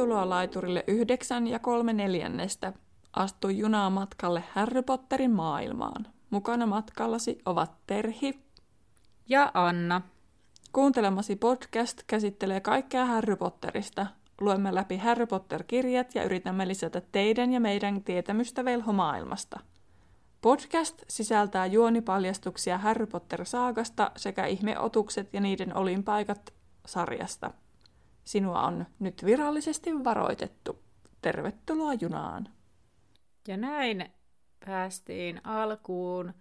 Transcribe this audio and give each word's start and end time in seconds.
Tervetuloa 0.00 0.28
laiturille 0.28 0.84
yhdeksän 0.86 1.46
ja 1.46 1.58
kolme 1.58 1.92
neljännestä. 1.92 2.72
Astu 3.12 3.48
junaa 3.48 3.90
matkalle 3.90 4.44
Harry 4.52 4.82
Potterin 4.82 5.30
maailmaan. 5.30 6.06
Mukana 6.30 6.66
matkallasi 6.66 7.38
ovat 7.44 7.72
Terhi 7.86 8.40
ja 9.28 9.50
Anna. 9.54 10.02
Kuuntelemasi 10.72 11.36
podcast 11.36 12.02
käsittelee 12.06 12.60
kaikkea 12.60 13.06
Harry 13.06 13.36
Potterista. 13.36 14.06
Luemme 14.40 14.74
läpi 14.74 14.96
Harry 14.96 15.26
Potter-kirjat 15.26 16.14
ja 16.14 16.24
yritämme 16.24 16.68
lisätä 16.68 17.02
teidän 17.12 17.52
ja 17.52 17.60
meidän 17.60 18.04
tietämystä 18.04 18.64
velhomaailmasta. 18.64 19.60
Podcast 20.40 21.02
sisältää 21.08 21.66
juonipaljastuksia 21.66 22.78
Harry 22.78 23.06
Potter-saagasta 23.06 24.10
sekä 24.16 24.46
ihmeotukset 24.46 25.34
ja 25.34 25.40
niiden 25.40 25.76
olinpaikat 25.76 26.52
sarjasta. 26.86 27.50
Sinua 28.24 28.62
on 28.62 28.86
nyt 28.98 29.24
virallisesti 29.24 30.04
varoitettu. 30.04 30.82
Tervetuloa 31.22 31.94
junaan. 31.94 32.48
Ja 33.48 33.56
näin 33.56 34.12
päästiin 34.66 35.40
alkuun 35.44 36.34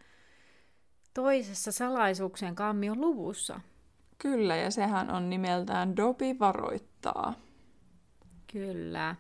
toisessa 1.14 1.72
salaisuuksien 1.72 2.56
kammion 2.56 3.02
luvussa. 3.02 3.62
Kyllä, 4.18 4.56
ja 4.56 4.72
sehän 4.72 5.12
on 5.12 5.30
nimeltään 5.30 5.96
Dobi 5.96 6.40
varoittaa. 6.40 7.34
Kyllä. 8.52 9.16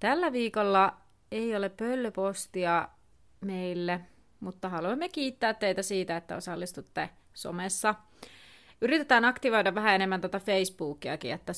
Tällä 0.00 0.32
viikolla 0.32 0.96
ei 1.30 1.56
ole 1.56 1.68
pöllöpostia 1.68 2.88
meille, 3.40 4.00
mutta 4.40 4.68
haluamme 4.68 5.08
kiittää 5.08 5.54
teitä 5.54 5.82
siitä, 5.82 6.16
että 6.16 6.36
osallistutte 6.36 7.10
somessa. 7.34 7.94
Yritetään 8.82 9.24
aktivoida 9.24 9.74
vähän 9.74 9.94
enemmän 9.94 10.20
tätä 10.20 10.40
Facebookiakin, 10.40 11.32
että 11.32 11.52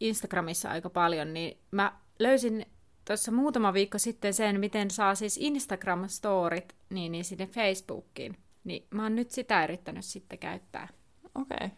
Instagramissa 0.00 0.70
aika 0.70 0.90
paljon, 0.90 1.34
niin 1.34 1.58
mä 1.70 1.92
löysin 2.18 2.66
tuossa 3.04 3.32
muutama 3.32 3.72
viikko 3.72 3.98
sitten 3.98 4.34
sen, 4.34 4.60
miten 4.60 4.90
saa 4.90 5.14
siis 5.14 5.40
Instagram-storit 5.42 6.74
niin, 6.90 7.12
niin 7.12 7.24
sinne 7.24 7.46
Facebookiin. 7.46 8.38
Niin 8.64 8.86
mä 8.90 9.02
oon 9.02 9.16
nyt 9.16 9.30
sitä 9.30 9.64
yrittänyt 9.64 10.04
sitten 10.04 10.38
käyttää. 10.38 10.88
Okei. 11.34 11.56
Okay. 11.56 11.70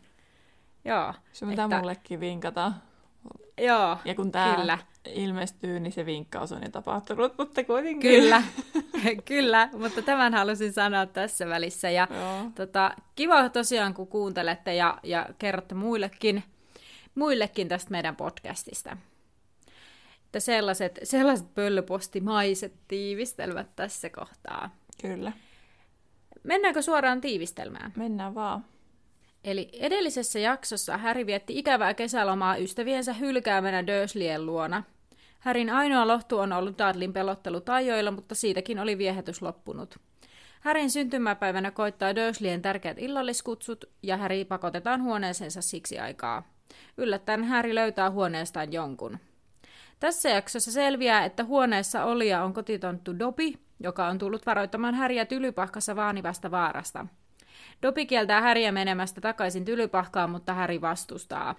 Joo. 0.84 1.14
Se 1.33 1.47
pitää 1.47 1.64
että... 1.64 1.79
mullekin 1.79 2.20
vinkata. 2.20 2.73
Joo, 3.58 3.98
Ja 4.05 4.14
kun 4.14 4.33
kyllä. 4.56 4.78
ilmestyy, 5.05 5.80
niin 5.80 5.92
se 5.92 6.06
vinkkaus 6.06 6.53
on 6.53 6.62
jo 6.62 6.69
tapahtunut, 6.69 7.39
mutta 7.39 7.64
kuitenkin. 7.64 8.11
Kyllä, 8.11 8.42
kyllä, 9.25 9.69
mutta 9.78 10.03
tämän 10.03 10.34
halusin 10.34 10.72
sanoa 10.72 11.06
tässä 11.06 11.47
välissä. 11.47 11.91
Ja 11.91 12.08
tota, 12.55 12.95
kiva 13.14 13.48
tosiaan, 13.48 13.95
kun 13.95 14.06
kuuntelette 14.06 14.75
ja, 14.75 14.98
ja 15.02 15.28
kerrotte 15.39 15.75
muillekin, 15.75 16.45
muillekin 17.14 17.69
tästä 17.69 17.91
meidän 17.91 18.17
podcastista. 18.17 18.97
Että 20.25 20.41
sellaiset, 20.41 20.98
sellaiset 21.02 21.55
pöllöpostimaiset 21.55 22.72
tiivistelmät 22.89 23.77
tässä 23.77 24.11
kohtaa. 24.11 24.70
Kyllä. 25.02 25.33
Mennäänkö 26.42 26.83
suoraan 26.83 27.20
tiivistelmään? 27.20 27.92
Mennään 27.97 28.34
vaan. 28.34 28.64
Eli 29.45 29.69
edellisessä 29.73 30.39
jaksossa 30.39 30.97
Häri 30.97 31.27
vietti 31.27 31.59
ikävää 31.59 31.95
kesälomaa 31.95 32.56
ystäviensä 32.56 33.12
hylkäämänä 33.12 33.86
Dursleyen 33.86 34.47
luona. 34.47 34.83
Härin 35.39 35.70
ainoa 35.70 36.09
lohtu 36.09 36.39
on 36.39 36.53
ollut 36.53 36.78
Dudlin 36.78 37.12
pelottelu 37.12 37.61
tajoilla, 37.61 38.11
mutta 38.11 38.35
siitäkin 38.35 38.79
oli 38.79 38.98
viehätys 38.98 39.42
loppunut. 39.42 39.98
Härin 40.61 40.91
syntymäpäivänä 40.91 41.70
koittaa 41.70 42.17
Dursleyen 42.17 42.63
tärkeät 42.63 42.98
illalliskutsut 42.98 43.85
ja 44.02 44.17
Häri 44.17 44.45
pakotetaan 44.45 45.02
huoneeseensa 45.02 45.63
siksi 45.63 45.98
aikaa. 45.98 46.48
Yllättäen 46.97 47.45
Häri 47.45 47.74
löytää 47.74 48.11
huoneestaan 48.11 48.73
jonkun. 48.73 49.18
Tässä 50.01 50.29
jaksossa 50.29 50.73
selviää, 50.73 51.24
että 51.24 51.45
huoneessa 51.45 52.05
olija 52.05 52.45
on 52.45 52.55
kotitonttu 52.55 53.18
Dobi, 53.18 53.58
joka 53.80 54.07
on 54.07 54.18
tullut 54.18 54.47
varoittamaan 54.47 54.95
Häriä 54.95 55.24
tylypahkassa 55.24 55.97
vaanivasta 55.97 56.51
vaarasta. 56.51 57.07
Dobi 57.83 58.07
kieltää 58.07 58.40
Häriä 58.40 58.73
menemästä 58.73 59.20
takaisin 59.20 59.64
tylypahkaan, 59.64 60.30
mutta 60.30 60.55
Häri 60.55 60.80
vastustaa. 60.80 61.55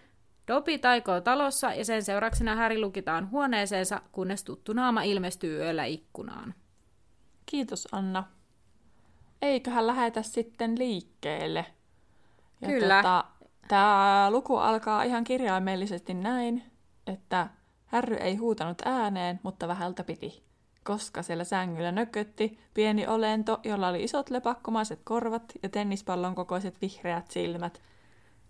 Dobi 0.47 0.77
taikoo 0.77 1.21
talossa 1.21 1.73
ja 1.73 1.85
sen 1.85 2.03
seurauksena 2.03 2.55
Häri 2.55 2.79
lukitaan 2.79 3.31
huoneeseensa, 3.31 4.01
kunnes 4.11 4.43
tuttu 4.43 4.73
naama 4.73 5.03
ilmestyy 5.03 5.57
yöllä 5.57 5.85
ikkunaan. 5.85 6.53
Kiitos 7.45 7.87
Anna. 7.91 8.23
Eiköhän 9.41 9.87
lähetä 9.87 10.21
sitten 10.21 10.79
liikkeelle. 10.79 11.65
Ja 12.61 12.67
Kyllä. 12.67 12.95
Tota, 12.95 13.25
Tämä 13.67 14.27
luku 14.31 14.57
alkaa 14.57 15.03
ihan 15.03 15.23
kirjaimellisesti 15.23 16.13
näin, 16.13 16.63
että 17.07 17.47
Härry 17.85 18.15
ei 18.15 18.35
huutanut 18.35 18.81
ääneen, 18.85 19.39
mutta 19.43 19.67
vähältä 19.67 20.03
piti 20.03 20.44
koska 20.85 21.23
siellä 21.23 21.43
sängyllä 21.43 21.91
nökötti 21.91 22.59
pieni 22.73 23.07
olento, 23.07 23.59
jolla 23.63 23.87
oli 23.87 24.03
isot 24.03 24.29
lepakkomaiset 24.29 24.99
korvat 25.03 25.53
ja 25.63 25.69
tennispallon 25.69 26.35
kokoiset 26.35 26.81
vihreät 26.81 27.31
silmät, 27.31 27.81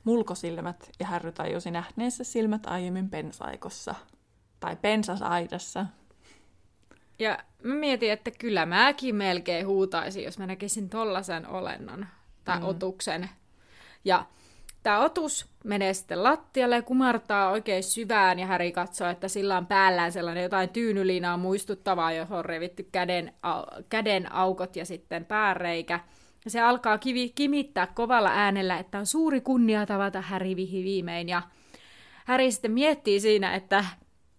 mulkosilmät, 0.04 0.92
ja 1.00 1.06
Härry 1.06 1.32
tajusi 1.32 1.72
nähneensä 1.72 2.24
silmät 2.24 2.66
aiemmin 2.66 3.10
pensaikossa. 3.10 3.96
Tai 4.60 4.76
pensasaidassa. 4.76 5.86
Ja 7.20 7.38
mä 7.64 7.76
mietin, 7.76 8.12
että 8.12 8.32
kyllä 8.32 8.66
mäkin 8.66 9.16
melkein 9.16 9.68
huutaisin, 9.68 10.24
jos 10.24 10.38
mä 10.38 10.46
näkisin 10.48 10.90
tollasen 10.90 11.48
olennon 11.48 12.06
tai 12.46 12.60
mm. 12.60 12.66
otuksen. 12.66 13.30
Ja 14.06 14.26
Tämä 14.86 15.00
otus 15.00 15.46
menee 15.64 15.94
sitten 15.94 16.24
lattialle 16.24 16.76
ja 16.76 16.82
kumartaa 16.82 17.52
oikein 17.52 17.84
syvään 17.84 18.40
ja 18.40 18.46
Häri 18.46 18.72
katsoo, 18.72 19.08
että 19.08 19.28
sillä 19.28 19.58
on 19.58 19.68
päällään 19.68 20.12
sellainen 20.12 20.44
jotain 20.44 20.70
tyynyliinaa 20.70 21.38
muistuttavaa, 21.38 22.12
johon 22.12 22.40
on 22.40 22.46
revitty 22.46 22.88
käden, 22.92 23.34
au, 23.42 23.64
käden 23.90 24.32
aukot 24.32 24.76
ja 24.76 24.86
sitten 24.86 25.26
pääreikä. 25.26 26.00
Ja 26.46 26.52
se 26.52 26.62
alkaa 26.62 26.98
kivi, 26.98 27.30
kimittää 27.30 27.88
kovalla 27.88 28.30
äänellä, 28.30 28.78
että 28.80 29.00
on 29.00 29.06
suuri 29.06 29.42
kunnia 29.42 29.86
tavata 29.86 30.22
Häri 30.22 30.56
vihi 30.56 30.84
viimein. 30.84 31.30
Ja 31.30 31.42
Häri 32.26 32.52
sitten 32.52 32.72
miettii 32.72 33.20
siinä, 33.20 33.56
että, 33.56 33.86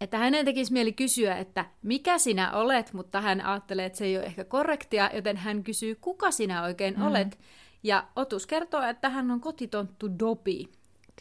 että 0.00 0.18
hänen 0.18 0.44
tekisi 0.44 0.72
mieli 0.72 0.92
kysyä, 0.92 1.36
että 1.36 1.64
mikä 1.82 2.18
sinä 2.18 2.52
olet, 2.52 2.92
mutta 2.92 3.20
hän 3.20 3.40
ajattelee, 3.40 3.86
että 3.86 3.98
se 3.98 4.04
ei 4.04 4.16
ole 4.16 4.24
ehkä 4.24 4.44
korrektia, 4.44 5.10
joten 5.14 5.36
hän 5.36 5.62
kysyy, 5.62 5.94
kuka 5.94 6.30
sinä 6.30 6.62
oikein 6.62 6.94
mm. 6.96 7.06
olet. 7.06 7.38
Ja 7.82 8.04
Otus 8.16 8.46
kertoo, 8.46 8.82
että 8.82 9.08
hän 9.08 9.30
on 9.30 9.40
kotitonttu 9.40 10.18
Dobi. 10.18 10.72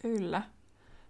Kyllä. 0.01 0.41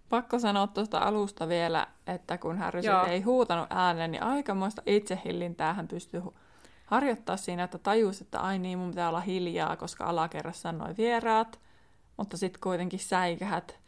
Pakko 0.08 0.38
sanoa 0.38 0.66
tuosta 0.66 0.98
alusta 0.98 1.48
vielä, 1.48 1.86
että 2.06 2.38
kun 2.38 2.58
Harry 2.58 2.80
ei 3.08 3.22
huutanut 3.22 3.66
ääneen, 3.70 4.10
niin 4.10 4.22
aikamoista 4.22 4.82
itsehillintää 4.86 5.74
hän 5.74 5.88
pystyy 5.88 6.22
harjoittaa 6.86 7.36
siinä, 7.36 7.64
että 7.64 7.78
tajusi, 7.78 8.24
että 8.24 8.40
ai 8.40 8.58
niin, 8.58 8.78
mun 8.78 8.90
pitää 8.90 9.08
olla 9.08 9.20
hiljaa, 9.20 9.76
koska 9.76 10.04
alakerrassa 10.04 10.68
on 10.68 10.78
noin 10.78 10.96
vieraat, 10.96 11.60
mutta 12.16 12.36
sitten 12.36 12.60
kuitenkin 12.60 12.98
säikähät. 12.98 13.78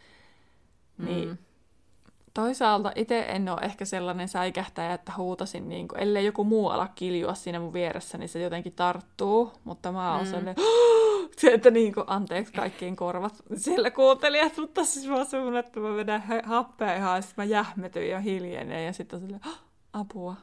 Niin 0.99 1.29
mm. 1.29 1.39
toisaalta 2.35 2.93
itse 2.95 3.21
en 3.29 3.49
ole 3.49 3.61
ehkä 3.61 3.85
sellainen 3.85 4.29
säikähtäjä, 4.29 4.95
että 4.95 5.13
huutasin, 5.17 5.69
niin 5.69 5.89
kuin, 5.89 6.01
ellei 6.01 6.27
joku 6.27 6.45
muu 6.45 6.69
ala 6.69 6.89
kiljua 6.89 7.35
siinä 7.35 7.61
mun 7.61 7.73
vieressä, 7.73 8.19
niin 8.19 8.29
se 8.29 8.41
jotenkin 8.41 8.73
tarttuu, 8.73 9.53
mutta 9.65 9.93
mä 9.93 10.13
oon 10.13 10.21
mm. 10.21 10.27
sellainen, 10.27 10.55
se, 11.37 11.53
että 11.53 11.71
niin 11.71 11.95
kuin, 11.95 12.05
anteeksi 12.07 12.53
kaikkiin 12.53 12.97
korvat 12.97 13.43
siellä 13.57 13.91
kuuntelijat, 13.91 14.57
mutta 14.57 14.85
siis 14.85 15.07
mä 15.09 15.25
sun, 15.25 15.57
että 15.57 15.81
mä 15.81 15.97
vedän 15.97 16.23
happea 16.45 16.97
ihan, 16.97 17.17
ja 17.17 17.23
mä 17.37 17.45
jähmetyn 17.45 18.09
ja 18.09 18.21
hiljenen 18.21 18.87
ja 18.87 18.93
sitten 18.93 19.21
sille 19.21 19.41
apua. 19.93 20.37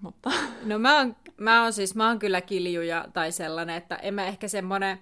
Mutta... 0.00 0.30
No 0.64 0.78
mä 0.78 0.98
oon, 0.98 1.16
mä 1.36 1.62
oon 1.62 1.72
siis, 1.72 1.94
mä 1.94 2.08
oon 2.08 2.18
kyllä 2.18 2.40
kiljuja 2.40 3.04
tai 3.12 3.32
sellainen, 3.32 3.76
että 3.76 3.96
en 3.96 4.14
mä 4.14 4.26
ehkä 4.26 4.48
semmonen, 4.48 4.98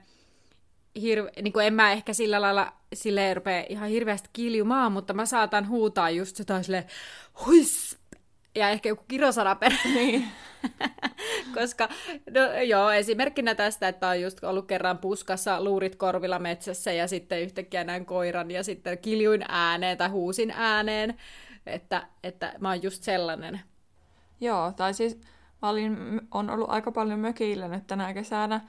hirve, 1.00 1.30
niin 1.42 1.52
kuin 1.52 1.66
en 1.66 1.74
mä 1.74 1.92
ehkä 1.92 2.12
sillä 2.12 2.40
lailla 2.40 2.72
sille 2.94 3.34
rupea 3.34 3.64
ihan 3.68 3.88
hirveästi 3.88 4.28
kiljumaan, 4.32 4.92
mutta 4.92 5.14
mä 5.14 5.26
saatan 5.26 5.68
huutaa 5.68 6.10
just 6.10 6.38
jotain 6.38 6.64
huis, 7.46 7.98
ja 8.58 8.70
ehkä 8.70 8.88
joku 8.88 9.04
kirosana 9.08 9.54
per. 9.54 9.72
Niin. 9.94 10.28
Koska, 11.54 11.88
no 12.34 12.62
joo, 12.62 12.90
esimerkkinä 12.90 13.54
tästä, 13.54 13.88
että 13.88 14.08
on 14.08 14.20
just 14.20 14.44
ollut 14.44 14.66
kerran 14.66 14.98
puskassa 14.98 15.64
luurit 15.64 15.96
korvilla 15.96 16.38
metsässä 16.38 16.92
ja 16.92 17.08
sitten 17.08 17.42
yhtäkkiä 17.42 17.84
näin 17.84 18.06
koiran 18.06 18.50
ja 18.50 18.62
sitten 18.62 18.98
kiljuin 18.98 19.44
ääneen 19.48 19.98
tai 19.98 20.08
huusin 20.08 20.50
ääneen, 20.56 21.14
että, 21.66 22.06
että 22.22 22.54
mä 22.60 22.68
oon 22.68 22.82
just 22.82 23.02
sellainen. 23.02 23.60
Joo, 24.40 24.72
tai 24.72 24.94
siis 24.94 25.20
mä 25.62 25.68
olin, 25.68 26.20
on 26.30 26.50
ollut 26.50 26.70
aika 26.70 26.92
paljon 26.92 27.18
mökillä 27.18 27.68
nyt 27.68 27.86
tänä 27.86 28.14
kesänä, 28.14 28.60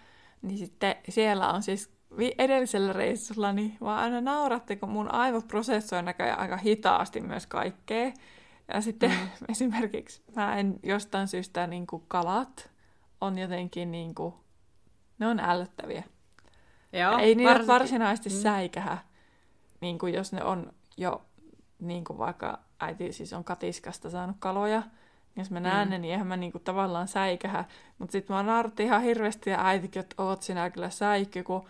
niin 0.42 0.58
sitten 0.58 0.96
siellä 1.10 1.50
on 1.50 1.64
siis 1.64 1.92
edellisellä 2.38 2.94
reissulla, 2.94 3.54
niin 3.54 3.78
vaan 3.82 4.00
aina 4.00 4.22
nauratti, 4.22 4.76
kun 4.76 4.90
mun 4.90 5.14
aivot 5.14 5.48
prosessoi 5.48 6.04
näköjään 6.04 6.40
aika 6.40 6.58
hitaasti 6.58 7.22
myös 7.22 7.48
kaikkea. 7.48 8.12
Ja 8.74 8.82
sitten 8.82 9.12
mm. 9.12 9.30
esimerkiksi 9.52 10.22
mä 10.36 10.58
en 10.58 10.80
jostain 10.84 11.28
syystä 11.28 11.68
niin 11.68 11.88
kuin 11.88 12.04
kalat 12.08 12.70
on 13.22 13.38
jotenkin 13.38 13.92
niin 13.92 14.16
kuin, 14.16 14.34
ne 15.20 15.28
on 15.28 15.40
ällöttäviä. 15.40 16.04
Joo, 16.94 17.18
ei 17.18 17.36
niitä 17.36 17.50
varsinkin. 17.50 17.74
varsinaisesti 17.74 18.30
mm. 18.30 18.36
säikähä, 18.36 18.98
niin 19.82 20.00
kuin 20.00 20.14
jos 20.14 20.34
ne 20.34 20.44
on 20.44 20.74
jo 20.98 21.22
niin 21.80 22.04
kuin 22.04 22.18
vaikka 22.18 22.60
äiti 22.80 23.14
siis 23.14 23.34
on 23.34 23.44
katiskasta 23.44 24.10
saanut 24.10 24.36
kaloja, 24.40 24.84
jos 25.36 25.52
mä 25.52 25.60
näen 25.60 25.88
mm. 25.88 25.92
ne, 25.92 25.98
niin 25.98 26.12
eihän 26.12 26.28
mä 26.28 26.38
niinku 26.38 26.60
tavallaan 26.60 27.08
säikähä. 27.08 27.66
Mutta 27.98 28.12
sitten 28.12 28.36
mä 28.36 28.44
naurattiin 28.44 28.88
ihan 28.88 29.02
hirveästi 29.02 29.50
ja 29.50 29.66
äitikin, 29.66 30.00
että 30.00 30.24
oot 30.24 30.42
sinä 30.42 30.70
kyllä 30.70 30.90
säikky, 30.90 31.44
kun 31.44 31.66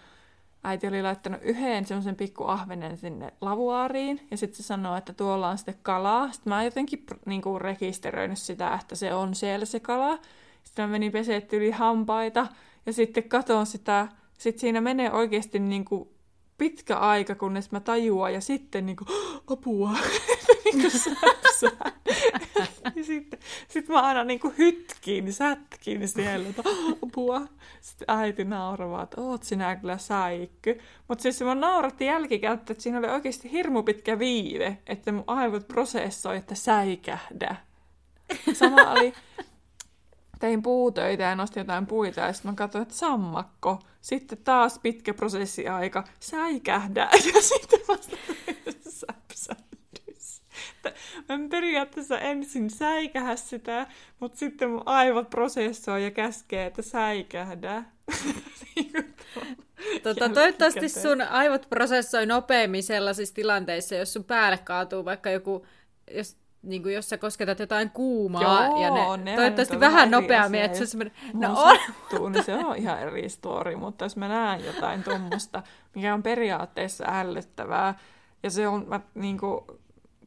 äiti 0.63 0.87
oli 0.87 1.01
laittanut 1.01 1.41
yhden 1.43 1.85
semmoisen 1.85 2.15
pikku 2.15 2.43
ahvenen 2.43 2.97
sinne 2.97 3.33
lavuaariin, 3.41 4.27
ja 4.31 4.37
sitten 4.37 4.57
se 4.57 4.63
sanoi, 4.63 4.97
että 4.97 5.13
tuolla 5.13 5.49
on 5.49 5.57
sitten 5.57 5.79
kalaa. 5.81 6.31
Sitten 6.31 6.53
mä 6.53 6.63
jotenkin 6.63 7.05
niinku 7.25 7.59
rekisteröinyt 7.59 8.37
sitä, 8.37 8.73
että 8.81 8.95
se 8.95 9.13
on 9.13 9.35
siellä 9.35 9.65
se 9.65 9.79
kala. 9.79 10.19
Sitten 10.63 10.85
mä 10.85 10.91
menin 10.91 11.11
peseet 11.11 11.53
yli 11.53 11.71
hampaita, 11.71 12.47
ja 12.85 12.93
sitten 12.93 13.29
katon 13.29 13.65
sitä, 13.65 14.07
sitten 14.37 14.59
siinä 14.61 14.81
menee 14.81 15.11
oikeasti 15.11 15.59
niinku 15.59 16.13
pitkä 16.57 16.97
aika, 16.97 17.35
kunnes 17.35 17.71
mä 17.71 17.79
tajuan, 17.79 18.33
ja 18.33 18.41
sitten 18.41 18.85
niinku, 18.85 19.05
apua, 19.53 19.91
niinku 20.65 20.87
ja 22.95 23.03
sitten 23.03 23.39
sit 23.67 23.87
mä 23.87 24.01
aina 24.01 24.23
niinku 24.23 24.53
hytkin, 24.57 25.33
sätkin 25.33 26.07
siellä, 26.07 26.49
että 26.49 26.63
apua. 27.03 27.41
Sitten 27.81 28.05
äiti 28.07 28.43
nauravaa, 28.43 29.03
että 29.03 29.21
oot 29.21 29.43
sinä 29.43 29.75
kyllä 29.75 29.97
säikky. 29.97 30.79
Mutta 31.07 31.21
siis 31.21 31.41
mä 31.41 31.55
nauratti 31.55 32.05
jälkikäyttö, 32.05 32.73
että 32.73 32.83
siinä 32.83 32.99
oli 32.99 33.07
oikeasti 33.07 33.51
hirmu 33.51 33.83
pitkä 33.83 34.19
viive, 34.19 34.77
että 34.87 35.11
mun 35.11 35.23
aivot 35.27 35.67
prosessoi, 35.67 36.37
että 36.37 36.55
säikähdä. 36.55 37.55
Sama 38.53 38.91
oli, 38.91 39.13
tein 40.39 40.61
puutöitä 40.61 41.23
ja 41.23 41.35
nostin 41.35 41.61
jotain 41.61 41.87
puita 41.87 42.21
ja 42.21 42.33
sitten 42.33 42.51
mä 42.51 42.55
katsoin, 42.55 42.81
että 42.81 42.95
sammakko. 42.95 43.79
Sitten 44.01 44.37
taas 44.37 44.79
pitkä 44.79 45.13
prosessiaika, 45.13 46.03
säikähdä 46.19 47.09
ja 47.33 47.41
sitten 47.41 47.79
vasta 47.87 48.17
säpsähdys. 50.89 51.27
Mä 51.43 51.49
periaatteessa 51.49 52.19
ensin 52.19 52.69
säikähä 52.69 53.35
sitä, 53.35 53.87
mutta 54.19 54.37
sitten 54.37 54.69
mun 54.69 54.83
aivot 54.85 55.29
prosessoi 55.29 56.03
ja 56.03 56.11
käskee, 56.11 56.65
että 56.65 56.81
säikähdä. 56.81 57.83
Tota, 60.03 60.29
toivottavasti 60.29 60.89
sun 60.89 61.21
aivot 61.21 61.67
prosessoi 61.69 62.25
nopeammin 62.25 62.83
sellaisissa 62.83 63.35
tilanteissa, 63.35 63.95
jos 63.95 64.13
sun 64.13 64.23
päälle 64.23 64.57
kaatuu 64.57 65.05
vaikka 65.05 65.29
joku, 65.29 65.65
jos 66.15 66.37
niin 66.61 66.83
kuin 66.83 66.95
jos 66.95 67.09
sä 67.09 67.17
kosketat 67.17 67.59
jotain 67.59 67.89
kuumaa, 67.89 68.65
Joo, 68.65 68.81
ja 68.81 69.17
ne, 69.17 69.23
ne 69.23 69.35
toivottavasti 69.35 69.79
vähän 69.79 70.11
nopeammin, 70.11 70.61
että 70.61 70.77
se 70.77 70.83
on 70.83 70.87
semmoinen, 70.87 71.13
no 71.33 71.61
on. 71.61 71.77
Sattuu, 71.87 72.29
niin 72.29 72.43
se 72.43 72.55
on 72.55 72.75
ihan 72.75 72.99
eri 72.99 73.29
story, 73.29 73.75
mutta 73.75 74.05
jos 74.05 74.17
mä 74.17 74.27
näen 74.27 74.65
jotain 74.65 75.03
tuommoista, 75.03 75.63
mikä 75.95 76.13
on 76.13 76.23
periaatteessa 76.23 77.05
ällöttävää, 77.07 77.99
ja 78.43 78.49
se 78.49 78.67
on, 78.67 78.85
mä, 78.87 78.99
niin 79.15 79.37
kuin, 79.37 79.61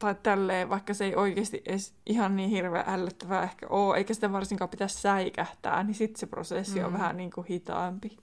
tai 0.03 0.15
tälleen, 0.23 0.69
vaikka 0.69 0.93
se 0.93 1.05
ei 1.05 1.15
oikeasti 1.15 1.61
edes 1.65 1.93
ihan 2.05 2.35
niin 2.35 2.49
hirveän 2.49 2.85
ällöttävää 2.87 3.43
ehkä 3.43 3.67
ole, 3.67 3.97
eikä 3.97 4.13
sitä 4.13 4.31
varsinkaan 4.31 4.69
pitäisi 4.69 5.01
säikähtää, 5.01 5.83
niin 5.83 5.95
sitten 5.95 6.19
se 6.19 6.27
prosessi 6.27 6.79
mm. 6.79 6.85
on 6.85 6.93
vähän 6.93 7.17
niin 7.17 7.31
kuin 7.31 7.47
hitaampi. 7.47 8.17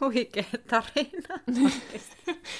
Huikea 0.00 0.44
tarina. 0.70 1.40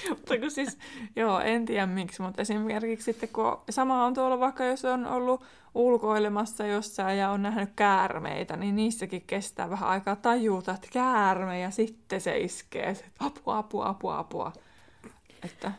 mutta 0.08 0.38
kun 0.38 0.50
siis, 0.50 0.78
joo, 1.16 1.40
en 1.40 1.64
tiedä 1.64 1.86
miksi, 1.86 2.22
mutta 2.22 2.42
esimerkiksi 2.42 3.04
sitten 3.04 3.28
kun 3.28 3.58
sama 3.70 4.04
on 4.04 4.14
tuolla 4.14 4.40
vaikka 4.40 4.64
jos 4.64 4.84
on 4.84 5.06
ollut 5.06 5.44
ulkoilemassa 5.74 6.66
jossain 6.66 7.18
ja 7.18 7.30
on 7.30 7.42
nähnyt 7.42 7.70
käärmeitä, 7.76 8.56
niin 8.56 8.76
niissäkin 8.76 9.24
kestää 9.26 9.70
vähän 9.70 9.88
aikaa 9.88 10.16
tajuta, 10.16 10.74
että 10.74 10.88
käärme 10.92 11.60
ja 11.60 11.70
sitten 11.70 12.20
se 12.20 12.38
iskee, 12.38 12.90
että 12.90 13.04
apua, 13.18 13.58
apua, 13.58 13.88
apua, 13.88 14.18
apua. 14.18 14.52
Että 15.42 15.72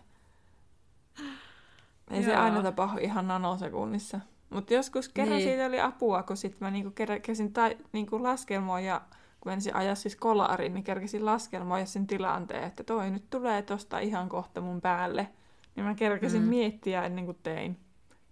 ei 2.12 2.21
joo. 2.21 2.25
se 2.25 2.36
aina 2.36 2.63
tapahdu 2.63 3.00
ihan 3.01 3.27
nanosekunnissa. 3.27 4.19
Mutta 4.50 4.74
joskus 4.74 5.09
kerran 5.09 5.38
niin. 5.38 5.50
siitä 5.50 5.65
oli 5.65 5.81
apua, 5.81 6.24
kun 6.24 6.38
sitten 6.38 6.57
mä 6.59 6.71
niinku 6.71 6.92
kerkesin 6.92 7.54
tai, 7.54 7.77
niinku 7.92 8.24
laskelmoa 8.24 8.80
ja 8.80 9.01
kun 9.42 9.51
ensin 9.51 9.75
ajaa 9.75 9.95
siis 9.95 10.15
kolariin, 10.15 10.74
niin 10.74 10.83
kerkesin 10.83 11.25
laskelmoida 11.25 11.86
sen 11.86 12.07
tilanteen, 12.07 12.63
että 12.63 12.83
toi 12.83 13.12
nyt 13.12 13.30
tulee 13.30 13.62
tosta 13.62 14.00
ihan 14.00 14.30
kohta 14.30 14.62
mun 14.62 14.81
päälle. 14.81 15.27
Niin 15.75 15.86
mä 15.86 15.95
kerkesin 15.95 16.42
mm. 16.42 16.48
miettiä 16.48 17.04
ennen 17.04 17.25
kuin 17.25 17.38
tein. 17.44 17.80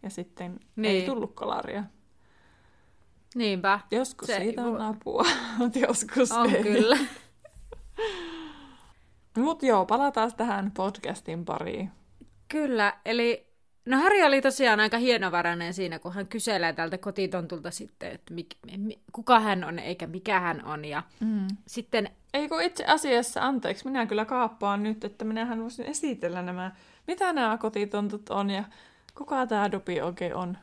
Ja 0.03 0.09
sitten 0.09 0.59
niin. 0.75 0.95
ei 0.95 1.05
tullut 1.05 1.35
kolaria. 1.35 1.83
Niinpä. 3.35 3.79
Joskus 3.91 4.27
se, 4.27 4.37
siitä 4.37 4.65
on 4.65 4.81
apua, 4.81 5.25
mutta 5.57 5.79
joskus 5.79 6.31
on 6.31 6.55
ei. 6.55 6.63
kyllä. 6.63 6.97
Mutta 9.37 9.65
joo, 9.65 9.85
palataan 9.85 10.31
tähän 10.37 10.71
podcastin 10.71 11.45
pariin. 11.45 11.91
Kyllä, 12.47 12.93
eli 13.05 13.44
No 13.85 13.97
Harri 13.97 14.23
oli 14.23 14.41
tosiaan 14.41 14.79
aika 14.79 14.97
hienovarainen 14.97 15.73
siinä, 15.73 15.99
kun 15.99 16.13
hän 16.13 16.27
kyselee 16.27 16.73
tältä 16.73 16.97
kotitontulta 16.97 17.71
sitten, 17.71 18.11
että 18.11 18.33
mik, 18.33 18.47
mi, 18.77 18.99
kuka 19.11 19.39
hän 19.39 19.63
on 19.63 19.79
eikä 19.79 20.07
mikä 20.07 20.39
hän 20.39 20.65
on. 20.65 20.85
Ja 20.85 21.03
mm. 21.19 21.47
sitten... 21.67 22.09
Eikö 22.33 22.61
itse 22.61 22.85
asiassa, 22.85 23.41
anteeksi, 23.41 23.85
minä 23.85 24.05
kyllä 24.05 24.25
kaappaan 24.25 24.83
nyt, 24.83 25.03
että 25.03 25.25
minähän 25.25 25.61
voisin 25.61 25.85
esitellä 25.85 26.41
nämä, 26.41 26.71
mitä 27.07 27.33
nämä 27.33 27.57
kotitontut 27.57 28.29
on 28.29 28.49
ja 28.49 28.63
kuka 29.17 29.47
tämä 29.47 29.71
Dopi 29.71 30.01
oikein 30.01 30.35
on. 30.35 30.57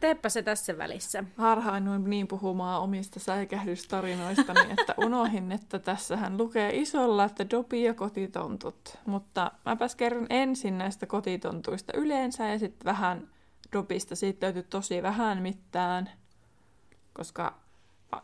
Teepä 0.00 0.28
se 0.28 0.42
tässä 0.42 0.78
välissä. 0.78 1.24
Harhain 1.36 2.04
niin 2.04 2.28
puhumaan 2.28 2.80
omista 2.82 3.20
säikähdystarinoistani, 3.20 4.60
että 4.78 4.94
unohin, 4.96 5.52
että 5.52 5.78
tässähän 5.78 6.38
lukee 6.38 6.76
isolla, 6.76 7.24
että 7.24 7.50
dopi 7.50 7.82
ja 7.82 7.94
kotitontut. 7.94 8.98
Mutta 9.06 9.50
mäpäs 9.64 9.94
kerron 9.94 10.26
ensin 10.30 10.78
näistä 10.78 11.06
kotitontuista 11.06 11.92
yleensä 11.96 12.48
ja 12.48 12.58
sitten 12.58 12.84
vähän 12.84 13.28
dopista. 13.72 14.16
Siitä 14.16 14.46
löytyy 14.46 14.62
tosi 14.62 15.02
vähän 15.02 15.42
mitään, 15.42 16.10
koska 17.12 17.54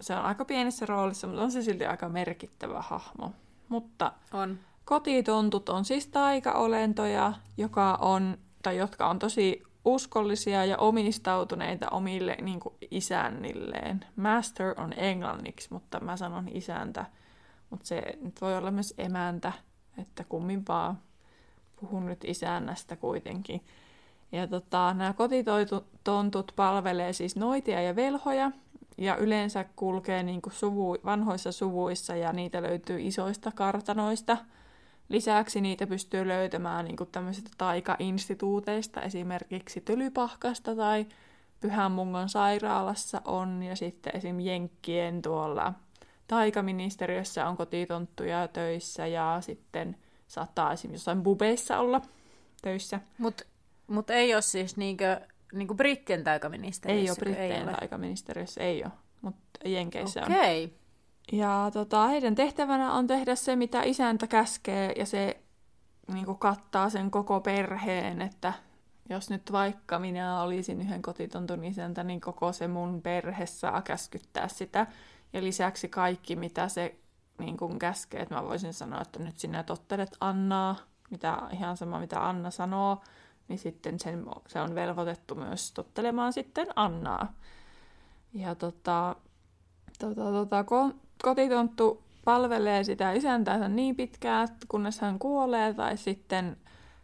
se 0.00 0.16
on 0.16 0.24
aika 0.24 0.44
pienessä 0.44 0.86
roolissa, 0.86 1.26
mutta 1.26 1.42
on 1.42 1.52
se 1.52 1.62
silti 1.62 1.86
aika 1.86 2.08
merkittävä 2.08 2.82
hahmo. 2.82 3.32
Mutta 3.68 4.12
on. 4.32 4.58
kotitontut 4.84 5.68
on 5.68 5.84
siis 5.84 6.06
taikaolentoja, 6.06 7.32
joka 7.56 7.94
on, 7.94 8.38
tai 8.62 8.76
jotka 8.76 9.08
on 9.08 9.18
tosi 9.18 9.62
uskollisia 9.84 10.64
ja 10.64 10.78
omistautuneita 10.78 11.90
omille 11.90 12.36
niin 12.42 12.60
kuin 12.60 12.74
isännilleen. 12.90 14.04
Master 14.16 14.80
on 14.80 14.92
englanniksi, 14.96 15.68
mutta 15.70 16.00
mä 16.00 16.16
sanon 16.16 16.48
isäntä. 16.52 17.06
Mutta 17.70 17.86
se 17.86 18.02
nyt 18.22 18.40
voi 18.40 18.56
olla 18.56 18.70
myös 18.70 18.94
emäntä, 18.98 19.52
että 19.98 20.24
kummin 20.28 20.62
vaan 20.68 20.98
puhun 21.80 22.06
nyt 22.06 22.24
isännästä 22.24 22.96
kuitenkin. 22.96 23.64
Ja 24.32 24.46
tota, 24.46 24.94
nämä 24.94 25.12
kotitontut 25.12 26.52
palvelee 26.56 27.12
siis 27.12 27.36
noitia 27.36 27.82
ja 27.82 27.96
velhoja, 27.96 28.50
ja 28.98 29.16
yleensä 29.16 29.64
kulkee 29.76 30.22
niin 30.22 30.42
kuin 30.42 30.52
suvu, 30.52 30.96
vanhoissa 31.04 31.52
suvuissa, 31.52 32.16
ja 32.16 32.32
niitä 32.32 32.62
löytyy 32.62 33.00
isoista 33.00 33.52
kartanoista– 33.52 34.36
Lisäksi 35.08 35.60
niitä 35.60 35.86
pystyy 35.86 36.28
löytämään 36.28 36.84
niin 36.84 36.96
tämmöisistä 37.12 37.50
taika-instituuteista, 37.58 39.02
esimerkiksi 39.02 39.80
Tylypahkasta 39.80 40.76
tai 40.76 41.06
Pyhänmungon 41.60 42.28
sairaalassa 42.28 43.22
on, 43.24 43.62
ja 43.62 43.76
sitten 43.76 44.16
esim. 44.16 44.40
Jenkkien 44.40 45.22
tuolla 45.22 45.72
taikaministeriössä 46.26 47.48
on 47.48 47.56
kotitonttuja 47.56 48.48
töissä, 48.48 49.06
ja 49.06 49.38
sitten 49.40 49.96
saattaa 50.26 50.72
esim. 50.72 50.92
jossain 50.92 51.22
bubeissa 51.22 51.78
olla 51.78 52.00
töissä. 52.62 53.00
Mutta 53.18 53.44
mut 53.86 54.10
ei 54.10 54.34
ole 54.34 54.42
siis 54.42 54.76
niinkö, 54.76 55.20
niinkö 55.52 55.74
Brittien 55.74 56.24
taikaministeriössä? 56.24 57.02
Ei 57.02 57.10
ole 57.10 57.34
Brittien 57.36 57.68
ei 57.68 57.74
taikaministeriössä, 57.74 58.60
ei 58.60 58.84
ole, 58.84 58.92
mutta 59.22 59.68
Jenkeissä 59.68 60.22
okay. 60.22 60.34
on. 60.34 60.40
Okei. 60.40 60.83
Ja 61.32 61.70
tota, 61.72 62.06
heidän 62.06 62.34
tehtävänä 62.34 62.92
on 62.92 63.06
tehdä 63.06 63.34
se, 63.34 63.56
mitä 63.56 63.82
isäntä 63.82 64.26
käskee, 64.26 64.92
ja 64.96 65.06
se 65.06 65.40
niin 66.12 66.24
kuin 66.26 66.38
kattaa 66.38 66.90
sen 66.90 67.10
koko 67.10 67.40
perheen, 67.40 68.22
että 68.22 68.52
jos 69.08 69.30
nyt 69.30 69.52
vaikka 69.52 69.98
minä 69.98 70.42
olisin 70.42 70.80
yhden 70.80 71.02
kotitontun 71.02 71.64
isäntä, 71.64 72.04
niin 72.04 72.20
koko 72.20 72.52
se 72.52 72.68
mun 72.68 73.02
perhe 73.02 73.46
saa 73.46 73.82
käskyttää 73.82 74.48
sitä. 74.48 74.86
Ja 75.32 75.42
lisäksi 75.42 75.88
kaikki, 75.88 76.36
mitä 76.36 76.68
se 76.68 76.94
niin 77.38 77.56
kuin 77.56 77.78
käskee, 77.78 78.20
että 78.20 78.34
mä 78.34 78.44
voisin 78.44 78.74
sanoa, 78.74 79.00
että 79.00 79.18
nyt 79.18 79.38
sinä 79.38 79.62
tottelet 79.62 80.16
Annaa, 80.20 80.76
mitä, 81.10 81.38
ihan 81.52 81.76
sama 81.76 82.00
mitä 82.00 82.28
Anna 82.28 82.50
sanoo, 82.50 83.02
niin 83.48 83.58
sitten 83.58 84.00
sen, 84.00 84.26
se 84.46 84.60
on 84.60 84.74
velvoitettu 84.74 85.34
myös 85.34 85.72
tottelemaan 85.72 86.32
sitten 86.32 86.66
Annaa. 86.76 87.32
Ja 88.34 88.54
tota, 88.54 89.16
tota, 89.98 90.22
tota, 90.22 90.64
kotitonttu 91.22 92.02
palvelee 92.24 92.84
sitä 92.84 93.12
isäntäänsä 93.12 93.68
niin 93.68 93.96
pitkään, 93.96 94.48
kunnes 94.68 95.00
hän 95.00 95.18
kuolee, 95.18 95.74
tai 95.74 95.96
sitten 95.96 96.56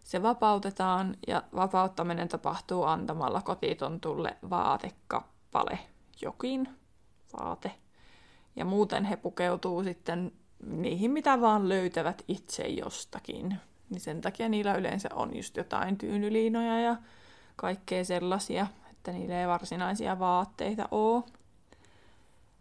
se 0.04 0.22
vapautetaan, 0.22 1.16
ja 1.26 1.42
vapauttaminen 1.54 2.28
tapahtuu 2.28 2.82
antamalla 2.82 3.42
kotitontulle 3.42 4.36
vaatekappale, 4.50 5.78
jokin 6.22 6.68
vaate. 7.38 7.72
Ja 8.56 8.64
muuten 8.64 9.04
he 9.04 9.16
pukeutuu 9.16 9.84
sitten 9.84 10.32
niihin, 10.66 11.10
mitä 11.10 11.40
vaan 11.40 11.68
löytävät 11.68 12.24
itse 12.28 12.68
jostakin. 12.68 13.56
Niin 13.90 14.00
sen 14.00 14.20
takia 14.20 14.48
niillä 14.48 14.74
yleensä 14.74 15.08
on 15.14 15.36
just 15.36 15.56
jotain 15.56 15.98
tyynyliinoja 15.98 16.80
ja 16.80 16.96
kaikkea 17.56 18.04
sellaisia, 18.04 18.66
että 18.90 19.12
niillä 19.12 19.40
ei 19.40 19.48
varsinaisia 19.48 20.18
vaatteita 20.18 20.88
ole. 20.90 21.24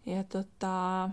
Ja 0.06 0.24
tota, 0.24 1.10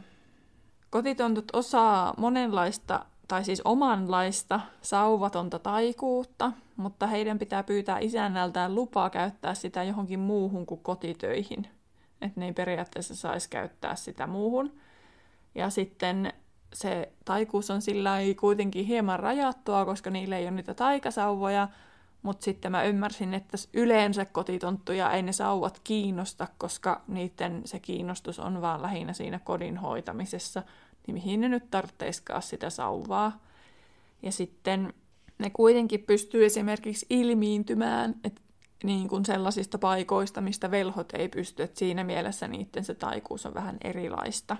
kotitontut 0.90 1.44
osaa 1.52 2.14
monenlaista, 2.16 3.04
tai 3.28 3.44
siis 3.44 3.62
omanlaista 3.64 4.60
sauvatonta 4.82 5.58
taikuutta, 5.58 6.52
mutta 6.76 7.06
heidän 7.06 7.38
pitää 7.38 7.62
pyytää 7.62 7.98
isännältään 7.98 8.74
lupaa 8.74 9.10
käyttää 9.10 9.54
sitä 9.54 9.82
johonkin 9.82 10.20
muuhun 10.20 10.66
kuin 10.66 10.80
kotitöihin. 10.80 11.68
Että 12.20 12.40
ne 12.40 12.46
ei 12.46 12.52
periaatteessa 12.52 13.16
saisi 13.16 13.50
käyttää 13.50 13.96
sitä 13.96 14.26
muuhun. 14.26 14.72
Ja 15.54 15.70
sitten 15.70 16.32
se 16.72 17.12
taikuus 17.24 17.70
on 17.70 17.82
sillä 17.82 18.16
kuitenkin 18.40 18.86
hieman 18.86 19.20
rajattua, 19.20 19.84
koska 19.84 20.10
niillä 20.10 20.38
ei 20.38 20.44
ole 20.44 20.50
niitä 20.50 20.74
taikasauvoja, 20.74 21.68
mutta 22.26 22.44
sitten 22.44 22.72
mä 22.72 22.84
ymmärsin, 22.84 23.34
että 23.34 23.56
yleensä 23.72 24.24
kotitonttuja 24.24 25.12
ei 25.12 25.22
ne 25.22 25.32
sauvat 25.32 25.80
kiinnosta, 25.84 26.48
koska 26.58 27.02
niiden 27.08 27.62
se 27.64 27.78
kiinnostus 27.78 28.38
on 28.38 28.60
vaan 28.60 28.82
lähinnä 28.82 29.12
siinä 29.12 29.38
kodin 29.38 29.76
hoitamisessa, 29.76 30.62
niin 31.06 31.14
mihin 31.14 31.40
ne 31.40 31.48
nyt 31.48 31.70
tarvitseisikaan 31.70 32.42
sitä 32.42 32.70
sauvaa. 32.70 33.40
Ja 34.22 34.32
sitten 34.32 34.94
ne 35.38 35.50
kuitenkin 35.50 36.02
pystyy 36.02 36.44
esimerkiksi 36.44 37.06
ilmiintymään 37.10 38.14
että 38.24 38.40
niin 38.84 39.08
kuin 39.08 39.24
sellaisista 39.24 39.78
paikoista, 39.78 40.40
mistä 40.40 40.70
velhot 40.70 41.12
ei 41.12 41.28
pysty, 41.28 41.62
että 41.62 41.78
siinä 41.78 42.04
mielessä 42.04 42.48
niiden 42.48 42.84
se 42.84 42.94
taikuus 42.94 43.46
on 43.46 43.54
vähän 43.54 43.76
erilaista. 43.84 44.56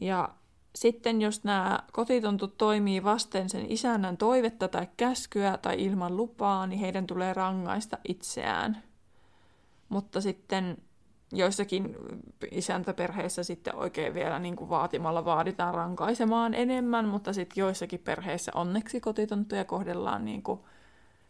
Ja 0.00 0.28
sitten 0.74 1.22
jos 1.22 1.44
nämä 1.44 1.78
kotitontut 1.92 2.58
toimii 2.58 3.04
vasten 3.04 3.50
sen 3.50 3.72
isännän 3.72 4.16
toivetta 4.16 4.68
tai 4.68 4.88
käskyä 4.96 5.58
tai 5.62 5.84
ilman 5.84 6.16
lupaa, 6.16 6.66
niin 6.66 6.80
heidän 6.80 7.06
tulee 7.06 7.32
rangaista 7.34 7.98
itseään. 8.08 8.82
Mutta 9.88 10.20
sitten 10.20 10.76
joissakin 11.32 11.96
isäntäperheissä 12.50 13.42
sitten 13.42 13.74
oikein 13.74 14.14
vielä 14.14 14.38
niin 14.38 14.56
kuin 14.56 14.70
vaatimalla 14.70 15.24
vaaditaan 15.24 15.74
rankaisemaan 15.74 16.54
enemmän, 16.54 17.08
mutta 17.08 17.32
sitten 17.32 17.60
joissakin 17.60 18.00
perheissä 18.00 18.52
onneksi 18.54 19.00
kotitonttuja 19.00 19.64
kohdellaan 19.64 20.24
niin 20.24 20.42
kuin 20.42 20.60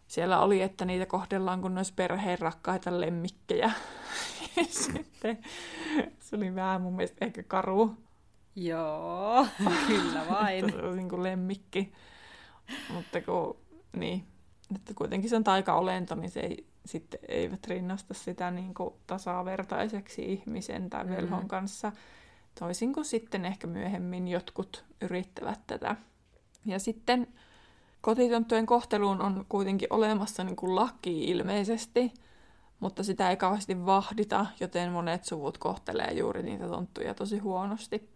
siellä 0.06 0.40
oli, 0.40 0.62
että 0.62 0.84
niitä 0.84 1.06
kohdellaan 1.06 1.60
kuin 1.60 1.76
olisi 1.76 1.92
perheen 1.94 2.38
rakkaita 2.38 3.00
lemmikkejä. 3.00 3.70
sitten 4.68 5.38
se 6.20 6.36
oli 6.36 6.54
vähän 6.54 6.80
mun 6.80 6.96
mielestä 6.96 7.24
ehkä 7.24 7.42
karu 7.42 7.96
Joo, 8.56 9.46
kyllä 9.86 10.26
vain. 10.30 10.72
se 10.72 10.76
on 10.76 10.96
niin 10.96 11.08
kuin 11.08 11.22
lemmikki. 11.22 11.92
Mutta 12.94 13.20
kun, 13.20 13.56
niin, 13.96 14.26
että 14.74 14.94
kuitenkin 14.94 15.30
se 15.30 15.36
on 15.36 15.44
taika-olento, 15.44 16.14
niin 16.14 16.30
se 16.30 16.40
ei, 16.40 16.66
sitten 16.86 17.20
eivät 17.28 17.66
rinnasta 17.66 18.14
sitä 18.14 18.50
niin 18.50 18.74
kuin 18.74 18.94
tasavertaiseksi 19.06 20.32
ihmisen 20.32 20.90
tai 20.90 21.04
mm-hmm. 21.04 21.16
velhon 21.16 21.42
mm. 21.42 21.48
kanssa, 21.48 21.92
toisin 22.60 22.92
kuin 22.92 23.04
sitten 23.04 23.44
ehkä 23.44 23.66
myöhemmin 23.66 24.28
jotkut 24.28 24.84
yrittävät 25.00 25.60
tätä. 25.66 25.96
Ja 26.66 26.78
sitten 26.78 27.26
kotitonttujen 28.00 28.66
kohteluun 28.66 29.22
on 29.22 29.46
kuitenkin 29.48 29.92
olemassa 29.92 30.44
niin 30.44 30.56
kuin 30.56 30.76
laki 30.76 31.24
ilmeisesti, 31.24 32.12
mutta 32.80 33.02
sitä 33.02 33.30
ei 33.30 33.36
kauheasti 33.36 33.86
vahdita, 33.86 34.46
joten 34.60 34.92
monet 34.92 35.24
suvut 35.24 35.58
kohtelee 35.58 36.12
juuri 36.12 36.42
niitä 36.42 36.68
tonttuja 36.68 37.14
tosi 37.14 37.38
huonosti. 37.38 38.08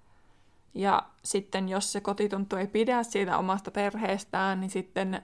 Ja 0.77 1.03
sitten 1.23 1.69
jos 1.69 1.93
se 1.93 2.01
kotitonttu 2.01 2.57
ei 2.57 2.67
pidä 2.67 3.03
siitä 3.03 3.39
omasta 3.39 3.71
perheestään, 3.71 4.61
niin 4.61 4.71
sitten, 4.71 5.23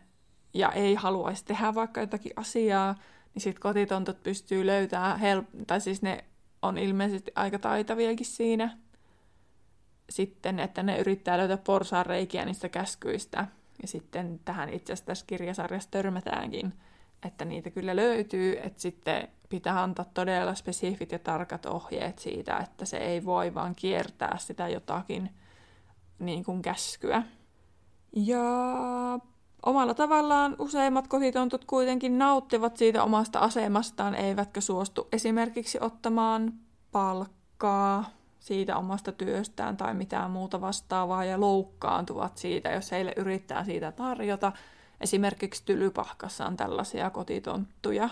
ja 0.54 0.72
ei 0.72 0.94
haluaisi 0.94 1.44
tehdä 1.44 1.74
vaikka 1.74 2.00
jotakin 2.00 2.32
asiaa, 2.36 2.94
niin 3.34 3.42
sitten 3.42 3.62
kotitontut 3.62 4.22
pystyy 4.22 4.66
löytämään, 4.66 5.20
help- 5.20 5.64
tai 5.66 5.80
siis 5.80 6.02
ne 6.02 6.24
on 6.62 6.78
ilmeisesti 6.78 7.32
aika 7.34 7.58
taitaviakin 7.58 8.26
siinä, 8.26 8.78
sitten, 10.10 10.58
että 10.58 10.82
ne 10.82 10.98
yrittää 10.98 11.38
löytää 11.38 11.56
porsaan 11.56 12.06
reikiä 12.06 12.44
niistä 12.44 12.68
käskyistä. 12.68 13.46
Ja 13.82 13.88
sitten 13.88 14.40
tähän 14.44 14.68
itse 14.68 14.92
asiassa 14.92 15.06
tässä 15.06 15.26
kirjasarjassa 15.26 15.90
törmätäänkin, 15.90 16.72
että 17.26 17.44
niitä 17.44 17.70
kyllä 17.70 17.96
löytyy, 17.96 18.58
että 18.62 18.80
sitten 18.80 19.28
pitää 19.48 19.82
antaa 19.82 20.04
todella 20.14 20.54
spesifit 20.54 21.12
ja 21.12 21.18
tarkat 21.18 21.66
ohjeet 21.66 22.18
siitä, 22.18 22.58
että 22.58 22.84
se 22.84 22.96
ei 22.96 23.24
voi 23.24 23.54
vaan 23.54 23.74
kiertää 23.74 24.38
sitä 24.38 24.68
jotakin 24.68 25.30
niin 26.22 26.44
kuin 26.44 26.62
käskyä. 26.62 27.22
Ja 28.16 28.38
omalla 29.66 29.94
tavallaan 29.94 30.56
useimmat 30.58 31.08
kotitontut 31.08 31.64
kuitenkin 31.64 32.18
nauttivat 32.18 32.76
siitä 32.76 33.02
omasta 33.02 33.38
asemastaan, 33.38 34.14
eivätkä 34.14 34.60
suostu 34.60 35.08
esimerkiksi 35.12 35.78
ottamaan 35.80 36.52
palkkaa 36.92 38.04
siitä 38.40 38.76
omasta 38.76 39.12
työstään 39.12 39.76
tai 39.76 39.94
mitään 39.94 40.30
muuta 40.30 40.60
vastaavaa 40.60 41.24
ja 41.24 41.40
loukkaantuvat 41.40 42.38
siitä, 42.38 42.70
jos 42.70 42.90
heille 42.90 43.12
yrittää 43.16 43.64
siitä 43.64 43.92
tarjota. 43.92 44.52
Esimerkiksi 45.00 45.62
Tylypahkassa 45.64 46.46
on 46.46 46.56
tällaisia 46.56 47.10
kotitonttuja. 47.10 48.08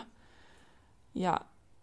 Ja 1.14 1.40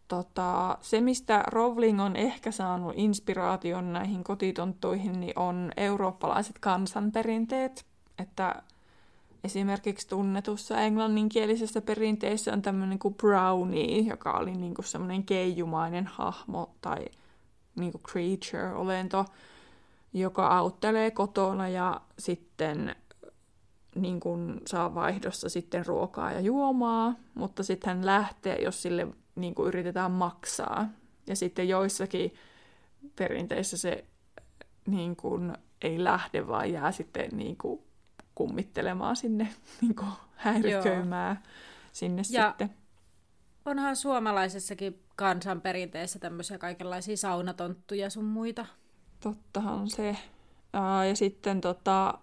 tota, 0.07 0.77
se, 0.81 1.01
mistä 1.01 1.43
Rowling 1.47 2.01
on 2.01 2.15
ehkä 2.15 2.51
saanut 2.51 2.93
inspiraation 2.95 3.93
näihin 3.93 4.23
kotitonttuihin, 4.23 5.19
niin 5.19 5.39
on 5.39 5.71
eurooppalaiset 5.77 6.59
kansanperinteet. 6.59 7.85
Että 8.19 8.63
esimerkiksi 9.43 10.07
tunnetussa 10.07 10.81
englanninkielisessä 10.81 11.81
perinteessä 11.81 12.53
on 12.53 12.61
tämmöinen 12.61 12.99
kuin 12.99 13.15
Brownie, 13.15 13.99
joka 13.99 14.31
oli 14.31 14.51
niin 14.51 14.73
kuin 14.73 14.85
semmoinen 14.85 15.23
keijumainen 15.23 16.07
hahmo 16.07 16.69
tai 16.81 17.05
niin 17.75 17.91
kuin 17.91 18.03
creature-olento, 18.03 19.25
joka 20.13 20.47
auttelee 20.47 21.11
kotona 21.11 21.69
ja 21.69 22.01
sitten 22.19 22.95
niin 23.95 24.19
kuin 24.19 24.61
saa 24.67 24.95
vaihdossa 24.95 25.49
sitten 25.49 25.85
ruokaa 25.85 26.31
ja 26.31 26.39
juomaa, 26.39 27.13
mutta 27.33 27.63
sitten 27.63 27.87
hän 27.87 28.05
lähtee, 28.05 28.61
jos 28.61 28.81
sille 28.81 29.07
niin 29.37 29.55
kuin 29.55 29.67
yritetään 29.67 30.11
maksaa. 30.11 30.89
Ja 31.27 31.35
sitten 31.35 31.69
joissakin 31.69 32.33
perinteissä 33.15 33.77
se 33.77 34.05
niin 34.87 35.15
kuin, 35.15 35.53
ei 35.81 36.03
lähde, 36.03 36.47
vaan 36.47 36.71
jää 36.71 36.91
sitten 36.91 37.29
niin 37.31 37.57
kuin, 37.57 37.81
kummittelemaan 38.35 39.15
sinne, 39.15 39.47
niin 39.81 39.95
kuin, 39.95 40.11
häiriköimään 40.35 41.35
Joo. 41.35 41.53
sinne 41.91 42.21
ja 42.31 42.47
sitten. 42.47 42.73
Onhan 43.65 43.95
suomalaisessakin 43.95 45.03
kansanperinteessä 45.15 46.19
tämmöisiä 46.19 46.57
kaikenlaisia 46.57 47.17
saunatonttuja 47.17 48.09
sun 48.09 48.25
muita. 48.25 48.65
Tottahan 49.19 49.89
se. 49.89 50.17
ja 51.09 51.15
sitten 51.15 51.61
tota, 51.61 52.19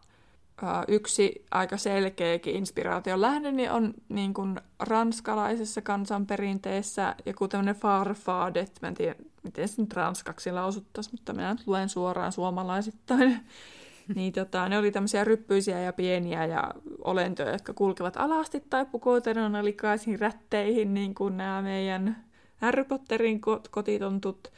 yksi 0.89 1.45
aika 1.51 1.77
selkeäkin 1.77 2.57
inspiraation 2.57 3.21
lähde 3.21 3.53
niin 3.53 3.71
on 3.71 3.95
niin 4.09 4.35
kuin 4.35 4.61
ranskalaisessa 4.79 5.83
kansanperinteessä 5.83 7.15
joku 7.27 7.49
tämmöinen 7.49 7.75
farfadet, 7.75 8.79
mä 8.83 8.89
en 8.89 8.95
tiedä 8.95 9.15
miten 9.45 9.69
se 9.69 9.83
nyt 9.83 9.93
ranskaksi 9.93 10.53
lausuttaisiin, 10.53 11.15
mutta 11.15 11.33
minä 11.33 11.55
nyt 11.55 11.67
luen 11.67 11.89
suoraan 11.89 12.33
suomalaisittain. 12.33 13.41
niin 14.15 14.33
tota, 14.33 14.69
ne 14.69 14.79
oli 14.79 14.91
tämmöisiä 14.91 15.25
ryppyisiä 15.25 15.81
ja 15.81 15.93
pieniä 15.93 16.47
ja 16.47 16.71
olentoja, 17.05 17.53
jotka 17.53 17.73
kulkevat 17.73 18.17
alasti 18.17 18.65
tai 18.71 18.87
pukoutuneena 18.87 19.65
likaisiin 19.65 20.21
rätteihin, 20.21 20.95
niin 20.95 21.15
kuin 21.15 21.37
nämä 21.37 21.63
meidän 21.63 22.25
Harry 22.57 22.85
Potterin 22.85 23.41
kotitontut. 23.71 24.53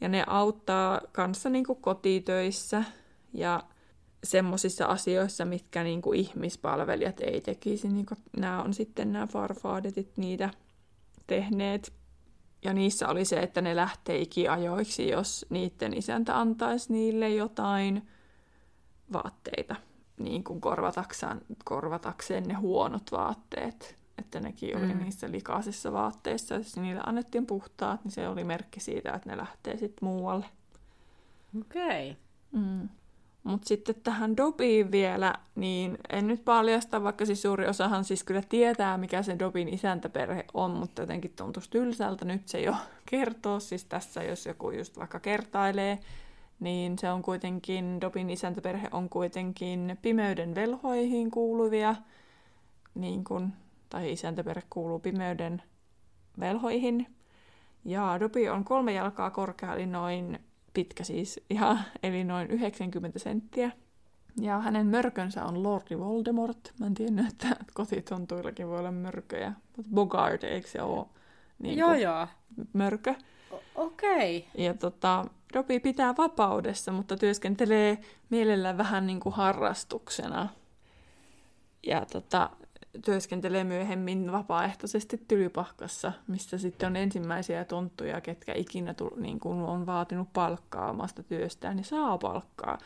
Ja 0.00 0.08
ne 0.08 0.24
auttaa 0.26 1.00
kanssa 1.12 1.50
niin 1.50 1.64
kuin 1.64 1.80
kotitöissä 1.80 2.84
ja 3.32 3.62
semmoisissa 4.24 4.86
asioissa, 4.86 5.44
mitkä 5.44 5.82
niin 5.82 6.02
kuin 6.02 6.20
ihmispalvelijat 6.20 7.20
ei 7.20 7.40
tekisi. 7.40 7.88
Niin 7.88 8.06
kuin 8.06 8.18
nämä 8.36 8.62
on 8.62 8.74
sitten 8.74 9.12
nämä 9.12 9.26
farfaadetit 9.26 10.16
niitä 10.16 10.50
tehneet. 11.26 11.92
Ja 12.64 12.72
niissä 12.72 13.08
oli 13.08 13.24
se, 13.24 13.40
että 13.40 13.60
ne 13.60 13.76
lähtee 13.76 14.18
ikiajoiksi, 14.18 15.08
jos 15.08 15.46
niiden 15.50 15.94
isäntä 15.94 16.40
antaisi 16.40 16.92
niille 16.92 17.28
jotain 17.28 18.08
vaatteita, 19.12 19.76
niin 20.18 20.44
kuin 20.44 20.60
korvatakseen, 20.60 21.40
korvatakseen 21.64 22.44
ne 22.44 22.54
huonot 22.54 23.12
vaatteet. 23.12 23.96
Että 24.18 24.40
nekin 24.40 24.76
oli 24.76 24.94
mm. 24.94 24.98
niissä 25.02 25.30
likaisissa 25.30 25.92
vaatteissa. 25.92 26.54
Jos 26.54 26.76
niille 26.76 27.00
annettiin 27.06 27.46
puhtaat, 27.46 28.04
niin 28.04 28.12
se 28.12 28.28
oli 28.28 28.44
merkki 28.44 28.80
siitä, 28.80 29.12
että 29.12 29.30
ne 29.30 29.36
lähtee 29.36 29.76
sitten 29.76 30.08
muualle. 30.08 30.46
Okei. 31.60 32.10
Okay. 32.10 32.62
Mm. 32.62 32.88
Mutta 33.44 33.68
sitten 33.68 33.94
tähän 34.02 34.36
Dobiin 34.36 34.90
vielä, 34.90 35.34
niin 35.54 35.98
en 36.10 36.28
nyt 36.28 36.44
paljasta, 36.44 37.02
vaikka 37.02 37.26
siis 37.26 37.42
suuri 37.42 37.66
osahan 37.68 38.04
siis 38.04 38.24
kyllä 38.24 38.42
tietää, 38.48 38.98
mikä 38.98 39.22
se 39.22 39.38
Dobin 39.38 39.68
isäntäperhe 39.68 40.44
on, 40.54 40.70
mutta 40.70 41.02
jotenkin 41.02 41.32
tuntuisi 41.36 41.70
tylsältä 41.70 42.24
nyt 42.24 42.48
se 42.48 42.60
jo 42.60 42.74
kertoo. 43.10 43.60
Siis 43.60 43.84
tässä, 43.84 44.22
jos 44.22 44.46
joku 44.46 44.70
just 44.70 44.98
vaikka 44.98 45.20
kertailee, 45.20 45.98
niin 46.60 46.98
se 46.98 47.10
on 47.10 47.22
kuitenkin, 47.22 48.00
Dobin 48.00 48.30
isäntäperhe 48.30 48.88
on 48.92 49.08
kuitenkin 49.08 49.98
pimeyden 50.02 50.54
velhoihin 50.54 51.30
kuuluvia, 51.30 51.94
niin 52.94 53.24
kun, 53.24 53.52
tai 53.88 54.12
isäntäperhe 54.12 54.62
kuuluu 54.70 54.98
pimeyden 54.98 55.62
velhoihin. 56.40 57.06
Ja 57.84 58.16
Dobby 58.20 58.48
on 58.48 58.64
kolme 58.64 58.92
jalkaa 58.92 59.30
korkea, 59.30 59.74
eli 59.74 59.86
noin 59.86 60.38
pitkä 60.74 61.04
siis 61.04 61.40
ihan, 61.50 61.80
eli 62.02 62.24
noin 62.24 62.50
90 62.50 63.18
senttiä. 63.18 63.70
Ja 64.40 64.60
hänen 64.60 64.86
mörkönsä 64.86 65.44
on 65.44 65.62
Lordi 65.62 65.98
Voldemort. 65.98 66.72
Mä 66.80 66.86
en 66.86 66.94
tiennyt, 66.94 67.26
että 67.32 67.56
kotitontuillakin 67.74 68.68
voi 68.68 68.78
olla 68.78 68.92
mörköjä. 68.92 69.52
Mutta 69.76 69.90
Bogart, 69.94 70.44
eikö 70.44 70.68
se 70.68 70.82
ole 70.82 71.06
niin 71.58 71.78
joo, 71.78 71.94
joo. 71.94 72.26
mörkö? 72.72 73.14
Okei. 73.74 74.38
Okay. 74.38 74.64
Ja 74.64 74.74
tota, 74.74 75.24
Dobby 75.54 75.80
pitää 75.80 76.14
vapaudessa, 76.18 76.92
mutta 76.92 77.16
työskentelee 77.16 77.98
mielellään 78.30 78.78
vähän 78.78 79.06
niin 79.06 79.20
kuin 79.20 79.34
harrastuksena. 79.34 80.48
Ja 81.86 82.06
tota, 82.12 82.50
työskentelee 83.04 83.64
myöhemmin 83.64 84.32
vapaaehtoisesti 84.32 85.22
Tylypahkassa, 85.28 86.12
missä 86.26 86.58
sitten 86.58 86.86
on 86.86 86.96
ensimmäisiä 86.96 87.64
tonttuja, 87.64 88.20
ketkä 88.20 88.52
ikinä 88.56 88.94
tull, 88.94 89.20
niin 89.20 89.40
kuin 89.40 89.58
on 89.58 89.86
vaatinut 89.86 90.32
palkkaa 90.32 90.90
omasta 90.90 91.22
työstään, 91.22 91.76
niin 91.76 91.84
saa 91.84 92.18
palkkaa. 92.18 92.78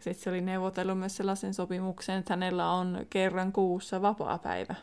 Sitten 0.00 0.24
se 0.24 0.30
oli 0.30 0.40
neuvotellut 0.40 0.98
myös 0.98 1.16
sellaisen 1.16 1.54
sopimuksen, 1.54 2.18
että 2.18 2.32
hänellä 2.32 2.70
on 2.70 3.06
kerran 3.10 3.52
kuussa 3.52 4.02
vapaa-päivä. 4.02 4.74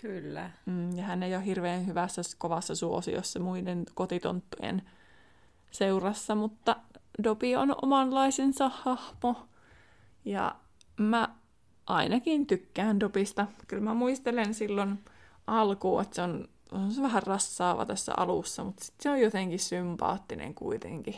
Kyllä. 0.00 0.50
Mm, 0.66 0.96
ja 0.96 1.02
hän 1.02 1.22
ei 1.22 1.34
ole 1.36 1.44
hirveän 1.44 1.86
hyvässä 1.86 2.22
kovassa 2.38 2.74
suosiossa 2.74 3.40
muiden 3.40 3.84
kotitonttujen 3.94 4.82
seurassa, 5.70 6.34
mutta 6.34 6.76
Dobi 7.24 7.56
on 7.56 7.74
omanlaisensa 7.82 8.70
hahmo. 8.74 9.48
Ja 10.24 10.54
mä 10.96 11.28
ainakin 11.86 12.46
tykkään 12.46 13.00
Dobista. 13.00 13.46
Kyllä 13.68 13.82
mä 13.82 13.94
muistelen 13.94 14.54
silloin 14.54 14.98
alkuun, 15.46 16.02
että 16.02 16.14
se 16.14 16.22
on, 16.22 16.48
on 16.72 16.92
se 16.92 17.02
vähän 17.02 17.22
rassaava 17.22 17.86
tässä 17.86 18.12
alussa, 18.16 18.64
mutta 18.64 18.84
sit 18.84 18.94
se 19.00 19.10
on 19.10 19.20
jotenkin 19.20 19.58
sympaattinen 19.58 20.54
kuitenkin. 20.54 21.16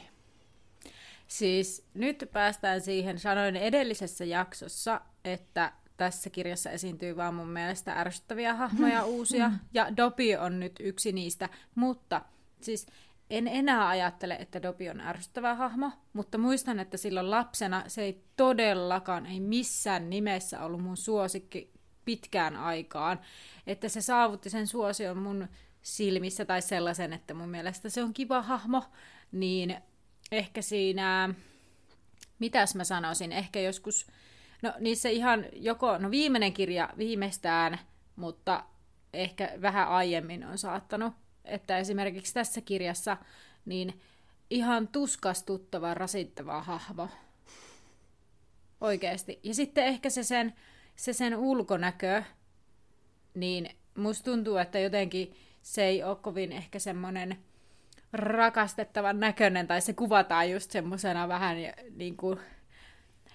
Siis 1.28 1.84
nyt 1.94 2.28
päästään 2.32 2.80
siihen, 2.80 3.18
sanoin 3.18 3.56
edellisessä 3.56 4.24
jaksossa, 4.24 5.00
että 5.24 5.72
tässä 5.96 6.30
kirjassa 6.30 6.70
esiintyy 6.70 7.16
vaan 7.16 7.34
mun 7.34 7.48
mielestä 7.48 7.92
ärsyttäviä 7.92 8.54
hahmoja 8.54 9.04
uusia, 9.16 9.52
ja 9.74 9.96
Dopi 9.96 10.36
on 10.36 10.60
nyt 10.60 10.72
yksi 10.80 11.12
niistä, 11.12 11.48
mutta 11.74 12.22
siis 12.60 12.86
en 13.30 13.48
enää 13.48 13.88
ajattele, 13.88 14.34
että 14.34 14.62
Dopi 14.62 14.90
on 14.90 15.00
ärsyttävä 15.00 15.54
hahmo, 15.54 15.92
mutta 16.12 16.38
muistan, 16.38 16.80
että 16.80 16.96
silloin 16.96 17.30
lapsena 17.30 17.84
se 17.86 18.02
ei 18.02 18.24
todellakaan, 18.36 19.26
ei 19.26 19.40
missään 19.40 20.10
nimessä 20.10 20.62
ollut 20.62 20.82
mun 20.82 20.96
suosikki 20.96 21.72
pitkään 22.04 22.56
aikaan. 22.56 23.20
Että 23.66 23.88
se 23.88 24.00
saavutti 24.00 24.50
sen 24.50 24.66
suosion 24.66 25.18
mun 25.18 25.48
silmissä 25.82 26.44
tai 26.44 26.62
sellaisen, 26.62 27.12
että 27.12 27.34
mun 27.34 27.48
mielestä 27.48 27.88
se 27.88 28.02
on 28.02 28.14
kiva 28.14 28.42
hahmo, 28.42 28.84
niin 29.32 29.76
ehkä 30.32 30.62
siinä, 30.62 31.34
mitäs 32.38 32.74
mä 32.74 32.84
sanoisin, 32.84 33.32
ehkä 33.32 33.60
joskus, 33.60 34.06
no 34.62 34.72
niissä 34.80 35.08
ihan 35.08 35.46
joko, 35.52 35.98
no 35.98 36.10
viimeinen 36.10 36.52
kirja 36.52 36.88
viimeistään, 36.98 37.78
mutta 38.16 38.64
ehkä 39.12 39.52
vähän 39.62 39.88
aiemmin 39.88 40.44
on 40.44 40.58
saattanut 40.58 41.12
että 41.46 41.78
esimerkiksi 41.78 42.34
tässä 42.34 42.60
kirjassa 42.60 43.16
niin 43.64 44.00
ihan 44.50 44.88
tuskastuttava, 44.88 45.94
rasittava 45.94 46.62
hahmo. 46.62 47.08
Oikeasti. 48.80 49.40
Ja 49.42 49.54
sitten 49.54 49.84
ehkä 49.84 50.10
se 50.10 50.22
sen, 50.22 50.54
se 50.96 51.12
sen 51.12 51.36
ulkonäkö, 51.36 52.22
niin 53.34 53.68
musta 53.96 54.24
tuntuu, 54.24 54.56
että 54.56 54.78
jotenkin 54.78 55.34
se 55.62 55.84
ei 55.84 56.02
ole 56.02 56.16
kovin 56.16 56.52
ehkä 56.52 56.78
semmoinen 56.78 57.38
rakastettavan 58.12 59.20
näköinen, 59.20 59.66
tai 59.66 59.80
se 59.80 59.92
kuvataan 59.92 60.50
just 60.50 60.70
semmoisena 60.70 61.28
vähän 61.28 61.56
niin 61.96 62.16
kuin... 62.16 62.38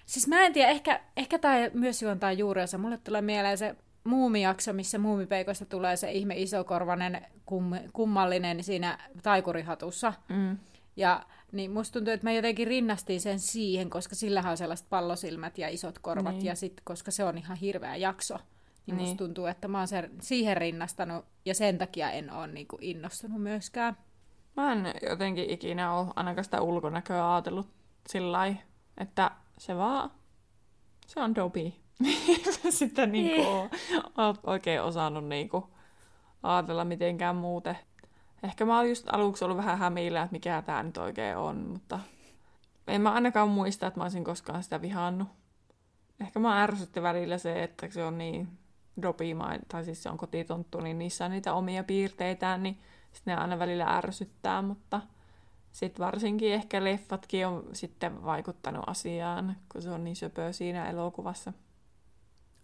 Siis 0.06 0.28
mä 0.28 0.46
en 0.46 0.52
tiedä, 0.52 0.70
ehkä, 0.70 1.00
ehkä 1.16 1.38
tämä 1.38 1.56
myös 1.72 2.02
juontaa 2.02 2.32
juurensa. 2.32 2.78
Mulle 2.78 2.98
tulee 2.98 3.22
mieleen 3.22 3.58
se 3.58 3.76
muumijakso, 4.04 4.72
missä 4.72 4.98
muumipeikosta 4.98 5.66
tulee 5.66 5.96
se 5.96 6.12
ihme 6.12 6.34
isokorvanen 6.36 7.26
kum, 7.46 7.70
kummallinen 7.92 8.64
siinä 8.64 8.98
taikurihatussa. 9.22 10.12
Mm. 10.28 10.58
Ja 10.96 11.26
niin 11.52 11.70
musta 11.70 11.92
tuntuu, 11.92 12.14
että 12.14 12.26
mä 12.26 12.32
jotenkin 12.32 12.66
rinnastin 12.66 13.20
sen 13.20 13.40
siihen, 13.40 13.90
koska 13.90 14.14
sillä 14.14 14.44
on 14.50 14.56
sellaiset 14.56 14.86
pallosilmät 14.90 15.58
ja 15.58 15.68
isot 15.68 15.98
korvat, 15.98 16.34
niin. 16.34 16.44
ja 16.44 16.54
sit, 16.54 16.80
koska 16.84 17.10
se 17.10 17.24
on 17.24 17.38
ihan 17.38 17.56
hirveä 17.56 17.96
jakso, 17.96 18.34
niin, 18.36 18.44
niin. 18.86 18.96
musta 18.96 19.16
tuntuu, 19.16 19.46
että 19.46 19.68
mä 19.68 19.78
oon 19.78 19.88
sen, 19.88 20.10
siihen 20.20 20.56
rinnastanut, 20.56 21.24
ja 21.44 21.54
sen 21.54 21.78
takia 21.78 22.10
en 22.10 22.32
ole 22.32 22.46
niin 22.46 22.66
kuin 22.66 22.82
innostunut 22.82 23.42
myöskään. 23.42 23.96
Mä 24.56 24.72
en 24.72 24.94
jotenkin 25.10 25.50
ikinä 25.50 25.94
ole 25.94 26.12
ainakaan 26.16 26.44
sitä 26.44 26.60
ulkonäköä 26.60 27.34
ajatellut 27.34 27.68
sillä 28.08 28.54
että 28.98 29.30
se 29.58 29.76
vaan, 29.76 30.10
se 31.06 31.20
on 31.20 31.34
dobi. 31.34 31.81
sitten 32.70 33.12
niin 33.12 33.44
kuin 33.44 33.70
olet 34.18 34.40
oikein 34.44 34.82
osannut 34.82 35.24
niin 35.24 35.48
kuin 35.48 35.64
ajatella 36.42 36.84
mitenkään 36.84 37.36
muuten. 37.36 37.78
Ehkä 38.42 38.64
mä 38.64 38.76
oon 38.76 38.88
just 38.88 39.06
aluksi 39.12 39.44
ollut 39.44 39.56
vähän 39.56 39.78
hämillä, 39.78 40.22
että 40.22 40.32
mikä 40.32 40.62
tämä 40.66 40.82
nyt 40.82 40.96
oikein 40.96 41.36
on, 41.36 41.56
mutta 41.56 42.00
en 42.86 43.00
mä 43.00 43.12
ainakaan 43.12 43.48
muista, 43.48 43.86
että 43.86 44.00
mä 44.00 44.04
olisin 44.04 44.24
koskaan 44.24 44.62
sitä 44.62 44.82
vihannut. 44.82 45.28
Ehkä 46.20 46.38
mä 46.38 46.62
ärsytti 46.62 47.02
välillä 47.02 47.38
se, 47.38 47.62
että 47.62 47.88
se 47.90 48.04
on 48.04 48.18
niin 48.18 48.48
dopimain, 49.02 49.60
tai 49.68 49.84
siis 49.84 50.02
se 50.02 50.10
on 50.10 50.16
kotitonttu, 50.16 50.80
niin 50.80 50.98
niissä 50.98 51.24
on 51.24 51.30
niitä 51.30 51.54
omia 51.54 51.84
piirteitään, 51.84 52.62
niin 52.62 52.78
sitten 53.12 53.34
ne 53.36 53.40
aina 53.40 53.58
välillä 53.58 53.84
ärsyttää, 53.96 54.62
mutta 54.62 55.00
sitten 55.72 56.06
varsinkin 56.06 56.52
ehkä 56.52 56.84
leffatkin 56.84 57.46
on 57.46 57.64
sitten 57.72 58.24
vaikuttanut 58.24 58.84
asiaan, 58.86 59.56
kun 59.72 59.82
se 59.82 59.90
on 59.90 60.04
niin 60.04 60.16
söpö 60.16 60.52
siinä 60.52 60.90
elokuvassa. 60.90 61.52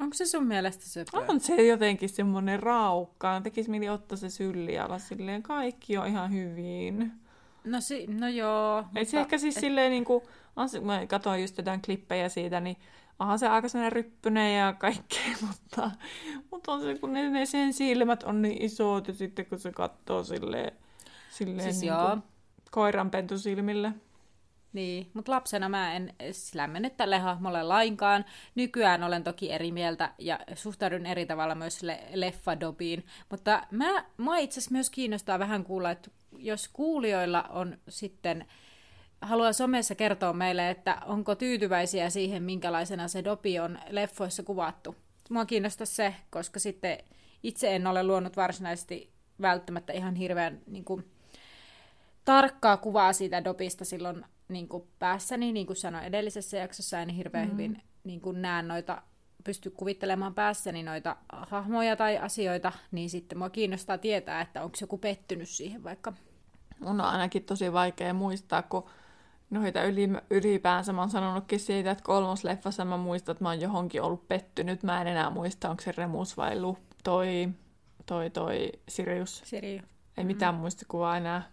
Onko 0.00 0.14
se 0.14 0.26
sun 0.26 0.46
mielestä 0.46 0.84
söpö? 0.84 1.18
On 1.28 1.40
se 1.40 1.66
jotenkin 1.66 2.08
semmoinen 2.08 2.61
raukka. 2.61 3.40
Tekisi 3.40 3.70
mieli 3.70 3.88
ottaa 3.88 4.18
se 4.18 4.30
sylli 4.30 4.78
alas 4.78 5.08
silleen, 5.08 5.42
kaikki 5.42 5.98
on 5.98 6.06
ihan 6.06 6.32
hyvin. 6.32 7.12
No, 7.64 7.80
si- 7.80 8.06
no 8.06 8.28
joo. 8.28 8.84
Ei 8.94 9.04
se 9.04 9.20
ehkä 9.20 9.38
siis 9.38 9.56
et... 9.56 9.61
silleen 9.61 9.90
niin 9.90 10.04
kuin, 10.04 10.22
mä 10.82 11.06
katsoin 11.06 11.40
just 11.40 11.58
jotain 11.58 11.82
klippejä 11.82 12.28
siitä, 12.28 12.61
niin 12.61 12.76
onhan 13.18 13.38
se 13.38 13.48
aika 13.48 13.68
sellainen 13.68 13.92
ryppynen 13.92 14.56
ja 14.56 14.72
kaikkea, 14.78 15.34
mutta, 15.46 15.90
mutta 16.50 16.72
on 16.72 16.80
se, 16.80 16.98
kun 16.98 17.12
ne, 17.12 17.30
ne 17.30 17.46
sen 17.46 17.72
silmät 17.72 18.22
on 18.22 18.42
niin 18.42 18.62
isot 18.62 19.08
ja 19.08 19.14
sitten 19.14 19.46
kun 19.46 19.58
se 19.58 19.72
katsoo 19.72 20.24
silleen, 20.24 20.72
silleen 21.30 21.62
siis 21.62 21.80
niin 21.80 21.88
joo. 21.88 22.18
koiranpentusilmille. 22.70 23.92
Niin, 24.72 25.11
mutta 25.14 25.33
lapsena 25.33 25.68
mä 25.68 25.96
en 25.96 26.14
lämmennyt 26.54 26.96
tälle 26.96 27.18
hahmolle 27.18 27.62
lainkaan. 27.62 28.24
Nykyään 28.54 29.02
olen 29.02 29.24
toki 29.24 29.52
eri 29.52 29.72
mieltä 29.72 30.12
ja 30.18 30.38
suhtaudun 30.54 31.07
eri 31.07 31.26
tavalla 31.26 31.54
myös 31.54 31.83
le- 31.83 32.04
leffadobiin. 32.14 33.07
Mutta 33.31 33.62
mä, 33.70 34.04
mä 34.16 34.38
itse 34.38 34.61
asiassa 34.61 34.72
myös 34.72 34.90
kiinnostaa 34.90 35.38
vähän 35.38 35.64
kuulla, 35.64 35.90
että 35.90 36.11
jos 36.38 36.68
kuulijoilla 36.68 37.42
on 37.42 37.78
sitten 37.88 38.46
haluaa 39.20 39.52
somessa 39.52 39.94
kertoa 39.94 40.33
meille, 40.33 40.70
että 40.70 40.98
onko 41.07 41.35
tyytyväisiä 41.35 42.11
siihen, 42.11 42.42
minkälaisena 42.42 43.09
se 43.09 43.24
dobi 43.24 43.59
on 43.59 43.78
leffoissa 43.90 44.42
kuvattu. 44.42 44.96
Mua 45.31 45.46
kiinnostaa 45.46 45.87
se, 45.87 46.14
koska 46.31 46.61
sitten 46.61 46.98
itse 47.42 47.76
en 47.76 47.87
ole 47.87 48.02
luonut 48.02 48.37
varsinaisesti 48.37 49.12
välttämättä 49.40 49.92
ihan 49.92 50.14
hirveän 50.14 50.61
niin 50.66 50.85
kuin, 50.85 51.11
tarkkaa 52.24 52.76
kuvaa 52.76 53.12
siitä 53.12 53.44
dopista 53.44 53.85
silloin 53.85 54.24
niin 54.48 54.68
kuin 54.68 54.88
päässäni, 54.98 55.52
niin 55.52 55.66
kuin 55.66 55.76
sanoin 55.76 56.04
edellisessä 56.04 56.56
jaksossa, 56.56 57.00
en 57.00 57.08
hirveän 57.08 57.48
mm. 57.48 57.52
hyvin 57.52 57.82
niin 58.04 58.20
kuin 58.20 58.42
näen 58.42 58.68
noita, 58.68 59.02
pysty 59.44 59.70
kuvittelemaan 59.70 60.34
päässäni 60.34 60.82
noita 60.82 61.16
hahmoja 61.32 61.96
tai 61.96 62.18
asioita, 62.18 62.72
niin 62.92 63.11
sitten 63.11 63.38
mua 63.38 63.50
kiinnostaa 63.50 63.98
tietää, 63.98 64.40
että 64.40 64.62
onko 64.62 64.76
joku 64.80 64.98
pettynyt 64.98 65.48
siihen 65.48 65.84
vaikka. 65.84 66.12
Mun 66.80 67.00
on 67.00 67.06
ainakin 67.06 67.44
tosi 67.44 67.72
vaikea 67.72 68.14
muistaa, 68.14 68.62
kun 68.62 68.84
noita 69.50 69.82
yli, 69.82 70.08
ylipäänsä 70.30 70.92
mä 70.92 71.00
oon 71.00 71.11
sanonutkin 71.11 71.61
siitä, 71.61 71.90
että 71.90 72.04
kolmosleffassa 72.04 72.84
mä 72.84 72.96
muistan, 72.96 73.32
että 73.32 73.44
mä 73.44 73.48
oon 73.48 73.61
johonkin 73.61 74.02
ollut 74.02 74.28
pettynyt. 74.28 74.82
Mä 74.82 75.00
en 75.00 75.06
enää 75.06 75.30
muista, 75.30 75.70
onko 75.70 75.82
se 75.82 75.92
Remus 75.96 76.37
vai 76.37 76.61
Lu, 76.61 76.78
toi, 77.04 77.48
toi, 78.06 78.30
toi 78.30 78.72
Sirius. 78.88 79.42
Sirius. 79.44 79.84
Ei 80.16 80.24
mitään 80.24 80.54
mm. 80.54 80.61
muistikuvaa 80.61 81.16
enää. 81.16 81.50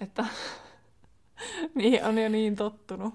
Että 0.00 0.26
niin, 1.74 2.04
on 2.04 2.18
jo 2.18 2.28
niin 2.28 2.56
tottunut. 2.56 3.14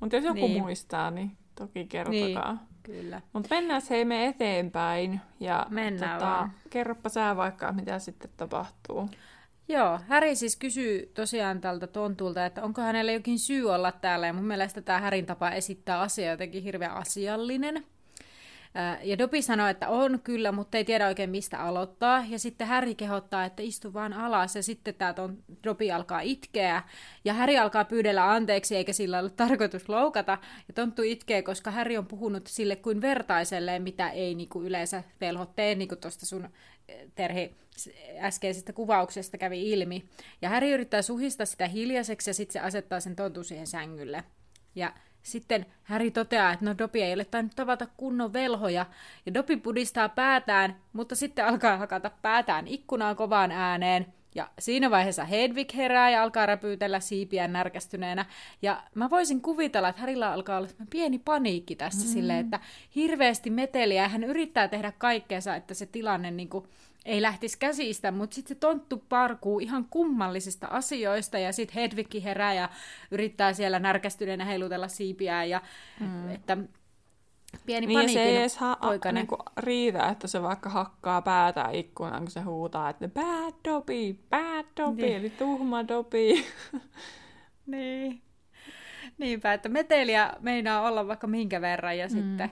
Mutta 0.00 0.16
jos 0.16 0.24
joku 0.24 0.46
niin. 0.46 0.62
muistaa, 0.62 1.10
niin 1.10 1.36
toki 1.54 1.86
kertokaa. 1.86 2.52
Niin, 2.52 2.68
kyllä. 2.82 3.20
Mutta 3.32 3.54
mennään 3.54 3.82
hei 3.90 4.04
me 4.04 4.26
eteenpäin. 4.26 5.20
Ja 5.40 5.66
mennään 5.70 6.18
tota, 6.18 6.30
vaan. 6.30 6.52
kerropa 6.70 7.08
sä 7.08 7.36
vaikka, 7.36 7.72
mitä 7.72 7.98
sitten 7.98 8.30
tapahtuu. 8.36 9.08
Joo, 9.68 10.00
Häri 10.08 10.36
siis 10.36 10.56
kysyy 10.56 11.10
tosiaan 11.14 11.60
tältä 11.60 11.86
tontulta, 11.86 12.46
että 12.46 12.62
onko 12.62 12.82
hänellä 12.82 13.12
jokin 13.12 13.38
syy 13.38 13.70
olla 13.70 13.92
täällä, 13.92 14.26
ja 14.26 14.32
mun 14.32 14.44
mielestä 14.44 14.82
tämä 14.82 15.00
Härin 15.00 15.26
tapa 15.26 15.50
esittää 15.50 16.00
asia 16.00 16.30
jotenkin 16.30 16.62
hirveän 16.62 16.94
asiallinen. 16.94 17.84
Ja 19.02 19.18
Dobby 19.18 19.42
sanoo, 19.42 19.66
että 19.66 19.88
on 19.88 20.20
kyllä, 20.24 20.52
mutta 20.52 20.78
ei 20.78 20.84
tiedä 20.84 21.06
oikein 21.06 21.30
mistä 21.30 21.58
aloittaa. 21.58 22.24
Ja 22.28 22.38
sitten 22.38 22.66
Harry 22.66 22.94
kehottaa, 22.94 23.44
että 23.44 23.62
istu 23.62 23.94
vaan 23.94 24.12
alas. 24.12 24.56
Ja 24.56 24.62
sitten 24.62 24.94
tämä 24.94 25.14
Dobby 25.64 25.90
alkaa 25.90 26.20
itkeä. 26.20 26.82
Ja 27.24 27.34
Harry 27.34 27.56
alkaa 27.56 27.84
pyydellä 27.84 28.30
anteeksi, 28.32 28.76
eikä 28.76 28.92
sillä 28.92 29.18
ole 29.18 29.30
tarkoitus 29.30 29.88
loukata. 29.88 30.38
Ja 30.68 30.74
Tonttu 30.74 31.02
itkee, 31.02 31.42
koska 31.42 31.70
Harry 31.70 31.96
on 31.96 32.06
puhunut 32.06 32.46
sille 32.46 32.76
kuin 32.76 33.00
vertaiselleen, 33.00 33.82
mitä 33.82 34.10
ei 34.10 34.34
niinku 34.34 34.62
yleensä 34.62 35.04
velho 35.20 35.46
tee, 35.46 35.74
niin 35.74 35.88
kuin 35.88 36.00
tuosta 36.00 36.26
sun 36.26 36.48
Terhi 37.14 37.54
äskeisestä 38.18 38.72
kuvauksesta 38.72 39.38
kävi 39.38 39.70
ilmi. 39.70 40.04
Ja 40.42 40.48
Häri 40.48 40.70
yrittää 40.70 41.02
suhistaa 41.02 41.46
sitä 41.46 41.68
hiljaiseksi 41.68 42.30
ja 42.30 42.34
sitten 42.34 42.52
se 42.52 42.60
asettaa 42.60 43.00
sen 43.00 43.16
tontun 43.16 43.44
siihen 43.44 43.66
sängylle. 43.66 44.24
Ja 44.74 44.94
sitten 45.22 45.66
Häri 45.82 46.10
toteaa, 46.10 46.52
että 46.52 46.64
no 46.64 46.78
Dopi 46.78 47.02
ei 47.02 47.14
ole 47.14 47.24
tainnut 47.24 47.56
tavata 47.56 47.86
kunnon 47.96 48.32
velhoja, 48.32 48.86
ja 49.26 49.34
Dopi 49.34 49.56
pudistaa 49.56 50.08
päätään, 50.08 50.76
mutta 50.92 51.14
sitten 51.14 51.46
alkaa 51.46 51.76
hakata 51.76 52.10
päätään 52.22 52.66
ikkunaan 52.66 53.16
kovaan 53.16 53.52
ääneen, 53.52 54.06
ja 54.34 54.50
siinä 54.58 54.90
vaiheessa 54.90 55.24
Hedvig 55.24 55.74
herää 55.74 56.10
ja 56.10 56.22
alkaa 56.22 56.46
räpyytellä 56.46 57.00
siipiä 57.00 57.48
närkästyneenä. 57.48 58.26
Ja 58.62 58.82
mä 58.94 59.10
voisin 59.10 59.40
kuvitella, 59.40 59.88
että 59.88 60.00
Harilla 60.00 60.32
alkaa 60.32 60.58
olla 60.58 60.68
pieni 60.90 61.18
paniikki 61.18 61.76
tässä 61.76 62.06
mm. 62.06 62.12
silleen, 62.12 62.44
että 62.44 62.60
hirveästi 62.94 63.50
meteliä 63.50 64.08
hän 64.08 64.24
yrittää 64.24 64.68
tehdä 64.68 64.92
kaikkeensa, 64.98 65.56
että 65.56 65.74
se 65.74 65.86
tilanne 65.86 66.30
niin 66.30 66.48
kuin, 66.48 66.64
ei 67.04 67.22
lähtisi 67.22 67.58
käsistä, 67.58 68.10
mutta 68.10 68.34
sitten 68.34 68.56
se 68.56 68.60
tonttu 68.60 69.04
parkuu 69.08 69.60
ihan 69.60 69.86
kummallisista 69.90 70.66
asioista 70.66 71.38
ja 71.38 71.52
sitten 71.52 71.82
Hedvigki 71.82 72.24
herää 72.24 72.54
ja 72.54 72.68
yrittää 73.10 73.52
siellä 73.52 73.78
närkästyneenä 73.78 74.44
heilutella 74.44 74.88
siipiä 74.88 75.44
ja 75.44 75.60
mm. 76.00 76.30
että 76.30 76.56
pieni 77.66 77.86
niin 77.86 77.96
paniikin 77.96 78.14
se 78.14 78.28
ei 78.28 78.36
edes 78.36 78.56
ha- 78.56 78.78
niin 79.12 79.26
riitä, 79.56 80.08
että 80.08 80.26
se 80.26 80.42
vaikka 80.42 80.70
hakkaa 80.70 81.22
päätä 81.22 81.68
ikkunaan, 81.72 82.22
kun 82.22 82.30
se 82.30 82.40
huutaa, 82.40 82.90
että 82.90 83.08
bad 83.08 83.54
dobi, 83.68 84.18
bad 84.30 84.66
dobi, 84.76 85.02
niin. 85.02 85.16
eli 85.16 85.30
tuhma 85.30 85.88
dobi. 85.88 86.44
niin. 87.66 88.22
Niinpä, 89.18 89.52
että 89.52 89.68
meteliä 89.68 90.32
meinaa 90.40 90.88
olla 90.88 91.08
vaikka 91.08 91.26
minkä 91.26 91.60
verran 91.60 91.98
ja 91.98 92.06
mm. 92.06 92.10
sitten 92.10 92.50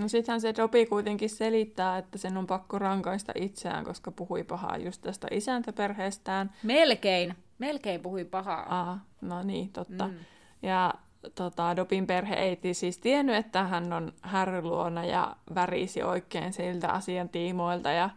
No 0.00 0.08
sittenhän 0.08 0.40
se 0.40 0.54
Dobi 0.56 0.86
kuitenkin 0.86 1.30
selittää, 1.30 1.98
että 1.98 2.18
sen 2.18 2.36
on 2.36 2.46
pakko 2.46 2.78
rankaista 2.78 3.32
itseään, 3.34 3.84
koska 3.84 4.10
puhui 4.10 4.44
pahaa 4.44 4.76
just 4.76 5.02
tästä 5.02 5.28
isäntäperheestään. 5.30 6.50
Melkein, 6.62 7.34
melkein 7.58 8.00
puhui 8.00 8.24
pahaa. 8.24 8.90
Ah, 8.90 8.98
no 9.20 9.42
niin, 9.42 9.72
totta. 9.72 10.06
Mm. 10.06 10.14
Ja 10.62 10.94
tota, 11.34 11.76
Dobin 11.76 12.06
perhe 12.06 12.34
ei 12.34 12.74
siis 12.74 12.98
tiennyt, 12.98 13.36
että 13.36 13.64
hän 13.64 13.92
on 13.92 14.12
härryluona 14.22 15.04
ja 15.04 15.36
värisi 15.54 16.02
oikein 16.02 16.52
siltä 16.52 16.88
asian 16.88 17.28
tiimoilta. 17.28 17.90
Ja 17.90 18.10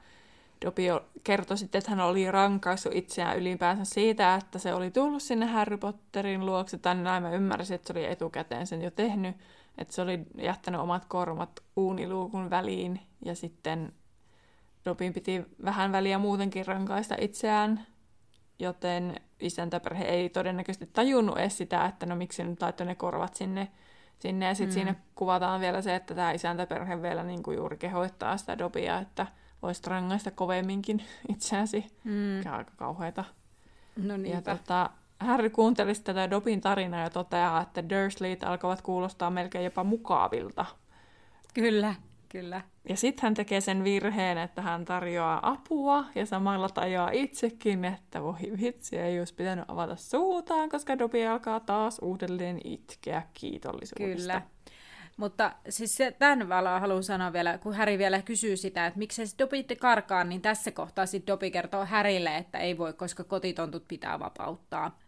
Dobi 0.66 0.88
kertoi 1.24 1.58
sitten, 1.58 1.80
että 1.80 1.92
hän 1.92 2.00
oli 2.00 2.32
rankaissut 2.32 2.96
itseään 2.96 3.38
ylipäänsä 3.38 3.86
siitä, 3.86 4.36
että 4.36 4.60
se 4.60 4.74
oli 4.74 4.92
tullut 4.92 5.22
sinne 5.22 5.46
Harry 5.46 5.78
Potterin 5.78 6.46
luokse. 6.46 6.78
Tai 6.78 6.96
näin 6.96 7.24
mä 7.24 7.32
ymmärsin, 7.32 7.76
että 7.76 7.88
se 7.88 8.00
oli 8.00 8.06
etukäteen 8.06 8.68
sen 8.68 8.82
jo 8.82 8.92
tehnyt 8.92 9.36
että 9.78 9.94
se 9.94 10.02
oli 10.02 10.20
jättänyt 10.38 10.82
omat 10.82 11.06
kormat 11.06 11.64
uuniluukun 11.76 12.50
väliin 12.50 13.00
ja 13.26 13.36
sitten 13.36 13.94
Robin 14.86 15.14
piti 15.14 15.46
vähän 15.66 15.92
väliä 15.92 16.18
muutenkin 16.18 16.66
rankaista 16.66 17.16
itseään, 17.20 17.86
joten 18.60 19.16
isäntäperhe 19.40 20.04
ei 20.04 20.30
todennäköisesti 20.30 20.90
tajunnut 20.94 21.38
edes 21.38 21.58
sitä, 21.58 21.86
että 21.86 22.06
no 22.06 22.16
miksi 22.16 22.44
nyt 22.44 22.62
laittoi 22.62 22.88
ne 22.88 22.96
korvat 22.96 23.36
sinne. 23.36 23.68
sinne. 24.20 24.46
Ja 24.46 24.56
sitten 24.56 24.70
mm. 24.70 24.74
siinä 24.74 24.96
kuvataan 25.16 25.62
vielä 25.62 25.82
se, 25.82 25.96
että 25.96 26.16
tämä 26.16 26.32
isäntäperhe 26.32 27.02
vielä 27.02 27.24
niin 27.24 27.44
kuin 27.44 27.58
juuri 27.58 27.78
kehoittaa 27.78 28.38
sitä 28.38 28.58
Dobia, 28.58 29.00
että 29.00 29.28
voisi 29.62 29.90
rangaista 29.90 30.32
kovemminkin 30.32 31.04
itseäsi, 31.34 31.86
mm. 32.04 32.12
mikä 32.12 32.52
on 32.52 32.58
aika 32.58 32.74
kauheata. 32.76 33.26
No 33.96 34.16
ja 34.16 34.42
tota, 34.42 34.90
Harry 35.22 35.50
kuunteli 35.50 35.94
tätä 36.04 36.30
Dobin 36.30 36.62
tarinaa 36.62 37.02
ja 37.02 37.10
toteaa, 37.10 37.62
että 37.62 37.90
Dursleyt 37.90 38.44
alkavat 38.44 38.82
kuulostaa 38.82 39.30
melkein 39.30 39.64
jopa 39.66 39.84
mukavilta. 39.84 40.66
Kyllä, 41.54 41.96
kyllä. 42.30 42.62
Ja 42.90 42.98
sitten 42.98 43.24
hän 43.24 43.34
tekee 43.34 43.62
sen 43.62 43.84
virheen, 43.84 44.38
että 44.38 44.62
hän 44.62 44.86
tarjoaa 44.86 45.52
apua 45.52 46.06
ja 46.16 46.26
samalla 46.26 46.70
tajoaa 46.70 47.12
itsekin, 47.12 47.86
että 47.86 48.24
voi 48.24 48.40
vitsi, 48.62 48.98
ei 48.98 49.20
olisi 49.20 49.36
pitänyt 49.36 49.66
avata 49.68 49.96
suutaan, 49.96 50.70
koska 50.70 51.00
Dobby 51.00 51.26
alkaa 51.26 51.60
taas 51.60 52.00
uudelleen 52.02 52.60
itkeä 52.64 53.24
kiitollisuudesta. 53.34 54.22
Kyllä. 54.22 54.42
Mutta 55.18 55.54
siis 55.70 55.98
se, 55.98 56.12
tämän 56.12 56.50
valaa 56.50 56.80
haluan 56.80 57.04
sanoa 57.04 57.34
vielä, 57.34 57.58
kun 57.58 57.74
Häri 57.74 57.98
vielä 57.98 58.22
kysyy 58.22 58.58
sitä, 58.58 58.88
että 58.88 59.00
miksei 59.00 59.28
se 59.28 59.36
Dobby 59.38 59.76
karkaan, 59.80 60.30
niin 60.30 60.42
tässä 60.42 60.72
kohtaa 60.72 61.06
sitten 61.06 61.34
Dobby 61.34 61.50
kertoo 61.50 61.86
Härille, 61.86 62.38
että 62.38 62.60
ei 62.60 62.78
voi, 62.78 62.94
koska 62.94 63.24
kotitontut 63.24 63.88
pitää 63.88 64.20
vapauttaa 64.20 65.00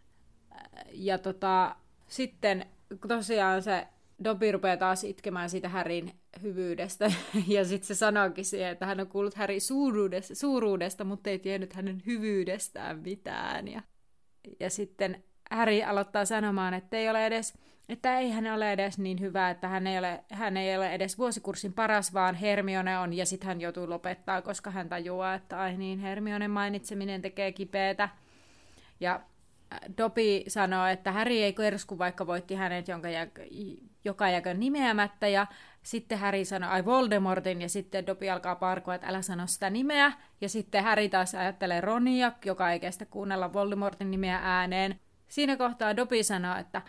ja 0.92 1.18
tota, 1.18 1.76
sitten 2.08 2.66
tosiaan 3.08 3.62
se 3.62 3.86
Dobby 4.24 4.52
rupeaa 4.52 4.76
taas 4.76 5.04
itkemään 5.04 5.50
siitä 5.50 5.68
Härin 5.68 6.12
hyvyydestä. 6.42 7.12
Ja 7.46 7.64
sitten 7.64 7.86
se 7.86 7.94
sanoikin 7.94 8.44
siihen, 8.44 8.70
että 8.70 8.86
hän 8.86 9.00
on 9.00 9.06
kuullut 9.06 9.34
Härin 9.34 9.60
suuruudesta, 9.60 10.34
suuruudesta, 10.34 11.04
mutta 11.04 11.30
ei 11.30 11.38
tiennyt 11.38 11.72
hänen 11.72 12.02
hyvyydestään 12.06 12.98
mitään. 12.98 13.68
Ja, 13.68 13.82
ja 14.60 14.70
sitten 14.70 15.24
Häri 15.50 15.84
aloittaa 15.84 16.24
sanomaan, 16.24 16.74
että 16.74 16.96
ei 16.96 17.10
ole 17.10 17.26
edes 17.26 17.54
että 17.88 18.18
ei 18.18 18.30
hän 18.30 18.54
ole 18.54 18.72
edes 18.72 18.98
niin 18.98 19.20
hyvä, 19.20 19.50
että 19.50 19.68
hän 19.68 19.86
ei 19.86 19.98
ole, 19.98 20.24
hän 20.32 20.56
ei 20.56 20.76
ole 20.76 20.94
edes 20.94 21.18
vuosikurssin 21.18 21.72
paras, 21.72 22.14
vaan 22.14 22.34
Hermione 22.34 22.98
on, 22.98 23.12
ja 23.12 23.26
sitten 23.26 23.46
hän 23.46 23.60
joutuu 23.60 23.90
lopettaa, 23.90 24.42
koska 24.42 24.70
hän 24.70 24.88
tajuaa, 24.88 25.34
että 25.34 25.60
ai 25.60 25.76
niin, 25.76 25.98
Hermione 25.98 26.48
mainitseminen 26.48 27.22
tekee 27.22 27.52
kipeätä. 27.52 28.08
Ja 29.00 29.20
Dopi 29.98 30.44
sanoo, 30.48 30.86
että 30.86 31.12
Häri 31.12 31.42
ei 31.42 31.52
kersku, 31.52 31.98
vaikka 31.98 32.26
voitti 32.26 32.54
hänet, 32.54 32.88
jonka 32.88 33.08
jä, 33.08 33.26
joka 34.04 34.30
jääkö 34.30 34.54
nimeämättä, 34.54 35.28
ja 35.28 35.46
sitten 35.82 36.18
Häri 36.18 36.44
sanoo, 36.44 36.70
ai 36.70 36.84
Voldemortin, 36.84 37.62
ja 37.62 37.68
sitten 37.68 38.06
Dopi 38.06 38.30
alkaa 38.30 38.54
parkoa, 38.54 38.94
että 38.94 39.06
älä 39.06 39.22
sano 39.22 39.46
sitä 39.46 39.70
nimeä, 39.70 40.12
ja 40.40 40.48
sitten 40.48 40.84
Häri 40.84 41.08
taas 41.08 41.34
ajattelee 41.34 41.80
Ronia, 41.80 42.32
joka 42.44 42.70
ei 42.70 42.80
kestä 42.80 43.06
kuunnella 43.06 43.52
Voldemortin 43.52 44.10
nimeä 44.10 44.40
ääneen. 44.42 45.00
Siinä 45.28 45.56
kohtaa 45.56 45.96
Dopi 45.96 46.22
sanoo, 46.22 46.56
että 46.56 46.82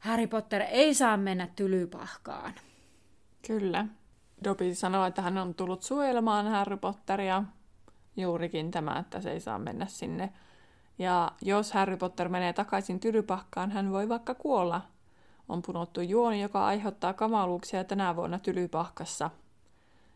Harry 0.00 0.26
Potter 0.26 0.62
ei 0.62 0.94
saa 0.94 1.16
mennä 1.16 1.48
tylypahkaan. 1.56 2.54
Kyllä. 3.46 3.86
Dobby 4.44 4.74
sanoo, 4.74 5.06
että 5.06 5.22
hän 5.22 5.38
on 5.38 5.54
tullut 5.54 5.82
suojelemaan 5.82 6.46
Harry 6.46 6.76
Potteria. 6.76 7.44
Juurikin 8.16 8.70
tämä, 8.70 8.98
että 8.98 9.20
se 9.20 9.30
ei 9.30 9.40
saa 9.40 9.58
mennä 9.58 9.86
sinne 9.86 10.32
ja 10.98 11.32
jos 11.42 11.72
Harry 11.72 11.96
Potter 11.96 12.28
menee 12.28 12.52
takaisin 12.52 13.00
Tylypahkaan, 13.00 13.70
hän 13.70 13.92
voi 13.92 14.08
vaikka 14.08 14.34
kuolla. 14.34 14.82
On 15.48 15.62
punottu 15.62 16.00
juoni, 16.00 16.42
joka 16.42 16.66
aiheuttaa 16.66 17.12
kamaluuksia 17.12 17.84
tänä 17.84 18.16
vuonna 18.16 18.38
Tylypahkassa. 18.38 19.30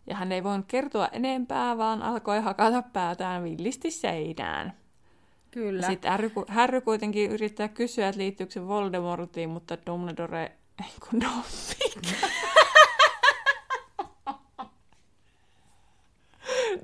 Ja 0.07 0.17
hän 0.17 0.33
ei 0.33 0.45
voinut 0.45 0.67
kertoa 0.69 1.09
enempää, 1.09 1.79
vaan 1.79 2.03
alkoi 2.03 2.41
hakata 2.41 2.83
päätään 2.83 3.45
villisti 3.45 3.91
seinään. 3.91 4.73
Kyllä. 5.51 5.87
Sitten 5.87 6.11
Harry, 6.11 6.31
Harry 6.49 6.81
kuitenkin 6.81 7.31
yrittää 7.31 7.69
kysyä, 7.69 8.09
että 8.09 8.19
liittyykö 8.19 8.53
se 8.53 8.67
Voldemortiin, 8.67 9.51
mutta 9.51 9.79
Dumbledore 9.87 10.53
ei 10.85 10.93
kun 11.11 11.21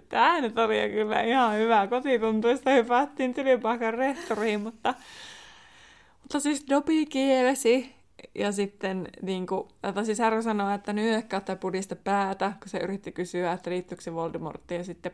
Tämä 0.09 0.41
nyt 0.41 0.59
oli 0.59 0.91
kyllä 0.91 1.23
ihan 1.23 1.55
hyvä. 1.55 1.87
Kotituntuista 1.87 2.71
hypättiin 2.71 3.35
tylypaikan 3.35 3.95
rehtoriin, 3.95 4.61
mutta, 4.61 4.95
mutta 6.23 6.41
siis 6.41 6.67
Dobi 6.69 7.07
kielesi. 7.07 7.97
Ja 8.35 8.53
sitten 8.53 9.09
niin 9.23 9.47
kuin, 9.47 9.69
että 9.83 10.05
siis 10.05 10.19
Harry 10.19 10.43
sanoi, 10.43 10.75
että 10.75 10.93
nyökkää 10.93 11.41
tai 11.41 11.57
pudista 11.57 11.97
päätä, 11.97 12.53
kun 12.61 12.69
se 12.69 12.79
yritti 12.79 13.13
kysyä, 13.13 13.53
että 13.53 13.71
liittyykö 13.71 14.03
se 14.03 14.15
Voldemorttiin. 14.15 14.79
Ja 14.79 14.85
sitten 14.85 15.13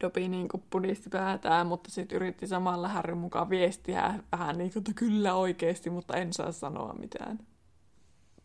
Dobi 0.00 0.28
niin 0.28 0.48
kuin 0.48 0.62
pudisti 0.70 1.10
päätään, 1.10 1.66
mutta 1.66 1.90
sitten 1.90 2.16
yritti 2.16 2.46
samalla 2.46 2.88
Harry 2.88 3.14
mukaan 3.14 3.50
viestiä 3.50 4.14
vähän 4.32 4.58
niin 4.58 4.72
kuin, 4.72 4.80
että 4.80 4.92
kyllä 4.94 5.34
oikeasti, 5.34 5.90
mutta 5.90 6.16
en 6.16 6.32
saa 6.32 6.52
sanoa 6.52 6.92
mitään. 6.92 7.38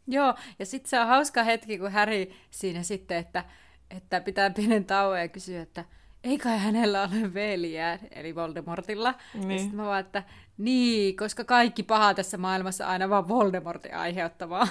Joo, 0.08 0.34
ja 0.60 0.66
sitten 0.66 0.90
se 0.90 1.00
on 1.00 1.08
hauska 1.08 1.44
hetki, 1.44 1.78
kun 1.78 1.92
Harry 1.92 2.32
siinä 2.52 2.84
sitten, 2.84 3.18
että 3.18 3.46
että 3.90 4.22
pitää 4.22 4.50
pienen 4.50 4.86
tauon 4.86 5.20
ja 5.20 5.28
kysyä, 5.28 5.62
että 5.62 5.86
ei 6.24 6.38
kai 6.38 6.58
hänellä 6.58 7.02
ole 7.02 7.34
veljeä, 7.34 8.00
eli 8.12 8.36
Voldemortilla. 8.36 9.14
Niin. 9.34 9.52
Ja 9.52 9.58
sitten 9.58 9.76
mä 9.76 9.86
vaan, 9.86 10.00
että 10.00 10.24
niin, 10.58 11.18
koska 11.18 11.44
kaikki 11.44 11.84
paha 11.84 12.14
tässä 12.14 12.38
maailmassa 12.38 12.88
aina 12.88 13.10
vaan 13.10 13.28
Voldemortin 13.28 13.96
aiheuttavaa. 13.96 14.68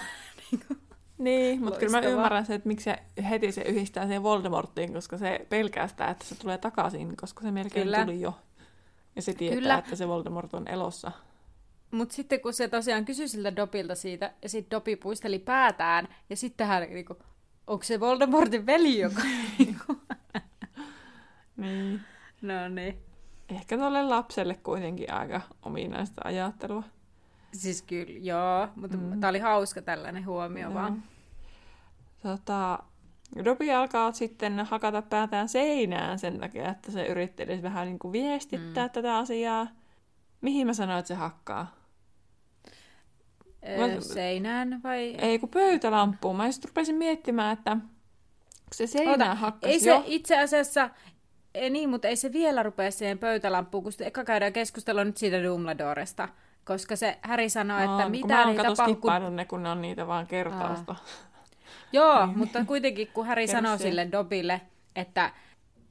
niin, 1.18 1.64
mutta 1.64 1.78
kyllä 1.78 2.00
mä 2.00 2.06
ymmärrän 2.06 2.46
se, 2.46 2.54
että 2.54 2.68
miksi 2.68 2.84
se 2.84 3.22
heti 3.22 3.52
se 3.52 3.62
yhdistää 3.62 4.06
siihen 4.06 4.22
Voldemorttiin, 4.22 4.92
koska 4.92 5.18
se 5.18 5.46
pelkää 5.48 5.88
sitä, 5.88 6.08
että 6.08 6.24
se 6.24 6.34
tulee 6.34 6.58
takaisin, 6.58 7.16
koska 7.16 7.42
se 7.42 7.50
melkein 7.50 7.84
kyllä. 7.84 8.04
tuli 8.04 8.20
jo. 8.20 8.38
Ja 9.16 9.22
se 9.22 9.34
tietää, 9.34 9.58
kyllä. 9.58 9.78
että 9.78 9.96
se 9.96 10.08
Voldemort 10.08 10.54
on 10.54 10.68
elossa. 10.68 11.12
Mutta 11.90 12.14
sitten 12.14 12.40
kun 12.40 12.52
se 12.52 12.68
tosiaan 12.68 13.04
kysyi 13.04 13.28
siltä 13.28 13.56
Dopilta 13.56 13.94
siitä, 13.94 14.32
ja 14.42 14.48
sitten 14.48 14.70
Dopi 14.76 14.96
puisteli 14.96 15.38
päätään, 15.38 16.08
ja 16.30 16.36
sitten 16.36 16.66
hän 16.66 16.82
niinku, 16.82 17.16
onko 17.68 17.84
se 17.84 18.00
Voldemortin 18.00 18.66
veli, 18.66 18.98
joka... 18.98 19.22
niin. 21.56 22.00
No 22.42 22.68
niin. 22.68 22.98
Ehkä 23.48 23.78
tuolle 23.78 24.02
lapselle 24.02 24.54
kuitenkin 24.54 25.12
aika 25.12 25.40
ominaista 25.62 26.20
ajattelua. 26.24 26.82
Siis 27.52 27.82
kyllä, 27.82 28.18
joo, 28.20 28.68
mutta 28.76 28.96
mm. 28.96 29.20
tämä 29.20 29.30
oli 29.30 29.38
hauska 29.38 29.82
tällainen 29.82 30.26
huomio 30.26 30.68
no. 30.68 30.74
vaan. 30.74 31.02
Tota, 32.22 32.78
Robi 33.44 33.72
alkaa 33.72 34.12
sitten 34.12 34.66
hakata 34.66 35.02
päätään 35.02 35.48
seinään 35.48 36.18
sen 36.18 36.40
takia, 36.40 36.68
että 36.68 36.92
se 36.92 37.06
yritteli 37.06 37.62
vähän 37.62 37.86
niin 37.86 37.98
kuin 37.98 38.12
viestittää 38.12 38.86
mm. 38.86 38.92
tätä 38.92 39.16
asiaa. 39.16 39.66
Mihin 40.40 40.66
mä 40.66 40.72
sanoin, 40.72 40.98
että 40.98 41.08
se 41.08 41.14
hakkaa? 41.14 41.77
Öö. 43.68 44.00
Seinään 44.00 44.80
vai? 44.84 45.14
Ei, 45.18 45.38
kun 45.38 45.48
pöytälamppuun. 45.48 46.36
Mä 46.36 46.46
just 46.46 46.64
rupesin 46.64 46.96
miettimään, 46.96 47.58
että 47.58 47.76
se 48.72 48.86
seinään 48.86 49.36
hakkasi 49.36 49.72
ei 49.72 49.84
jo. 49.84 49.98
se 49.98 50.02
itse 50.06 50.38
asiassa, 50.38 50.90
ei, 51.54 51.70
niin, 51.70 51.90
mutta 51.90 52.08
ei 52.08 52.16
se 52.16 52.32
vielä 52.32 52.62
rupea 52.62 52.90
siihen 52.90 53.18
pöytälamppuun, 53.18 53.82
kun 53.82 53.92
eka 54.00 54.24
käydään 54.24 54.52
keskustelua 54.52 55.04
nyt 55.04 55.16
siitä 55.16 55.42
Dumbledoresta. 55.42 56.28
Koska 56.64 56.96
se 56.96 57.18
Häri 57.22 57.48
sanoi, 57.48 57.84
Aa, 57.84 57.98
että 57.98 58.08
mitä 58.08 58.46
niitä 58.46 58.62
tapahtuu... 58.62 58.94
Kun... 58.94 59.36
ne, 59.36 59.44
kun 59.44 59.62
ne 59.62 59.68
on 59.68 59.82
niitä 59.82 60.06
vaan 60.06 60.26
kertausta. 60.26 60.92
Aa. 60.92 61.04
Joo, 61.92 62.26
niin. 62.26 62.38
mutta 62.38 62.64
kuitenkin 62.64 63.08
kun 63.14 63.26
Harry 63.26 63.46
sanoo 63.46 63.78
sille 63.78 64.08
Dobille, 64.12 64.60
että, 64.96 65.32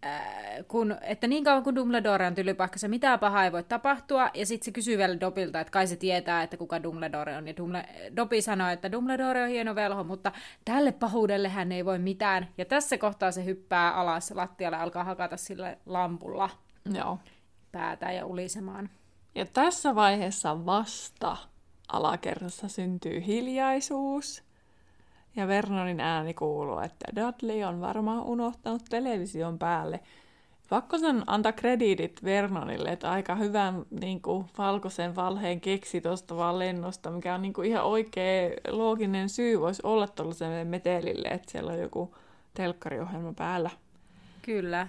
äh, 0.07 0.65
kun, 0.67 0.95
että 1.01 1.27
niin 1.27 1.43
kauan 1.43 1.63
kuin 1.63 1.75
Dumbledore 1.75 2.27
on 2.27 2.35
tylypahkassa, 2.35 2.87
mitä 2.87 3.17
pahaa 3.17 3.45
ei 3.45 3.51
voi 3.51 3.63
tapahtua, 3.63 4.29
ja 4.33 4.45
sitten 4.45 4.65
se 4.65 4.71
kysyy 4.71 4.97
vielä 4.97 5.19
Dobilta, 5.19 5.59
että 5.59 5.71
kai 5.71 5.87
se 5.87 5.95
tietää, 5.95 6.43
että 6.43 6.57
kuka 6.57 6.83
Dumbledore 6.83 7.37
on, 7.37 7.47
ja 7.47 7.57
Dumble, 7.57 7.85
Dobby 8.15 8.41
sanoo, 8.41 8.69
että 8.69 8.91
Dumbledore 8.91 9.43
on 9.43 9.49
hieno 9.49 9.75
velho, 9.75 10.03
mutta 10.03 10.31
tälle 10.65 10.91
pahuudelle 10.91 11.49
hän 11.49 11.71
ei 11.71 11.85
voi 11.85 11.99
mitään, 11.99 12.47
ja 12.57 12.65
tässä 12.65 12.97
kohtaa 12.97 13.31
se 13.31 13.45
hyppää 13.45 13.93
alas 13.93 14.31
lattialle, 14.31 14.77
alkaa 14.77 15.03
hakata 15.03 15.37
sille 15.37 15.77
lampulla 15.85 16.49
Joo. 16.93 17.19
päätä 17.71 18.11
ja 18.11 18.25
ulisemaan. 18.25 18.89
Ja 19.35 19.45
tässä 19.45 19.95
vaiheessa 19.95 20.65
vasta 20.65 21.37
alakerrassa 21.87 22.67
syntyy 22.67 23.25
hiljaisuus, 23.25 24.43
ja 25.37 25.47
Vernonin 25.47 25.99
ääni 25.99 26.33
kuuluu, 26.33 26.79
että 26.79 27.05
Dudley 27.15 27.63
on 27.63 27.81
varmaan 27.81 28.23
unohtanut 28.23 28.81
television 28.89 29.59
päälle. 29.59 29.99
Pakko 30.69 30.97
sen 30.97 31.23
antaa 31.27 31.51
krediitit 31.51 32.23
Vernonille, 32.23 32.89
että 32.89 33.11
aika 33.11 33.35
hyvän 33.35 33.85
niin 34.01 34.21
kuin, 34.21 34.45
valkoisen 34.57 35.15
valheen 35.15 35.61
keksi 35.61 36.01
tuosta 36.01 36.37
vaan 36.37 36.59
lennosta, 36.59 37.11
mikä 37.11 37.35
on 37.35 37.41
niin 37.41 37.53
kuin, 37.53 37.69
ihan 37.69 37.85
oikea 37.85 38.49
looginen 38.69 39.29
syy 39.29 39.59
voisi 39.59 39.81
olla 39.85 40.07
tuollaiselle 40.07 40.63
metelille, 40.63 41.27
että 41.27 41.51
siellä 41.51 41.71
on 41.71 41.79
joku 41.79 42.15
telkkariohjelma 42.53 43.33
päällä. 43.33 43.69
Kyllä. 44.41 44.87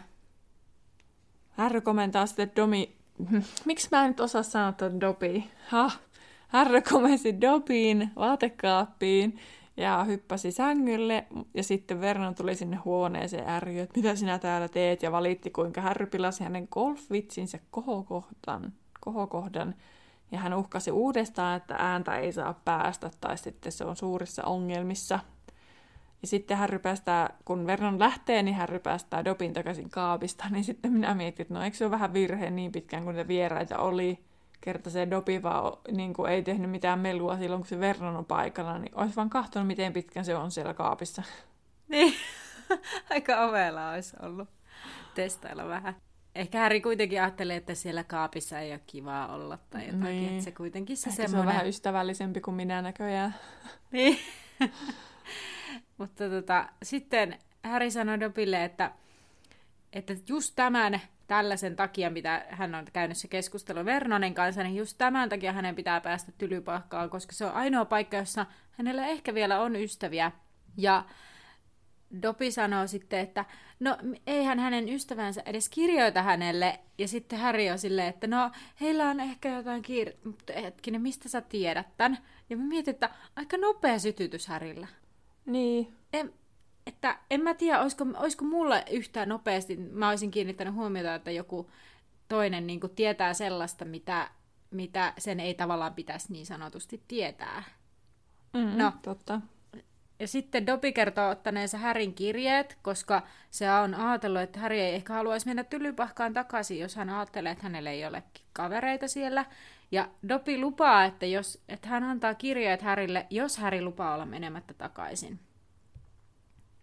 Härry 1.51 1.81
komentaa 1.81 2.27
sitten, 2.27 2.53
Domi... 2.57 2.97
Miksi 3.65 3.89
mä 3.91 4.03
en 4.03 4.09
nyt 4.09 4.21
osaa 4.21 4.43
sanoa 4.43 4.73
tuon 4.73 5.01
Dobi? 5.01 5.51
Ha? 5.69 5.91
Härry 6.49 6.81
komensi 6.81 7.41
Dobiin, 7.41 8.11
vaatekaappiin, 8.17 9.39
ja 9.79 10.05
hyppäsi 10.05 10.53
sängylle 10.53 11.27
ja 11.55 11.63
sitten 11.63 12.01
Vernon 12.01 12.35
tuli 12.35 12.55
sinne 12.55 12.77
huoneeseen 12.77 13.49
ärjy, 13.49 13.81
että 13.81 14.01
mitä 14.01 14.15
sinä 14.15 14.39
täällä 14.39 14.69
teet 14.69 15.03
ja 15.03 15.13
valitti 15.13 15.51
kuinka 15.51 15.81
Harry 15.81 16.07
pilasi 16.07 16.45
hänen 16.45 16.69
golfvitsinsä 16.71 17.59
kohokohdan, 17.71 18.73
kohokohdan 19.01 19.75
ja 20.33 20.39
hän 20.39 20.55
uhkasi 20.55 20.91
uudestaan, 20.91 21.57
että 21.57 21.77
ääntä 21.79 22.17
ei 22.17 22.33
saa 22.33 22.61
päästä 22.65 23.11
tai 23.21 23.39
sitten 23.39 23.73
se 23.73 23.85
on 23.85 23.97
suurissa 23.97 24.45
ongelmissa. 24.45 25.19
Ja 26.23 26.29
sitten 26.29 26.57
Harry 26.57 26.79
päästää, 26.79 27.37
kun 27.45 27.67
Vernon 27.67 27.99
lähtee, 27.99 28.43
niin 28.43 28.57
Harry 28.57 28.79
päästää 28.79 29.25
Dobin 29.25 29.53
takaisin 29.53 29.91
kaapista, 29.91 30.45
niin 30.51 30.65
sitten 30.65 30.93
minä 30.93 31.15
mietin, 31.15 31.43
että 31.43 31.55
no 31.55 31.63
eikö 31.63 31.77
se 31.77 31.85
ole 31.85 31.91
vähän 31.91 32.13
virhe 32.13 32.51
niin 32.51 32.73
pitkään 32.73 33.05
kuin 33.05 33.17
ne 33.17 33.29
vieraita 33.29 33.79
oli, 33.79 34.19
kerta 34.61 34.91
se 34.91 35.11
Dobi 35.11 35.43
vaan 35.43 35.79
niin 35.93 36.15
kuin 36.15 36.33
ei 36.33 36.43
tehnyt 36.43 36.71
mitään 36.71 36.99
melua 36.99 37.39
silloin, 37.39 37.61
kun 37.61 37.69
se 37.69 37.81
Vernon 37.81 38.17
on 38.17 38.25
paikalla, 38.25 38.79
niin 38.79 38.93
olisi 38.95 39.17
vaan 39.17 39.31
kahtonut, 39.31 39.67
miten 39.67 39.93
pitkän 39.93 40.25
se 40.25 40.37
on 40.37 40.51
siellä 40.51 40.75
kaapissa. 40.75 41.23
Niin, 41.89 42.15
aika 43.11 43.45
ovella 43.45 43.91
olisi 43.91 44.17
ollut 44.23 44.49
testailla 45.15 45.69
vähän. 45.69 45.97
Ehkä 46.35 46.59
Häri 46.59 46.81
kuitenkin 46.81 47.23
ajattelee, 47.23 47.57
että 47.57 47.75
siellä 47.75 48.05
kaapissa 48.05 48.59
ei 48.59 48.73
ole 48.73 48.81
kivaa 48.87 49.35
olla 49.35 49.59
tai 49.71 49.87
jotakin, 49.87 50.05
niin. 50.05 50.33
että 50.33 50.45
se 50.45 50.53
kuitenkin 50.53 50.97
se 50.97 51.03
semmoinen... 51.03 51.31
se 51.31 51.39
on 51.39 51.47
vähän 51.47 51.67
ystävällisempi 51.67 52.41
kuin 52.41 52.55
minä 52.55 52.83
näköjään. 52.83 53.35
Niin. 53.93 54.19
Mutta 55.99 56.29
tota, 56.29 56.69
sitten 56.83 57.39
Häri 57.63 57.91
sanoi 57.91 58.21
Dobille, 58.21 58.65
että, 58.65 58.93
että 59.93 60.15
just 60.29 60.53
tämän 60.57 61.01
tällaisen 61.29 61.77
takia, 61.77 62.11
mitä 62.11 62.47
hän 62.49 62.75
on 62.75 62.85
käynyt 62.93 63.17
se 63.17 63.29
keskustelu 63.29 63.85
Vernonen 63.85 64.35
kanssa, 64.35 64.63
niin 64.63 64.77
just 64.77 64.99
tämän 64.99 65.29
takia 65.29 65.53
hänen 65.53 65.75
pitää 65.75 66.01
päästä 66.01 66.33
tylypahkaan, 66.39 67.11
koska 67.11 67.33
se 67.33 67.45
on 67.45 67.53
ainoa 67.53 67.85
paikka, 67.85 68.17
jossa 68.17 68.47
hänellä 68.71 69.07
ehkä 69.07 69.35
vielä 69.35 69.61
on 69.61 69.77
ystäviä. 69.77 70.33
Ja 70.77 71.05
Dopi 72.23 72.51
sanoo 72.51 72.87
sitten, 72.87 73.21
että 73.21 73.45
no 73.81 73.99
eihän 74.27 74.59
hänen 74.59 74.89
ystävänsä 74.89 75.43
edes 75.47 75.69
kirjoita 75.69 76.23
hänelle. 76.23 76.79
Ja 76.99 77.09
sitten 77.09 77.39
Harry 77.39 77.69
on 77.69 77.79
silleen, 77.79 78.09
että 78.09 78.27
no 78.27 78.51
heillä 78.81 79.11
on 79.11 79.21
ehkä 79.21 79.57
jotain 79.57 79.83
kiire, 79.83 80.17
mutta 80.25 80.53
hetkinen, 80.53 81.03
mistä 81.03 81.29
sä 81.29 81.41
tiedät 81.41 81.87
tämän? 81.97 82.19
Ja 82.51 82.57
mä 82.57 82.65
mietin, 82.65 82.95
että 82.95 83.11
aika 83.37 83.57
nopea 83.57 83.99
sytytys 83.99 84.47
Härillä. 84.47 84.87
Niin. 85.47 85.97
En, 86.13 86.33
että 86.89 87.19
en 87.31 87.41
mä 87.41 87.55
tiedä, 87.55 87.81
olisiko, 87.81 88.07
olisiko 88.17 88.45
mulle 88.45 88.85
yhtään 88.91 89.29
nopeasti, 89.29 89.77
mä 89.77 90.09
olisin 90.09 90.31
kiinnittänyt 90.31 90.75
huomiota, 90.75 91.15
että 91.15 91.31
joku 91.31 91.71
toinen 92.29 92.67
niin 92.67 92.81
kuin 92.81 92.95
tietää 92.95 93.35
sellaista, 93.35 93.85
mitä, 93.85 94.31
mitä 94.71 95.13
sen 95.19 95.41
ei 95.41 95.55
tavallaan 95.55 95.95
pitäisi 95.95 96.33
niin 96.33 96.47
sanotusti 96.47 97.03
tietää. 97.09 97.63
Mm, 98.53 98.79
no, 98.79 98.93
totta. 99.03 99.41
Ja 100.21 100.29
sitten 100.29 100.67
Dopi 100.67 100.93
kertoo 100.93 101.31
ottaneensa 101.31 101.79
Härin 101.79 102.15
kirjeet, 102.15 102.79
koska 102.83 103.23
se 103.51 103.73
on 103.73 103.95
ajatellut, 103.95 104.43
että 104.43 104.61
Häri 104.61 104.81
ei 104.81 104.95
ehkä 104.95 105.13
haluaisi 105.13 105.47
mennä 105.47 105.65
tylypahkaan 105.65 106.33
takaisin, 106.33 106.79
jos 106.79 106.97
hän 106.97 107.11
ajattelee, 107.11 107.53
että 107.53 107.65
hänellä 107.65 107.91
ei 107.91 108.07
ole 108.07 108.23
kavereita 108.53 109.09
siellä. 109.09 109.45
Ja 109.91 110.09
Dopi 110.29 110.61
lupaa, 110.61 111.05
että, 111.05 111.27
jos, 111.27 111.63
että 111.69 111.89
hän 111.89 112.05
antaa 112.05 112.35
kirjeet 112.35 112.83
Härille, 112.83 113.27
jos 113.31 113.59
Häri 113.59 113.83
lupaa 113.83 114.15
olla 114.15 114.27
menemättä 114.27 114.75
takaisin. 114.75 115.41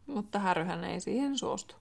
Mutta 0.08 0.40
Härryhän 0.40 0.84
ei 0.84 1.00
siihen 1.00 1.38
suostu. 1.38 1.76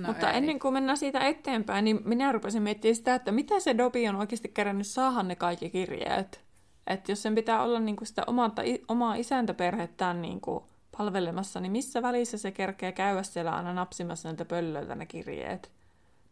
No 0.00 0.06
Mutta 0.08 0.30
ei. 0.30 0.38
ennen 0.38 0.58
kuin 0.58 0.74
mennään 0.74 0.98
siitä 0.98 1.20
eteenpäin, 1.20 1.84
niin 1.84 2.00
minä 2.04 2.32
rupesin 2.32 2.62
miettimään 2.62 2.96
sitä, 2.96 3.14
että 3.14 3.32
mitä 3.32 3.60
se 3.60 3.78
Dobi 3.78 4.08
on 4.08 4.16
oikeasti 4.16 4.48
kerännyt 4.48 4.86
saahan 4.86 5.28
ne 5.28 5.36
kaikki 5.36 5.70
kirjeet. 5.70 6.44
Että 6.86 7.12
jos 7.12 7.22
sen 7.22 7.34
pitää 7.34 7.62
olla 7.62 7.80
niin 7.80 7.96
kuin 7.96 8.08
sitä 8.08 8.22
omaa, 8.26 8.50
omaa 8.88 9.14
isäntäperhettään 9.14 10.22
niin 10.22 10.40
kuin 10.40 10.64
palvelemassa, 10.98 11.60
niin 11.60 11.72
missä 11.72 12.02
välissä 12.02 12.38
se 12.38 12.50
kerkee 12.50 12.92
käydä 12.92 13.22
siellä 13.22 13.50
aina 13.50 13.72
napsimassa 13.72 14.28
näitä 14.28 14.44
pöllöiltä 14.44 14.94
ne 14.94 15.06
kirjeet? 15.06 15.70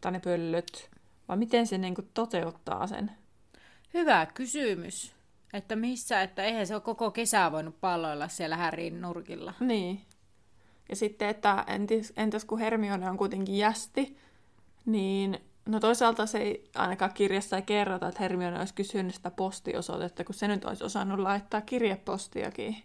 Tai 0.00 0.12
ne 0.12 0.20
pöllöt? 0.20 0.90
Vai 1.28 1.36
miten 1.36 1.66
se 1.66 1.78
niin 1.78 1.94
kuin 1.94 2.10
toteuttaa 2.14 2.86
sen? 2.86 3.10
Hyvä 3.94 4.26
kysymys. 4.26 5.12
Että 5.52 5.76
missä, 5.76 6.22
että 6.22 6.42
eihän 6.42 6.66
se 6.66 6.74
ole 6.74 6.82
koko 6.82 7.10
kesää 7.10 7.52
voinut 7.52 7.80
palloilla 7.80 8.28
siellä 8.28 8.56
Härin 8.56 9.00
nurkilla. 9.00 9.54
Niin. 9.60 10.00
Ja 10.90 10.96
sitten, 10.96 11.28
että 11.28 11.64
entis, 11.66 12.12
entäs 12.16 12.44
kun 12.44 12.58
Hermione 12.58 13.10
on 13.10 13.16
kuitenkin 13.16 13.56
jästi, 13.56 14.16
niin 14.86 15.38
no 15.66 15.80
toisaalta 15.80 16.26
se 16.26 16.38
ei 16.38 16.70
ainakaan 16.74 17.14
kirjassa 17.14 17.56
ei 17.56 17.62
kerrota, 17.62 18.08
että 18.08 18.22
Hermione 18.22 18.58
olisi 18.58 18.74
kysynyt 18.74 19.14
sitä 19.14 19.30
postiosoitetta, 19.30 20.24
kun 20.24 20.34
se 20.34 20.48
nyt 20.48 20.64
olisi 20.64 20.84
osannut 20.84 21.18
laittaa 21.18 21.60
kirjepostiakin. 21.60 22.76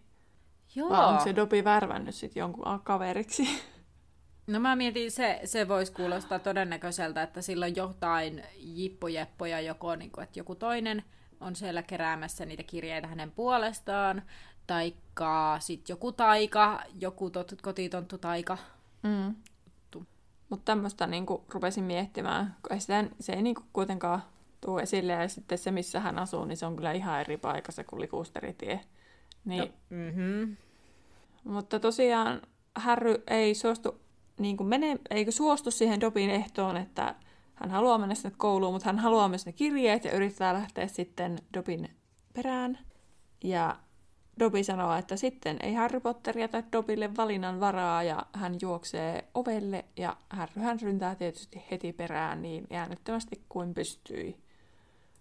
Joo. 0.76 0.90
Vai 0.90 1.06
onko 1.06 1.24
se 1.24 1.36
Dobi 1.36 1.64
värvännyt 1.64 2.16
sitten 2.16 2.42
jonkun 2.42 2.80
kaveriksi? 2.84 3.48
No 4.48 4.60
mä 4.60 4.76
mietin, 4.76 5.12
se, 5.12 5.40
se 5.46 5.68
voisi 5.68 5.92
kuulostaa 5.92 6.40
todennäköiseltä, 6.40 7.24
että 7.24 7.42
silloin 7.42 7.76
jotain 7.76 8.44
jippojeppoja 8.58 9.62
joko, 9.62 9.96
niin 9.96 10.12
kuin, 10.12 10.24
että 10.24 10.40
joku 10.40 10.56
toinen 10.56 11.04
on 11.40 11.56
siellä 11.56 11.84
keräämässä 11.84 12.46
niitä 12.46 12.64
kirjeitä 12.64 13.08
hänen 13.08 13.32
puolestaan, 13.32 14.22
taikka 14.68 15.58
sitten 15.60 15.94
joku 15.94 16.12
taika, 16.12 16.82
joku 17.00 17.30
tot, 17.30 17.54
kotitonttu 17.62 18.18
taika. 18.18 18.58
Mm. 19.04 19.36
Mutta 20.50 20.66
tämmöistä 20.66 21.08
niinku 21.08 21.46
rupesin 21.50 21.84
miettimään, 21.84 22.56
kun 22.62 22.74
ei 22.74 22.80
sitä, 22.80 23.06
se 23.20 23.34
ei 23.34 23.42
niinku 23.42 23.62
kuitenkaan 23.74 24.24
tule 24.62 24.82
esille, 24.82 25.14
ja 25.14 25.28
sitten 25.30 25.58
se, 25.58 25.72
missä 25.72 26.00
hän 26.00 26.20
asuu, 26.20 26.46
niin 26.46 26.58
se 26.58 26.66
on 26.66 26.76
kyllä 26.76 26.92
ihan 26.92 27.22
eri 27.22 27.38
paikassa 27.38 27.84
kuin 27.84 28.02
Likuusteritie. 28.02 28.80
Niin, 29.46 29.64
no, 29.64 29.70
mm-hmm. 29.90 30.56
Mutta 31.44 31.80
tosiaan 31.80 32.42
Harry 32.76 33.24
ei 33.28 33.56
suostu, 33.56 34.02
niin 34.40 34.58
kuin 34.58 34.68
mene, 34.68 35.00
eikö 35.10 35.32
suostu 35.32 35.72
siihen 35.72 36.02
Dobin 36.02 36.30
ehtoon, 36.30 36.78
että 36.78 37.16
hän 37.56 37.72
haluaa 37.72 37.98
mennä 37.98 38.16
sinne 38.16 38.36
kouluun, 38.38 38.74
mutta 38.74 38.90
hän 38.90 39.00
haluaa 39.00 39.30
myös 39.30 39.46
ne 39.46 39.52
kirjeet 39.52 40.06
ja 40.06 40.12
yrittää 40.12 40.54
lähteä 40.54 40.88
sitten 40.88 41.40
Dobin 41.54 41.90
perään. 42.34 42.80
Ja 43.44 43.76
Dobby 44.40 44.64
sanoo, 44.64 44.96
että 44.96 45.16
sitten 45.16 45.58
ei 45.64 45.74
Harry 45.74 46.00
Potter 46.00 46.38
jätä 46.38 46.64
Dobille 46.72 47.16
valinnan 47.18 47.60
varaa 47.60 48.04
ja 48.04 48.26
hän 48.34 48.56
juoksee 48.62 49.24
ovelle 49.34 49.86
ja 49.98 50.18
Harry 50.30 50.62
hän 50.62 50.80
ryntää 50.82 51.16
tietysti 51.16 51.64
heti 51.72 51.94
perään 51.94 52.42
niin 52.42 52.68
äänettömästi 52.72 53.42
kuin 53.50 53.74
pystyi. 53.74 54.38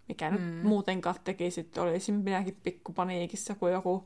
Mikä 0.09 0.31
mm. 0.31 0.37
nyt 0.37 0.63
muutenkaan 0.63 1.17
teki 1.25 1.51
sitten, 1.51 1.83
olisin 1.83 2.15
minäkin 2.15 2.57
pikkupaniikissa, 2.63 3.55
kun 3.55 3.73
joku 3.73 4.05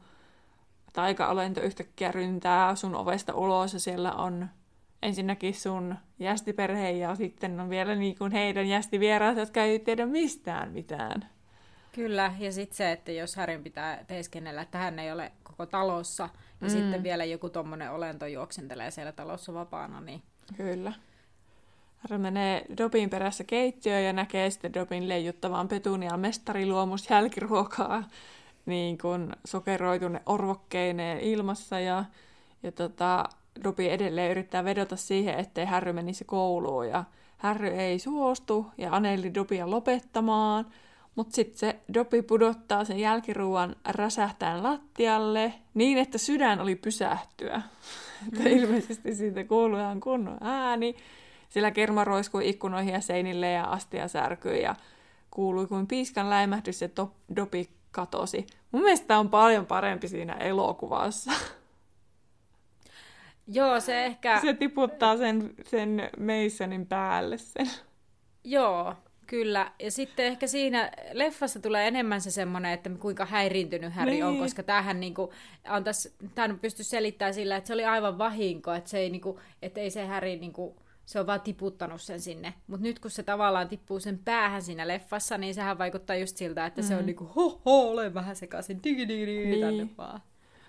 taika-olento 0.92 1.60
yhtäkkiä 1.60 2.12
ryntää 2.12 2.74
sun 2.74 2.94
ovesta 2.94 3.34
ulos 3.34 3.72
ja 3.72 3.80
siellä 3.80 4.12
on 4.12 4.48
ensinnäkin 5.02 5.54
sun 5.54 5.94
jästiperhe 6.18 6.90
ja 6.90 7.14
sitten 7.14 7.60
on 7.60 7.70
vielä 7.70 7.94
niin 7.94 8.18
kuin 8.18 8.32
heidän 8.32 8.68
jästivieraat, 8.68 9.36
jotka 9.36 9.62
ei 9.62 9.78
tiedä 9.78 10.06
mistään 10.06 10.72
mitään. 10.72 11.37
Kyllä, 11.92 12.34
ja 12.38 12.52
sitten 12.52 12.76
se, 12.76 12.92
että 12.92 13.12
jos 13.12 13.36
Härin 13.36 13.62
pitää 13.62 14.04
teeskennellä, 14.06 14.62
että 14.62 14.78
hän 14.78 14.98
ei 14.98 15.12
ole 15.12 15.32
koko 15.42 15.66
talossa, 15.66 16.28
ja 16.60 16.66
mm. 16.66 16.70
sitten 16.70 17.02
vielä 17.02 17.24
joku 17.24 17.48
tommonen 17.48 17.90
olento 17.90 18.26
juoksentelee 18.26 18.90
siellä 18.90 19.12
talossa 19.12 19.54
vapaana, 19.54 20.00
niin... 20.00 20.22
Kyllä. 20.56 20.92
Harry 21.98 22.18
menee 22.18 22.64
Dobin 22.78 23.10
perässä 23.10 23.44
keittiöön 23.44 24.04
ja 24.04 24.12
näkee 24.12 24.50
sitten 24.50 24.74
Dobin 24.74 25.08
leijuttavan 25.08 25.68
petunia 25.68 26.16
mestariluomus 26.16 27.10
jälkiruokaa 27.10 28.04
niin 28.66 28.98
kuin 28.98 29.36
sokeroitune 29.44 30.22
orvokkeineen 30.26 31.20
ilmassa 31.20 31.80
ja, 31.80 32.04
ja 32.62 32.72
tota, 32.72 33.24
Dobi 33.64 33.88
edelleen 33.88 34.30
yrittää 34.30 34.64
vedota 34.64 34.96
siihen, 34.96 35.38
ettei 35.38 35.64
Harry 35.64 35.92
menisi 35.92 36.24
kouluun 36.24 36.88
ja 36.88 37.04
Harry 37.38 37.68
ei 37.68 37.98
suostu 37.98 38.66
ja 38.78 38.92
aneli 38.92 39.34
Dobia 39.34 39.70
lopettamaan, 39.70 40.66
mutta 41.18 41.34
sitten 41.34 41.58
se 41.58 41.78
Dobi 41.94 42.22
pudottaa 42.22 42.84
sen 42.84 42.98
jälkiruuan 42.98 43.76
räsähtään 43.88 44.62
lattialle 44.62 45.54
niin, 45.74 45.98
että 45.98 46.18
sydän 46.18 46.60
oli 46.60 46.76
pysähtyä. 46.76 47.62
että 48.32 48.48
ilmeisesti 48.48 49.14
siitä 49.14 49.44
kuului 49.44 49.80
ihan 49.80 50.00
kunnon 50.00 50.38
ääni. 50.40 50.94
Sillä 51.48 51.70
kerma 51.70 52.04
roiskui 52.04 52.48
ikkunoihin 52.48 52.94
ja 52.94 53.00
seinille 53.00 53.50
ja 53.50 53.64
astia 53.64 54.08
särkyi 54.08 54.62
ja 54.62 54.74
kuului 55.30 55.66
kuin 55.66 55.86
piiskan 55.86 56.30
läimähdys 56.30 56.82
ja 56.82 56.88
Dobi 57.36 57.68
katosi. 57.90 58.46
Mun 58.72 58.82
mielestä 58.82 59.18
on 59.18 59.30
paljon 59.30 59.66
parempi 59.66 60.08
siinä 60.08 60.32
elokuvassa. 60.32 61.32
Joo, 63.56 63.80
se 63.80 64.04
ehkä... 64.04 64.40
Se 64.40 64.54
tiputtaa 64.54 65.16
sen, 65.16 65.54
sen 65.64 66.10
Masonin 66.18 66.86
päälle 66.86 67.38
sen. 67.38 67.70
Joo, 68.44 68.94
kyllä. 69.28 69.72
Ja 69.78 69.90
sitten 69.90 70.26
ehkä 70.26 70.46
siinä 70.46 70.90
leffassa 71.12 71.60
tulee 71.60 71.88
enemmän 71.88 72.20
se 72.20 72.30
semmoinen, 72.30 72.72
että 72.72 72.90
kuinka 73.00 73.24
häiriintynyt 73.24 73.92
Harry 73.92 74.10
niin. 74.10 74.24
on, 74.24 74.38
koska 74.38 74.62
tämähän 74.62 75.00
niinku, 75.00 75.32
antais, 75.64 76.16
tämän 76.34 76.58
pysty 76.58 76.84
selittämään 76.84 77.34
sillä, 77.34 77.56
että 77.56 77.68
se 77.68 77.74
oli 77.74 77.84
aivan 77.84 78.18
vahinko, 78.18 78.72
että, 78.72 78.90
se 78.90 78.98
ei, 78.98 79.10
niinku, 79.10 79.40
että 79.62 79.80
ei 79.80 79.90
se 79.90 80.06
Harry 80.06 80.36
niinku, 80.36 80.76
se 81.06 81.20
on 81.20 81.26
vaan 81.26 81.40
tiputtanut 81.40 82.00
sen 82.00 82.20
sinne. 82.20 82.54
Mutta 82.66 82.82
nyt 82.82 82.98
kun 82.98 83.10
se 83.10 83.22
tavallaan 83.22 83.68
tippuu 83.68 84.00
sen 84.00 84.18
päähän 84.18 84.62
siinä 84.62 84.88
leffassa, 84.88 85.38
niin 85.38 85.54
sehän 85.54 85.78
vaikuttaa 85.78 86.16
just 86.16 86.36
siltä, 86.36 86.66
että 86.66 86.82
mm. 86.82 86.88
se 86.88 86.94
on 86.94 87.00
mm. 87.00 87.06
niinku 87.06 87.24
ho 87.24 87.60
ho, 87.64 87.90
olen 87.90 88.14
vähän 88.14 88.36
sekaisin, 88.36 88.82
digi 88.84 89.08
digi 89.08 89.26
digi, 89.26 89.46
niin. 89.46 89.60
tänne 89.60 89.88
vaan. 89.98 90.20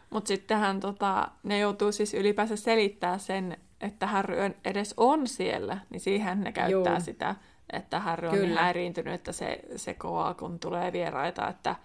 Mutta 0.09 0.27
sittenhän 0.27 0.79
tota, 0.79 1.27
ne 1.43 1.59
joutuu 1.59 1.91
siis 1.91 2.13
ylipäänsä 2.13 2.55
selittää 2.55 3.17
sen, 3.17 3.57
että 3.81 4.07
Harry 4.07 4.35
edes 4.65 4.93
on 4.97 5.27
siellä, 5.27 5.77
niin 5.89 5.99
siihen 5.99 6.41
ne 6.41 6.51
käyttää 6.51 6.93
Joo. 6.93 6.99
sitä, 6.99 7.35
että 7.73 7.99
Harry 7.99 8.27
on 8.27 8.33
niin 8.33 8.57
häiriintynyt, 8.57 9.13
että 9.13 9.31
se 9.31 9.59
sekoaa, 9.75 10.33
kun 10.33 10.59
tulee 10.59 10.93
vieraita, 10.93 11.47
että, 11.47 11.75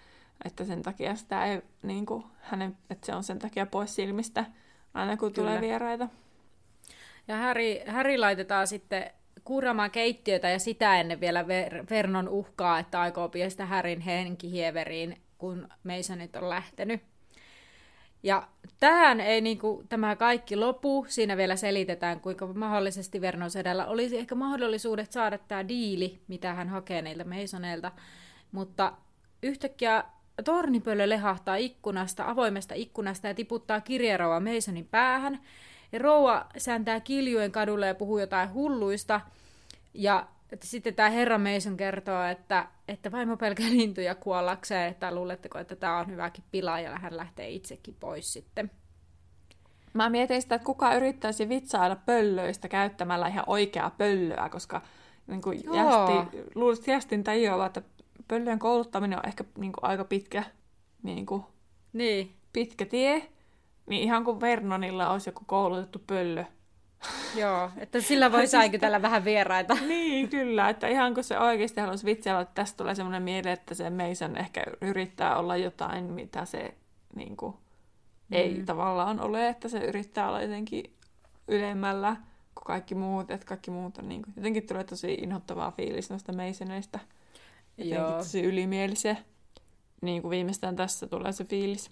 että 0.44 0.64
sen 0.64 0.82
takia 0.82 1.14
sitä 1.14 1.44
ei, 1.44 1.62
niin 1.82 2.06
kuin, 2.06 2.24
hänen, 2.40 2.76
että 2.90 3.06
se 3.06 3.14
on 3.14 3.24
sen 3.24 3.38
takia 3.38 3.66
pois 3.66 3.94
silmistä 3.94 4.44
aina 4.94 5.16
kun 5.16 5.32
Kyllä. 5.32 5.48
tulee 5.48 5.60
vieraita. 5.60 6.08
Ja 7.28 7.36
Harry, 7.36 7.76
Harry 7.86 8.18
laitetaan 8.18 8.66
sitten 8.66 9.10
kuuramaan 9.44 9.90
keittiötä 9.90 10.48
ja 10.48 10.58
sitä 10.58 11.00
ennen 11.00 11.20
vielä 11.20 11.42
Ver- 11.42 11.86
Vernon 11.90 12.28
uhkaa, 12.28 12.78
että 12.78 13.00
aikoo 13.00 13.28
piestä 13.28 13.66
Härin 13.66 14.00
henkihieveriin, 14.00 15.22
kun 15.38 15.68
Masonit 15.84 16.36
on 16.36 16.48
lähtenyt. 16.48 17.02
Ja 18.24 18.48
tähän 18.80 19.20
ei 19.20 19.40
niin 19.40 19.58
kuin, 19.58 19.88
tämä 19.88 20.16
kaikki 20.16 20.56
lopu. 20.56 21.06
Siinä 21.08 21.36
vielä 21.36 21.56
selitetään, 21.56 22.20
kuinka 22.20 22.46
mahdollisesti 22.46 23.20
Vernon 23.20 23.50
sedällä 23.50 23.86
olisi 23.86 24.18
ehkä 24.18 24.34
mahdollisuudet 24.34 25.12
saada 25.12 25.38
tämä 25.38 25.68
diili, 25.68 26.20
mitä 26.28 26.54
hän 26.54 26.68
hakee 26.68 27.02
niiltä 27.02 27.24
Masoneilta. 27.24 27.92
Mutta 28.52 28.92
yhtäkkiä 29.42 30.04
tornipöllö 30.44 31.08
lehahtaa 31.08 31.56
ikkunasta, 31.56 32.30
avoimesta 32.30 32.74
ikkunasta 32.74 33.28
ja 33.28 33.34
tiputtaa 33.34 33.80
kirjeroa 33.80 34.40
Masonin 34.40 34.88
päähän. 34.90 35.40
Ja 35.92 35.98
rouva 35.98 36.46
sääntää 36.56 37.00
kiljuen 37.00 37.52
kadulle 37.52 37.86
ja 37.86 37.94
puhuu 37.94 38.18
jotain 38.18 38.52
hulluista. 38.52 39.20
Ja 39.94 40.26
että 40.52 40.66
sitten 40.66 40.94
tämä 40.94 41.10
herra 41.10 41.38
Mason 41.38 41.76
kertoo, 41.76 42.22
että, 42.22 42.66
että 42.88 43.12
vaimo 43.12 43.36
pelkää 43.36 43.70
lintuja 43.70 44.14
kuollakseen, 44.14 44.90
että 44.90 45.14
luuletteko, 45.14 45.58
että 45.58 45.76
tämä 45.76 45.98
on 45.98 46.10
hyväkin 46.10 46.44
pila, 46.50 46.80
ja 46.80 46.98
hän 46.98 47.16
lähtee 47.16 47.50
itsekin 47.50 47.96
pois 48.00 48.32
sitten. 48.32 48.70
Mä 49.92 50.10
mietin 50.10 50.42
sitä, 50.42 50.54
että 50.54 50.66
kuka 50.66 50.94
yrittäisi 50.94 51.48
vitsailla 51.48 51.96
pöllöistä 51.96 52.68
käyttämällä 52.68 53.26
ihan 53.26 53.44
oikeaa 53.46 53.90
pöllöä, 53.90 54.48
koska 54.48 54.82
niin 55.26 55.42
kuin 55.42 55.60
jästi, 55.74 56.38
luulisin 56.54 56.92
jästin 56.92 57.24
tajuava, 57.24 57.66
että 57.66 57.82
pöllöjen 58.28 58.58
kouluttaminen 58.58 59.18
on 59.18 59.26
ehkä 59.26 59.44
niin 59.58 59.72
kuin 59.72 59.84
aika 59.84 60.04
pitkä, 60.04 60.44
niin 61.02 61.26
kuin, 61.26 61.42
niin. 61.92 62.36
pitkä 62.52 62.86
tie. 62.86 63.30
Niin 63.86 64.02
ihan 64.02 64.24
kuin 64.24 64.40
Vernonilla 64.40 65.10
olisi 65.10 65.28
joku 65.28 65.42
koulutettu 65.46 66.02
pöllö, 66.06 66.44
Joo, 67.34 67.70
että 67.76 68.00
sillä 68.00 68.32
voi 68.32 68.46
säikytellä 68.46 69.02
vähän 69.02 69.24
vieraita. 69.24 69.74
niin, 69.88 70.28
kyllä. 70.28 70.68
Että 70.68 70.88
ihan 70.88 71.14
kun 71.14 71.24
se 71.24 71.38
oikeasti 71.38 71.80
haluaisi 71.80 72.06
vitsailla, 72.06 72.40
että 72.40 72.54
tästä 72.54 72.76
tulee 72.76 72.94
semmoinen 72.94 73.22
miele, 73.22 73.52
että 73.52 73.74
se 73.74 73.90
Mason 73.90 74.36
ehkä 74.36 74.64
yrittää 74.80 75.36
olla 75.36 75.56
jotain, 75.56 76.04
mitä 76.04 76.44
se 76.44 76.74
niin 77.16 77.36
kuin, 77.36 77.54
mm. 78.28 78.36
ei 78.36 78.62
tavallaan 78.66 79.20
ole, 79.20 79.48
että 79.48 79.68
se 79.68 79.78
yrittää 79.78 80.28
olla 80.28 80.42
jotenkin 80.42 80.94
ylemmällä 81.48 82.16
kuin 82.54 82.64
kaikki 82.64 82.94
muut, 82.94 83.30
että 83.30 83.46
kaikki 83.46 83.70
muut 83.70 83.98
on 83.98 84.08
niin 84.08 84.22
kuin, 84.22 84.34
jotenkin 84.36 84.66
tulee 84.66 84.84
tosi 84.84 85.14
inhottavaa 85.14 85.70
fiilis 85.70 86.10
noista 86.10 86.32
Masoneista. 86.32 86.98
Jotenkin 87.78 87.96
Joo. 87.96 88.12
tosi 88.12 88.42
ylimielisiä. 88.42 89.16
Niin 90.00 90.22
kuin 90.22 90.30
viimeistään 90.30 90.76
tässä 90.76 91.06
tulee 91.06 91.32
se 91.32 91.44
fiilis. 91.44 91.90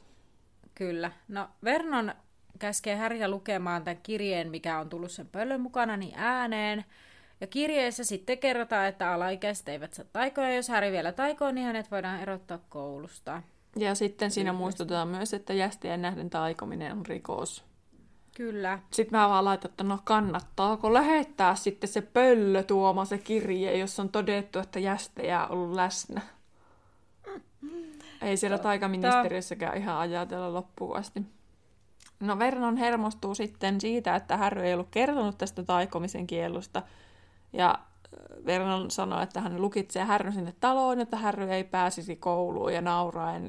Kyllä. 0.74 1.12
No 1.28 1.48
Vernon 1.64 2.14
käskee 2.62 2.96
Häriä 2.96 3.28
lukemaan 3.28 3.84
tämän 3.84 4.02
kirjeen, 4.02 4.50
mikä 4.50 4.78
on 4.78 4.88
tullut 4.88 5.10
sen 5.10 5.26
pöllön 5.26 5.60
mukana, 5.60 5.96
niin 5.96 6.12
ääneen. 6.16 6.84
Ja 7.40 7.46
kirjeessä 7.46 8.04
sitten 8.04 8.38
kerrotaan, 8.38 8.86
että 8.86 9.12
alaikäiset 9.12 9.68
eivät 9.68 9.94
saa 9.94 10.04
taikoja. 10.12 10.54
Jos 10.54 10.68
Häri 10.68 10.92
vielä 10.92 11.12
taikoo, 11.12 11.50
niin 11.50 11.66
hänet 11.66 11.90
voidaan 11.90 12.20
erottaa 12.20 12.58
koulusta. 12.68 13.42
Ja 13.76 13.94
sitten 13.94 14.30
siinä 14.30 14.52
muistutetaan 14.52 15.08
myös, 15.08 15.34
että 15.34 15.52
jästien 15.52 16.02
nähden 16.02 16.30
taikominen 16.30 16.92
on 16.92 17.06
rikos. 17.06 17.64
Kyllä. 18.36 18.78
Sitten 18.90 19.18
mä 19.18 19.28
vaan 19.28 19.44
laitan, 19.44 19.70
että 19.70 19.84
no 19.84 19.98
kannattaako 20.04 20.94
lähettää 20.94 21.54
sitten 21.54 21.90
se 21.90 22.00
pöllö 22.00 22.62
tuoma 22.62 23.04
se 23.04 23.18
kirje, 23.18 23.78
jos 23.78 24.00
on 24.00 24.08
todettu, 24.08 24.58
että 24.58 24.78
jästejä 24.78 25.46
on 25.46 25.50
ollut 25.50 25.74
läsnä. 25.74 26.20
Ei 28.22 28.36
siellä 28.36 28.58
taikaministeriössäkään 28.58 29.76
ihan 29.76 29.96
ajatella 29.96 30.54
loppuun 30.54 30.96
asti. 30.96 31.22
No 32.22 32.38
Vernon 32.38 32.76
hermostuu 32.76 33.34
sitten 33.34 33.80
siitä, 33.80 34.16
että 34.16 34.36
Harry 34.36 34.62
ei 34.62 34.74
ollut 34.74 34.88
kertonut 34.90 35.38
tästä 35.38 35.62
taikomisen 35.62 36.26
kiellosta. 36.26 36.82
Ja 37.52 37.78
Vernon 38.46 38.90
sanoi, 38.90 39.22
että 39.22 39.40
hän 39.40 39.62
lukitsee 39.62 40.04
Harry 40.04 40.32
sinne 40.32 40.54
taloon, 40.60 41.00
että 41.00 41.16
Harry 41.16 41.50
ei 41.50 41.64
pääsisi 41.64 42.16
kouluun 42.16 42.74
ja 42.74 42.80
nauraen 42.80 43.48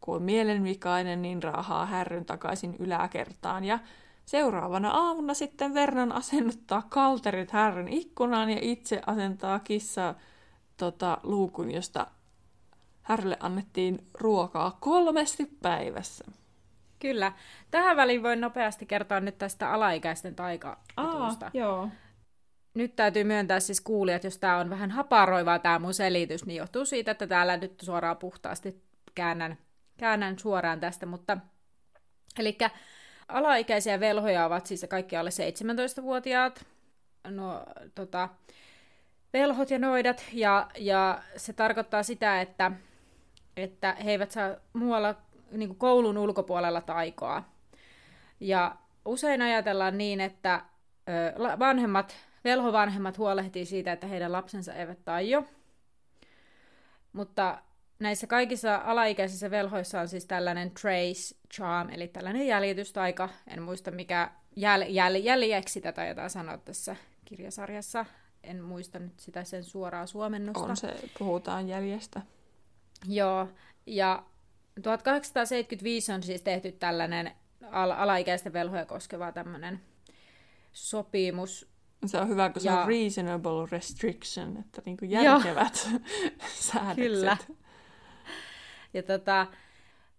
kuin 0.00 0.22
mielenvikainen, 0.22 1.22
niin 1.22 1.42
raahaa 1.42 1.86
Härryn 1.86 2.24
takaisin 2.24 2.76
yläkertaan. 2.78 3.64
Ja 3.64 3.78
seuraavana 4.24 4.90
aamuna 4.90 5.34
sitten 5.34 5.74
Vernon 5.74 6.12
asennuttaa 6.12 6.82
kalterit 6.88 7.50
Härryn 7.50 7.88
ikkunaan 7.88 8.50
ja 8.50 8.58
itse 8.60 9.00
asentaa 9.06 9.58
kissa 9.58 10.14
tota, 10.76 11.18
luukun, 11.22 11.70
josta 11.70 12.06
Härrylle 13.02 13.36
annettiin 13.40 14.06
ruokaa 14.14 14.76
kolmesti 14.80 15.46
päivässä. 15.62 16.24
Kyllä. 16.98 17.32
Tähän 17.70 17.96
väliin 17.96 18.22
voin 18.22 18.40
nopeasti 18.40 18.86
kertoa 18.86 19.20
nyt 19.20 19.38
tästä 19.38 19.72
alaikäisten 19.72 20.34
taika 20.34 20.78
joo. 21.54 21.88
Nyt 22.74 22.96
täytyy 22.96 23.24
myöntää 23.24 23.60
siis 23.60 23.80
kuulijat, 23.80 24.24
jos 24.24 24.38
tämä 24.38 24.58
on 24.58 24.70
vähän 24.70 24.90
haparoivaa 24.90 25.58
tämä 25.58 25.78
mun 25.78 25.94
selitys, 25.94 26.46
niin 26.46 26.56
johtuu 26.56 26.84
siitä, 26.84 27.10
että 27.10 27.26
täällä 27.26 27.56
nyt 27.56 27.80
suoraan 27.82 28.16
puhtaasti 28.16 28.82
käännän, 29.14 29.58
käännän 29.96 30.38
suoraan 30.38 30.80
tästä, 30.80 31.06
mutta 31.06 31.38
eli 32.38 32.58
alaikäisiä 33.28 34.00
velhoja 34.00 34.46
ovat 34.46 34.66
siis 34.66 34.86
kaikki 34.88 35.16
alle 35.16 35.30
17-vuotiaat, 35.30 36.66
no, 37.30 37.64
tota, 37.94 38.28
velhot 39.32 39.70
ja 39.70 39.78
noidat, 39.78 40.24
ja, 40.32 40.68
ja 40.78 41.22
se 41.36 41.52
tarkoittaa 41.52 42.02
sitä, 42.02 42.40
että, 42.40 42.72
että 43.56 43.96
he 44.04 44.10
eivät 44.10 44.30
saa 44.30 44.56
muualla 44.72 45.14
niin 45.50 45.68
kuin 45.68 45.78
koulun 45.78 46.18
ulkopuolella 46.18 46.80
taikoa. 46.80 47.42
Ja 48.40 48.76
usein 49.04 49.42
ajatellaan 49.42 49.98
niin, 49.98 50.20
että 50.20 50.62
vanhemmat, 51.58 52.16
velhovanhemmat 52.44 53.18
huolehtii 53.18 53.64
siitä, 53.64 53.92
että 53.92 54.06
heidän 54.06 54.32
lapsensa 54.32 54.74
eivät 54.74 55.04
taio. 55.04 55.44
Mutta 57.12 57.62
näissä 57.98 58.26
kaikissa 58.26 58.76
alaikäisissä 58.84 59.50
velhoissa 59.50 60.00
on 60.00 60.08
siis 60.08 60.26
tällainen 60.26 60.70
trace 60.70 61.36
charm, 61.54 61.90
eli 61.90 62.08
tällainen 62.08 62.46
jäljitystaika. 62.46 63.28
En 63.46 63.62
muista 63.62 63.90
mikä 63.90 64.30
jäl, 64.56 64.82
jäl, 64.88 65.14
jäljeksi 65.14 65.80
tätä 65.80 66.06
jotain 66.06 66.30
sanoa 66.30 66.58
tässä 66.58 66.96
kirjasarjassa. 67.24 68.06
En 68.42 68.62
muista 68.62 68.98
nyt 68.98 69.20
sitä 69.20 69.44
sen 69.44 69.64
suoraa 69.64 70.06
suomennosta. 70.06 70.64
On 70.64 70.76
se, 70.76 70.94
puhutaan 71.18 71.68
jäljestä. 71.68 72.22
Joo, 73.08 73.48
ja 73.86 74.22
1875 74.82 76.12
on 76.12 76.22
siis 76.22 76.42
tehty 76.42 76.72
tällainen 76.72 77.32
al- 77.70 77.90
alaikäisten 77.90 78.52
velhoja 78.52 78.86
koskeva 78.86 79.32
tämmöinen 79.32 79.80
sopimus. 80.72 81.68
Se 82.06 82.18
on 82.18 82.28
hyvä, 82.28 82.50
kun 82.50 82.64
ja... 82.64 82.72
se 82.72 82.78
on 82.78 82.88
reasonable 82.88 83.68
restriction, 83.70 84.56
että 84.56 84.82
niin 84.84 84.96
kuin 84.96 85.10
järkevät 85.10 85.74
säädökset. 86.54 86.96
Kyllä. 86.96 87.36
Ja 88.94 89.02
tota, 89.02 89.46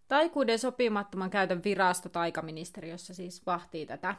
taikuuden 0.08 0.60
sopimattoman 0.60 1.30
käytön 1.30 1.64
virasto 1.64 2.10
taikaministeriössä 2.10 3.14
siis 3.14 3.46
vahtii 3.46 3.86
tätä, 3.86 4.16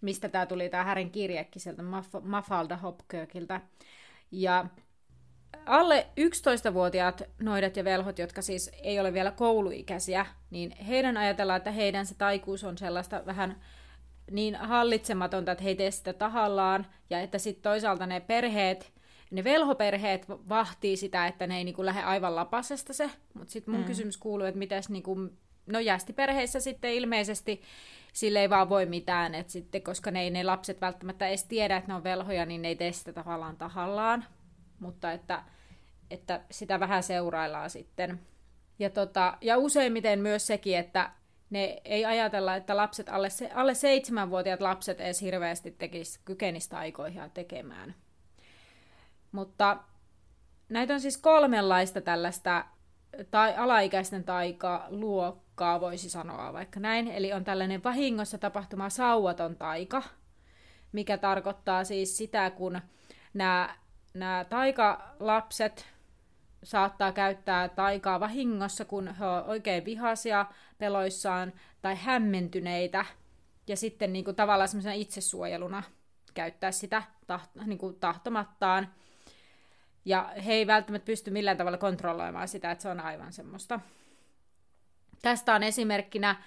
mistä 0.00 0.28
tämä 0.28 0.46
tuli 0.46 0.68
tämä 0.68 0.84
Härin 0.84 1.10
kirjekin 1.10 1.62
sieltä 1.62 1.82
Mafalda 2.22 2.76
Hopkirkiltä. 2.76 3.60
Ja 4.30 4.66
alle 5.66 6.06
11-vuotiaat 6.20 7.22
noidat 7.40 7.76
ja 7.76 7.84
velhot, 7.84 8.18
jotka 8.18 8.42
siis 8.42 8.70
ei 8.82 9.00
ole 9.00 9.12
vielä 9.12 9.30
kouluikäisiä, 9.30 10.26
niin 10.50 10.70
heidän 10.70 11.16
ajatellaan, 11.16 11.56
että 11.56 11.70
heidän 11.70 12.06
se 12.06 12.14
taikuus 12.14 12.64
on 12.64 12.78
sellaista 12.78 13.22
vähän 13.26 13.56
niin 14.30 14.54
hallitsematonta, 14.56 15.52
että 15.52 15.64
he 15.64 15.70
ei 15.70 15.76
tee 15.76 15.90
sitä 15.90 16.12
tahallaan, 16.12 16.86
ja 17.10 17.20
että 17.20 17.38
sitten 17.38 17.62
toisaalta 17.62 18.06
ne 18.06 18.20
perheet, 18.20 18.92
ne 19.30 19.44
velhoperheet 19.44 20.28
vahtii 20.28 20.96
sitä, 20.96 21.26
että 21.26 21.46
ne 21.46 21.58
ei 21.58 21.64
niinku 21.64 21.84
lähde 21.84 22.02
aivan 22.02 22.36
lapasesta 22.36 22.92
se, 22.92 23.10
mutta 23.34 23.52
sitten 23.52 23.74
mun 23.74 23.80
mm. 23.80 23.86
kysymys 23.86 24.16
kuuluu, 24.16 24.46
että 24.46 24.58
mitäs 24.58 24.88
niinku, 24.88 25.16
no 25.66 25.80
jästiperheissä 25.80 26.60
sitten 26.60 26.92
ilmeisesti 26.92 27.62
sille 28.12 28.40
ei 28.40 28.50
vaan 28.50 28.68
voi 28.68 28.86
mitään, 28.86 29.34
että 29.34 29.52
sitten, 29.52 29.82
koska 29.82 30.10
ne, 30.10 30.22
ei, 30.22 30.30
ne 30.30 30.44
lapset 30.44 30.80
välttämättä 30.80 31.28
edes 31.28 31.44
tiedä, 31.44 31.76
että 31.76 31.88
ne 31.88 31.94
on 31.94 32.04
velhoja, 32.04 32.46
niin 32.46 32.62
ne 32.62 32.68
ei 32.68 32.76
tee 32.76 32.92
sitä 32.92 33.12
tavallaan 33.12 33.56
tahallaan, 33.56 34.24
mutta 34.82 35.12
että, 35.12 35.42
että 36.10 36.40
sitä 36.50 36.80
vähän 36.80 37.02
seuraillaan 37.02 37.70
sitten. 37.70 38.20
Ja, 38.78 38.90
tota, 38.90 39.38
ja 39.40 39.58
useimmiten 39.58 40.18
myös 40.18 40.46
sekin, 40.46 40.78
että 40.78 41.10
ne 41.50 41.80
ei 41.84 42.04
ajatella, 42.04 42.56
että 42.56 42.76
lapset, 42.76 43.08
alle, 43.08 43.30
se, 43.30 43.50
alle 43.54 43.74
seitsemänvuotiaat 43.74 44.60
lapset 44.60 45.00
edes 45.00 45.20
hirveästi 45.20 45.70
tekis, 45.70 46.20
kykenistä 46.24 46.78
aikoihin 46.78 47.30
tekemään. 47.34 47.94
Mutta 49.32 49.76
näitä 50.68 50.94
on 50.94 51.00
siis 51.00 51.18
kolmenlaista 51.18 52.00
tällaista 52.00 52.64
tai 53.30 53.56
alaikäisten 53.56 54.24
taika 54.24 54.86
luokkaa, 54.90 55.80
voisi 55.80 56.10
sanoa 56.10 56.52
vaikka 56.52 56.80
näin. 56.80 57.08
Eli 57.08 57.32
on 57.32 57.44
tällainen 57.44 57.84
vahingossa 57.84 58.38
tapahtuma 58.38 58.90
sauvaton 58.90 59.56
taika, 59.56 60.02
mikä 60.92 61.18
tarkoittaa 61.18 61.84
siis 61.84 62.16
sitä, 62.16 62.50
kun 62.50 62.80
nämä, 63.34 63.74
nämä 64.14 64.44
taikalapset 64.48 65.86
saattaa 66.62 67.12
käyttää 67.12 67.68
taikaa 67.68 68.20
vahingossa, 68.20 68.84
kun 68.84 69.14
he 69.14 69.26
ovat 69.26 69.48
oikein 69.48 69.84
vihaisia 69.84 70.46
peloissaan 70.78 71.52
tai 71.82 71.96
hämmentyneitä, 71.96 73.04
ja 73.66 73.76
sitten 73.76 74.12
niin 74.12 74.24
kuin, 74.24 74.36
tavallaan 74.36 74.68
semmoisena 74.68 74.92
itsesuojeluna 74.92 75.82
käyttää 76.34 76.72
sitä 76.72 77.02
taht- 77.32 77.64
niin 77.64 77.78
kuin, 77.78 77.94
tahtomattaan. 78.00 78.94
Ja 80.04 80.32
he 80.44 80.52
ei 80.52 80.66
välttämättä 80.66 81.06
pysty 81.06 81.30
millään 81.30 81.56
tavalla 81.56 81.78
kontrolloimaan 81.78 82.48
sitä, 82.48 82.70
että 82.70 82.82
se 82.82 82.88
on 82.88 83.00
aivan 83.00 83.32
semmoista. 83.32 83.80
Tästä 85.22 85.54
on 85.54 85.62
esimerkkinä 85.62 86.42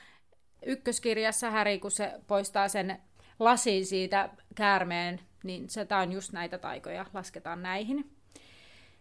ykköskirjassa 0.66 1.52
Häri, 1.52 1.80
kun 1.80 1.92
se 1.92 2.14
poistaa 2.28 2.68
sen 2.68 3.02
lasin 3.40 3.86
siitä 3.86 4.30
käärmeen, 4.56 5.20
niin 5.44 5.70
se 5.70 5.88
on 6.02 6.12
just 6.12 6.32
näitä 6.32 6.58
taikoja, 6.58 7.06
lasketaan 7.14 7.62
näihin. 7.62 8.12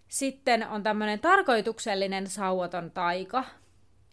Sitten 0.08 0.68
on 0.68 0.82
tämmöinen 0.82 1.20
tarkoituksellinen 1.20 2.26
sauvaton 2.26 2.90
taika, 2.90 3.44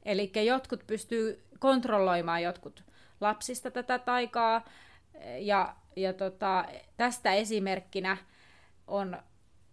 eli 0.03 0.31
jotkut 0.45 0.87
pystyy 0.87 1.43
kontrolloimaan 1.59 2.43
jotkut 2.43 2.83
lapsista 3.21 3.71
tätä 3.71 3.99
taikaa, 3.99 4.65
ja, 5.39 5.75
ja 5.95 6.13
tota, 6.13 6.65
tästä 6.97 7.33
esimerkkinä 7.33 8.17
on 8.87 9.17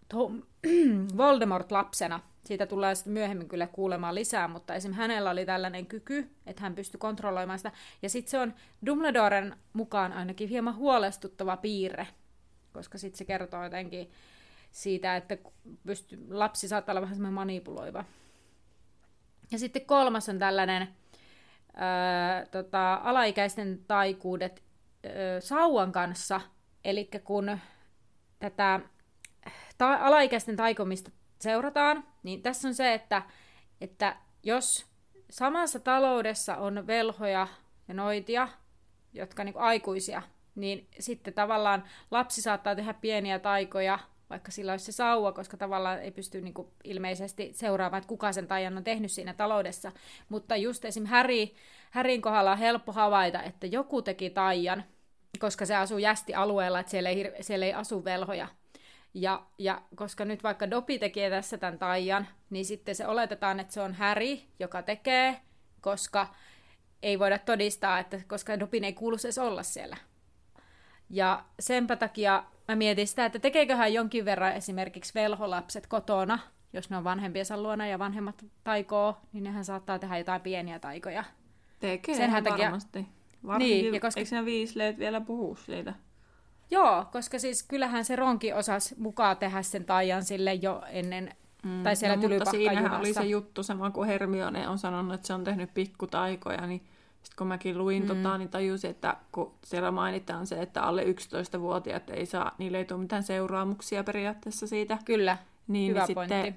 Tom, 0.09 0.43
Voldemort 1.17 1.73
lapsena. 1.73 2.21
Siitä 2.49 2.67
tullaan 2.67 2.97
sitten 2.97 3.13
myöhemmin 3.13 3.49
kyllä 3.49 3.67
kuulemaan 3.67 4.15
lisää, 4.15 4.49
mutta 4.49 4.75
esim. 4.75 4.93
hänellä 4.93 5.31
oli 5.31 5.47
tällainen 5.47 5.87
kyky, 5.87 6.31
että 6.47 6.63
hän 6.63 6.75
pystyi 6.75 6.99
kontrolloimaan 6.99 7.59
sitä. 7.59 7.73
Ja 8.03 8.09
sitten 8.09 8.31
se 8.31 8.39
on 8.39 8.55
Dumbledoren 8.87 9.57
mukaan 9.73 10.13
ainakin 10.13 10.49
hieman 10.49 10.77
huolestuttava 10.77 11.57
piirre, 11.57 12.07
koska 12.73 12.99
sitten 12.99 13.19
se 13.19 13.25
kertoo 13.25 13.65
jotenkin 13.65 14.11
siitä, 14.71 15.17
että 15.17 15.39
pysty, 15.87 16.19
lapsi 16.31 16.69
saattaa 16.69 16.93
olla 16.93 17.01
vähän 17.01 17.15
semmoinen 17.15 17.35
manipuloiva. 17.35 18.05
Ja 19.51 19.59
sitten 19.59 19.87
kolmas 19.87 20.29
on 20.29 20.39
tällainen 20.39 20.89
ää, 21.75 22.47
tota, 22.47 22.95
alaikäisten 22.95 23.85
taikuudet 23.89 24.63
ää, 25.05 25.41
sauvan 25.41 25.93
kanssa, 25.93 26.41
eli 26.85 27.11
kun 27.25 27.59
tätä 28.39 28.81
ta- 29.79 29.99
alaikäisten 30.01 30.57
taikomista 30.57 31.11
seurataan, 31.39 32.05
niin 32.23 32.43
tässä 32.43 32.69
on 32.69 32.75
se, 32.75 32.95
että, 32.95 33.23
että 33.81 34.17
jos 34.43 34.87
samassa 35.31 35.81
taloudessa 35.81 36.57
on 36.57 36.87
velhoja 36.87 37.49
ja 37.89 37.95
noitia, 37.95 38.49
jotka 39.13 39.45
niin 39.45 39.59
aikuisia, 39.59 40.23
niin 40.55 40.89
sitten 40.99 41.35
tavallaan 41.35 41.85
lapsi 42.11 42.43
saattaa 42.43 42.75
tehdä 42.75 42.95
pieniä 42.95 43.39
taikoja 43.39 43.99
vaikka 44.31 44.51
sillä 44.51 44.73
olisi 44.73 44.85
se 44.85 44.93
sauva, 44.93 45.33
koska 45.33 45.57
tavallaan 45.57 46.03
ei 46.03 46.11
pysty 46.11 46.41
niin 46.41 46.55
kuin, 46.55 46.69
ilmeisesti 46.85 47.53
seuraamaan, 47.55 47.99
että 47.99 48.09
kuka 48.09 48.33
sen 48.33 48.47
taian 48.47 48.77
on 48.77 48.85
tehnyt 48.85 49.13
siinä 49.13 49.35
taloudessa. 49.35 49.93
Mutta 50.29 50.57
just 50.57 50.85
esim. 50.85 51.07
Harry, 51.07 51.47
Harryn 51.91 52.23
kohdalla 52.23 52.53
on 52.53 52.59
helppo 52.59 52.93
havaita, 52.93 53.43
että 53.43 53.67
joku 53.67 54.03
teki 54.03 54.31
taian, 54.31 54.85
koska 55.39 55.67
se 55.67 55.77
asuu 55.77 55.99
jästi-alueella, 55.99 56.81
että 56.81 56.91
siellä 56.91 57.09
ei, 57.09 57.33
siellä 57.41 57.67
ei 57.67 57.73
asu 57.73 58.05
velhoja. 58.05 58.49
Ja, 59.21 59.47
ja 59.59 59.83
koska 59.95 60.25
nyt 60.25 60.43
vaikka 60.43 60.71
Dopi 60.71 60.99
tekee 60.99 61.31
tässä 61.31 61.59
tämän 61.59 61.79
taian, 61.79 62.29
niin 62.51 62.65
sitten 62.65 62.95
se 62.95 63.07
oletetaan, 63.07 63.61
että 63.61 63.73
se 63.73 63.81
on 63.81 63.95
Harry, 63.95 64.39
joka 64.59 64.83
tekee, 64.83 65.41
koska 65.81 66.35
ei 67.03 67.19
voida 67.19 67.39
todistaa, 67.39 67.99
että 67.99 68.21
koska 68.27 68.61
Dopin 68.61 68.85
ei 68.85 68.93
kuulu 68.93 69.17
edes 69.25 69.39
olla 69.39 69.63
siellä. 69.63 69.97
Ja 71.11 71.45
senpä 71.61 71.97
takia 71.97 72.45
mä 72.69 72.77
mietin 72.77 73.09
sitä, 73.09 73.25
että 73.25 73.39
tekeeköhän 73.39 73.95
jonkin 73.95 74.25
verran 74.25 74.53
esimerkiksi 74.53 75.15
velholapset 75.15 75.87
kotona, 75.87 76.39
jos 76.73 76.91
ne 76.91 76.97
on 76.97 77.05
vanhempiensa 77.05 77.63
luona 77.63 77.87
ja 77.87 77.99
vanhemmat 77.99 78.45
taikoo, 78.65 79.17
niin 79.33 79.45
nehän 79.45 79.65
saattaa 79.65 79.99
tehdä 79.99 80.19
jotain 80.19 80.41
pieniä 80.41 80.79
taikoja. 80.79 81.25
Tekee 81.81 82.15
Senhän 82.15 82.45
takia... 82.45 82.65
varmasti. 82.65 83.07
Varsinkin, 83.47 83.83
niin, 83.83 83.95
ja 83.95 84.01
koska... 84.01 84.21
eikö 84.21 84.35
ne 84.35 84.45
viisleet 84.45 84.99
vielä 84.99 85.21
puhu 85.21 85.57
siitä? 85.57 85.95
Joo, 86.71 87.05
koska 87.13 87.39
siis 87.39 87.63
kyllähän 87.63 88.05
se 88.05 88.17
ronki 88.17 88.53
osasi 88.53 88.95
mukaan 88.99 89.37
tehdä 89.37 89.63
sen 89.63 89.85
taian 89.85 90.25
sille 90.25 90.55
jo 90.55 90.83
ennen, 90.91 91.35
mm. 91.65 91.83
tai 91.83 91.97
siellä 91.97 92.17
no, 92.17 92.29
mutta 92.29 92.51
siinähän 92.51 93.01
oli 93.01 93.15
se 93.15 93.25
juttu 93.25 93.63
sama 93.63 93.91
kuin 93.91 94.09
Hermione 94.09 94.69
on 94.69 94.79
sanonut, 94.79 95.15
että 95.15 95.27
se 95.27 95.35
on 95.35 95.45
tehnyt 95.45 95.75
pikkutaikoja, 95.75 96.67
niin 96.67 96.81
sitten 97.23 97.37
kun 97.39 97.47
mäkin 97.47 97.79
luin 97.79 98.03
mm. 98.03 98.09
tota, 98.09 98.39
niin 98.39 98.49
tajusin, 98.49 98.91
että 98.91 99.17
kun 99.33 99.53
siellä 99.65 99.91
mainitaan 99.91 100.47
se, 100.47 100.63
että 100.63 100.83
alle 100.83 101.05
11-vuotiaat 101.05 102.11
ei 102.11 102.27
saa, 102.27 102.55
niille 102.59 102.79
ei 102.79 102.85
tule 102.85 103.01
mitään 103.01 103.23
seuraamuksia 103.23 104.05
periaatteessa 104.05 104.67
siitä. 104.67 104.99
Kyllä, 105.05 105.37
niin, 105.69 105.91
hyvä 105.91 106.05
niin 106.07 106.15
pointti. 106.15 106.35
Sitten, 106.35 106.57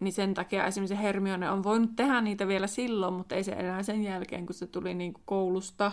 niin 0.00 0.12
sen 0.12 0.34
takia 0.34 0.66
esimerkiksi 0.66 1.02
Hermione 1.02 1.50
on 1.50 1.64
voinut 1.64 1.96
tehdä 1.96 2.20
niitä 2.20 2.48
vielä 2.48 2.66
silloin, 2.66 3.14
mutta 3.14 3.34
ei 3.34 3.44
se 3.44 3.52
enää 3.52 3.82
sen 3.82 4.04
jälkeen, 4.04 4.46
kun 4.46 4.54
se 4.54 4.66
tuli 4.66 4.94
niin 4.94 5.12
kuin 5.12 5.22
koulusta, 5.26 5.92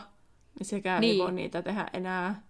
niin 0.60 0.68
sekään 0.68 1.02
niin. 1.02 1.14
ei 1.14 1.20
voi 1.20 1.32
niitä 1.32 1.62
tehdä 1.62 1.86
enää, 1.94 2.42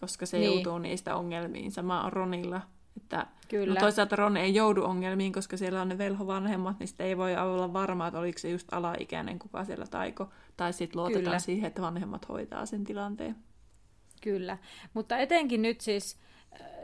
koska 0.00 0.26
se 0.26 0.38
niin. 0.38 0.52
joutuu 0.52 0.78
niistä 0.78 1.16
ongelmiin. 1.16 1.72
Sama 1.72 2.02
on 2.04 2.12
Ronilla. 2.12 2.60
Että, 2.96 3.16
no 3.16 3.24
Kyllä. 3.48 3.74
No 3.74 3.80
toisaalta 3.80 4.16
Ron 4.16 4.36
ei 4.36 4.54
joudu 4.54 4.84
ongelmiin, 4.84 5.32
koska 5.32 5.56
siellä 5.56 5.82
on 5.82 5.88
ne 5.88 5.98
velhovanhemmat, 5.98 6.78
niin 6.78 6.88
sitten 6.88 7.06
ei 7.06 7.16
voi 7.16 7.36
olla 7.36 7.72
varma, 7.72 8.06
että 8.06 8.20
oliko 8.20 8.38
se 8.38 8.50
just 8.50 8.72
alaikäinen, 8.72 9.38
kuka 9.38 9.64
siellä 9.64 9.86
taiko. 9.86 10.28
Tai 10.56 10.72
sitten 10.72 11.00
luotetaan 11.00 11.24
Kyllä. 11.24 11.38
siihen, 11.38 11.68
että 11.68 11.82
vanhemmat 11.82 12.28
hoitaa 12.28 12.66
sen 12.66 12.84
tilanteen. 12.84 13.36
Kyllä, 14.20 14.58
mutta 14.94 15.18
etenkin 15.18 15.62
nyt 15.62 15.80
siis 15.80 16.18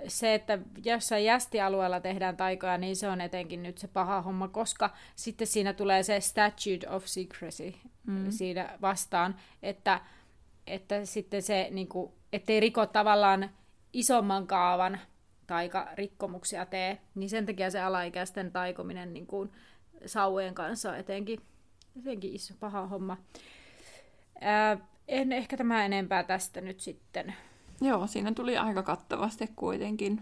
se, 0.08 0.34
että 0.34 0.58
jossain 0.84 1.24
jästialueella 1.24 2.00
tehdään 2.00 2.36
taikoja, 2.36 2.78
niin 2.78 2.96
se 2.96 3.08
on 3.08 3.20
etenkin 3.20 3.62
nyt 3.62 3.78
se 3.78 3.88
paha 3.88 4.22
homma, 4.22 4.48
koska 4.48 4.90
sitten 5.16 5.46
siinä 5.46 5.72
tulee 5.72 6.02
se 6.02 6.20
statute 6.20 6.88
of 6.90 7.04
secrecy 7.06 7.74
mm. 8.06 8.30
siinä 8.30 8.78
vastaan, 8.80 9.36
että, 9.62 10.00
että 10.66 11.04
sitten 11.04 11.42
se, 11.42 11.68
niin 11.70 11.88
kuin, 11.88 12.12
ettei 12.34 12.60
riko 12.60 12.86
tavallaan 12.86 13.50
isomman 13.92 14.46
kaavan 14.46 15.00
taikarikkomuksia 15.46 16.66
tee, 16.66 17.00
niin 17.14 17.30
sen 17.30 17.46
takia 17.46 17.70
se 17.70 17.80
alaikäisten 17.80 18.52
taikominen 18.52 19.12
niin 19.12 19.26
kuin 19.26 19.52
sauvojen 20.06 20.54
kanssa 20.54 20.90
on 20.90 20.96
etenkin, 20.96 21.40
etenkin 21.98 22.34
iso 22.34 22.54
paha 22.60 22.86
homma. 22.86 23.16
Ää, 24.40 24.78
en 25.08 25.32
ehkä 25.32 25.56
tämä 25.56 25.84
enempää 25.84 26.22
tästä 26.22 26.60
nyt 26.60 26.80
sitten. 26.80 27.34
Joo, 27.80 28.06
siinä 28.06 28.32
tuli 28.32 28.58
aika 28.58 28.82
kattavasti 28.82 29.50
kuitenkin. 29.56 30.20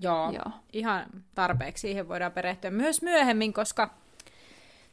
Joo, 0.00 0.30
Joo. 0.30 0.52
ihan 0.72 1.06
tarpeeksi 1.34 1.80
siihen 1.80 2.08
voidaan 2.08 2.32
perehtyä 2.32 2.70
myös 2.70 3.02
myöhemmin, 3.02 3.52
koska 3.52 3.94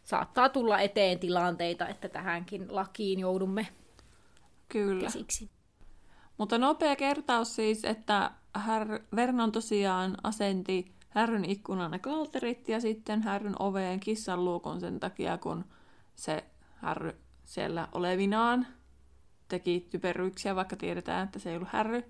saattaa 0.03 0.49
tulla 0.49 0.79
eteen 0.79 1.19
tilanteita, 1.19 1.88
että 1.88 2.09
tähänkin 2.09 2.75
lakiin 2.75 3.19
joudumme 3.19 3.67
Kyllä. 4.69 5.03
käsiksi. 5.03 5.57
Mutta 6.38 6.57
nopea 6.57 6.95
kertaus 6.95 7.55
siis, 7.55 7.85
että 7.85 8.31
Her- 8.57 9.03
Vernon 9.15 9.51
tosiaan 9.51 10.17
asenti 10.23 10.91
härryn 11.09 11.45
ikkunan 11.45 11.91
ne 11.91 11.99
kalterit 11.99 12.69
ja 12.69 12.79
sitten 12.81 13.23
härryn 13.23 13.61
oveen 13.61 13.99
kissan 13.99 14.45
luukon 14.45 14.79
sen 14.79 14.99
takia, 14.99 15.38
kun 15.38 15.65
se 16.15 16.45
härry 16.75 17.15
siellä 17.45 17.88
olevinaan 17.91 18.67
teki 19.47 19.88
typeryyksiä, 19.89 20.55
vaikka 20.55 20.75
tiedetään, 20.75 21.23
että 21.23 21.39
se 21.39 21.49
ei 21.49 21.55
ollut 21.55 21.69
härry. 21.71 22.03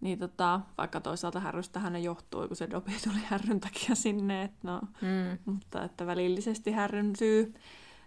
Niin 0.00 0.18
tota, 0.18 0.60
vaikka 0.78 1.00
toisaalta 1.00 1.40
härrystä 1.40 1.80
hänen 1.80 2.04
johtui, 2.04 2.48
kun 2.48 2.56
se 2.56 2.70
dopi 2.70 2.92
tuli 3.04 3.22
härryn 3.24 3.60
takia 3.60 3.94
sinne, 3.94 4.42
että 4.42 4.58
no, 4.62 4.80
mm. 5.00 5.38
mutta 5.44 5.84
että 5.84 6.06
välillisesti 6.06 6.72
härryn 6.72 7.16
syy, 7.16 7.54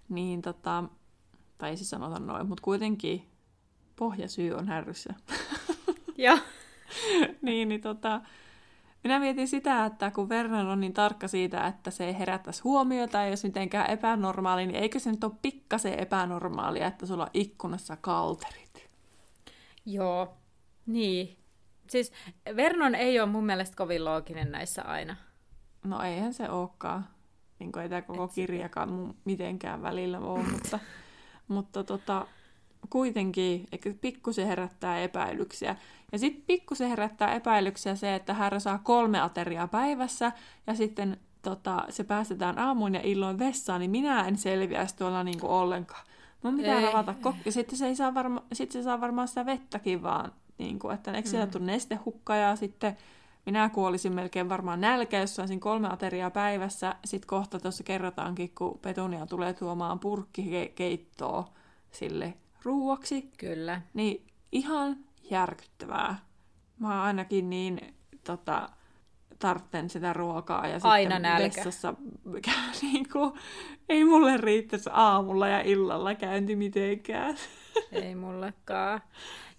niin 0.09 0.41
tota, 0.41 0.83
tai 1.57 1.69
ei 1.69 1.77
se 1.77 1.85
sanota 1.85 2.19
noin, 2.19 2.47
mutta 2.47 2.61
kuitenkin 2.61 3.29
pohjasyy 3.95 4.53
on 4.53 4.67
härryssä. 4.67 5.13
Joo. 6.17 6.37
niin, 7.41 7.69
niin 7.69 7.81
tota, 7.81 8.21
minä 9.03 9.19
mietin 9.19 9.47
sitä, 9.47 9.85
että 9.85 10.11
kun 10.11 10.29
Vernon 10.29 10.67
on 10.67 10.79
niin 10.79 10.93
tarkka 10.93 11.27
siitä, 11.27 11.67
että 11.67 11.91
se 11.91 12.05
ei 12.05 12.19
herättäisi 12.19 12.61
huomiota, 12.61 13.23
ei 13.23 13.29
olisi 13.29 13.47
mitenkään 13.47 13.89
epänormaali, 13.89 14.65
niin 14.65 14.81
eikö 14.81 14.99
se 14.99 15.11
nyt 15.11 15.23
ole 15.23 15.31
pikkasen 15.41 15.99
epänormaalia, 15.99 16.87
että 16.87 17.05
sulla 17.05 17.23
on 17.23 17.29
ikkunassa 17.33 17.97
kalterit? 18.01 18.89
Joo, 19.85 20.37
niin. 20.85 21.37
Siis 21.89 22.11
Vernon 22.55 22.95
ei 22.95 23.19
ole 23.19 23.29
mun 23.29 23.45
mielestä 23.45 23.75
kovin 23.75 24.05
looginen 24.05 24.51
näissä 24.51 24.81
aina. 24.81 25.15
No 25.83 26.01
eihän 26.01 26.33
se 26.33 26.49
olekaan. 26.49 27.07
Niin 27.59 27.79
ei 27.81 27.89
tämä 27.89 28.01
koko 28.01 28.23
Et 28.23 28.31
kirjakaan 28.35 29.13
mitenkään 29.25 29.81
välillä 29.81 30.19
ole, 30.19 30.43
mutta, 30.43 30.79
mutta 31.47 31.83
tota, 31.83 32.27
kuitenkin 32.89 33.67
pikkusen 34.01 34.47
herättää 34.47 34.99
epäilyksiä. 34.99 35.75
Ja 36.11 36.19
sitten 36.19 36.43
pikkusen 36.47 36.89
herättää 36.89 37.33
epäilyksiä 37.33 37.95
se, 37.95 38.15
että 38.15 38.33
herra 38.33 38.59
saa 38.59 38.77
kolme 38.83 39.21
ateriaa 39.21 39.67
päivässä 39.67 40.31
ja 40.67 40.73
sitten 40.75 41.17
tota, 41.41 41.83
se 41.89 42.03
päästetään 42.03 42.59
aamuun 42.59 42.93
ja 42.93 43.01
illoin 43.03 43.39
vessaan, 43.39 43.79
niin 43.79 43.91
minä 43.91 44.27
en 44.27 44.37
selviäisi 44.37 44.97
tuolla 44.97 45.23
niinku 45.23 45.47
ollenkaan. 45.47 46.05
Mun 46.43 46.57
pitää 46.57 46.79
ei. 46.79 46.85
ravata 46.85 47.15
kok- 47.25 47.35
Ja 47.45 47.51
sitten 47.51 47.77
se, 47.77 47.87
ei 47.87 47.95
saa 47.95 48.13
varma- 48.13 48.43
sit 48.53 48.71
se 48.71 48.83
saa 48.83 49.01
varmaan 49.01 49.27
sitä 49.27 49.45
vettäkin 49.45 50.03
vaan, 50.03 50.31
niinku, 50.57 50.89
että 50.89 51.11
eikö 51.11 51.29
sieltä 51.29 51.59
mm. 51.59 51.65
nestehukka 51.65 52.35
ja 52.35 52.55
sitten 52.55 52.97
minä 53.45 53.69
kuolisin 53.69 54.13
melkein 54.13 54.49
varmaan 54.49 54.81
nälkä, 54.81 55.19
jos 55.19 55.35
saisin 55.35 55.59
kolme 55.59 55.93
ateriaa 55.93 56.31
päivässä. 56.31 56.95
Sitten 57.05 57.27
kohta 57.27 57.59
tuossa 57.59 57.83
kerrotaankin, 57.83 58.51
kun 58.57 58.79
Petunia 58.81 59.25
tulee 59.25 59.53
tuomaan 59.53 59.99
purkkikeittoa 59.99 61.53
sille 61.91 62.33
ruuaksi. 62.65 63.29
Kyllä. 63.37 63.81
Niin 63.93 64.27
ihan 64.51 64.97
järkyttävää. 65.31 66.19
Mä 66.79 67.03
ainakin 67.03 67.49
niin 67.49 67.95
tota, 68.23 68.69
tartten 69.39 69.89
sitä 69.89 70.13
ruokaa 70.13 70.67
ja 70.67 70.79
Aina 70.83 71.15
sitten 71.15 71.21
nälkä. 71.21 71.45
vessassa 71.65 71.93
niin 72.81 73.09
kuin, 73.13 73.33
ei 73.89 74.05
mulle 74.05 74.37
riittäisi 74.37 74.89
aamulla 74.93 75.47
ja 75.47 75.61
illalla 75.61 76.15
käynti 76.15 76.55
mitenkään. 76.55 77.35
Ei 77.91 78.15
mullekaan. 78.15 79.01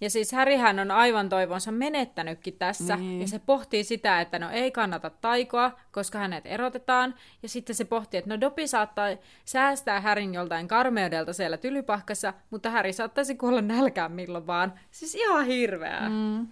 Ja 0.01 0.09
siis 0.09 0.31
Härihän 0.31 0.79
on 0.79 0.91
aivan 0.91 1.29
toivonsa 1.29 1.71
menettänytkin 1.71 2.53
tässä, 2.53 2.95
niin. 2.95 3.21
ja 3.21 3.27
se 3.27 3.39
pohtii 3.39 3.83
sitä, 3.83 4.21
että 4.21 4.39
no 4.39 4.49
ei 4.49 4.71
kannata 4.71 5.09
taikoa, 5.09 5.71
koska 5.91 6.19
hänet 6.19 6.45
erotetaan, 6.45 7.15
ja 7.43 7.49
sitten 7.49 7.75
se 7.75 7.85
pohtii, 7.85 8.17
että 8.17 8.29
no 8.29 8.41
Dopi 8.41 8.67
saattaa 8.67 9.07
säästää 9.45 10.01
Härin 10.01 10.33
joltain 10.33 10.67
karmeudelta 10.67 11.33
siellä 11.33 11.57
tylypahkassa, 11.57 12.33
mutta 12.49 12.69
Häri 12.69 12.93
saattaisi 12.93 13.35
kuolla 13.35 13.61
nälkään 13.61 14.11
milloin 14.11 14.47
vaan. 14.47 14.73
Siis 14.91 15.15
ihan 15.15 15.45
hirveää. 15.45 16.09
Mm. 16.09 16.47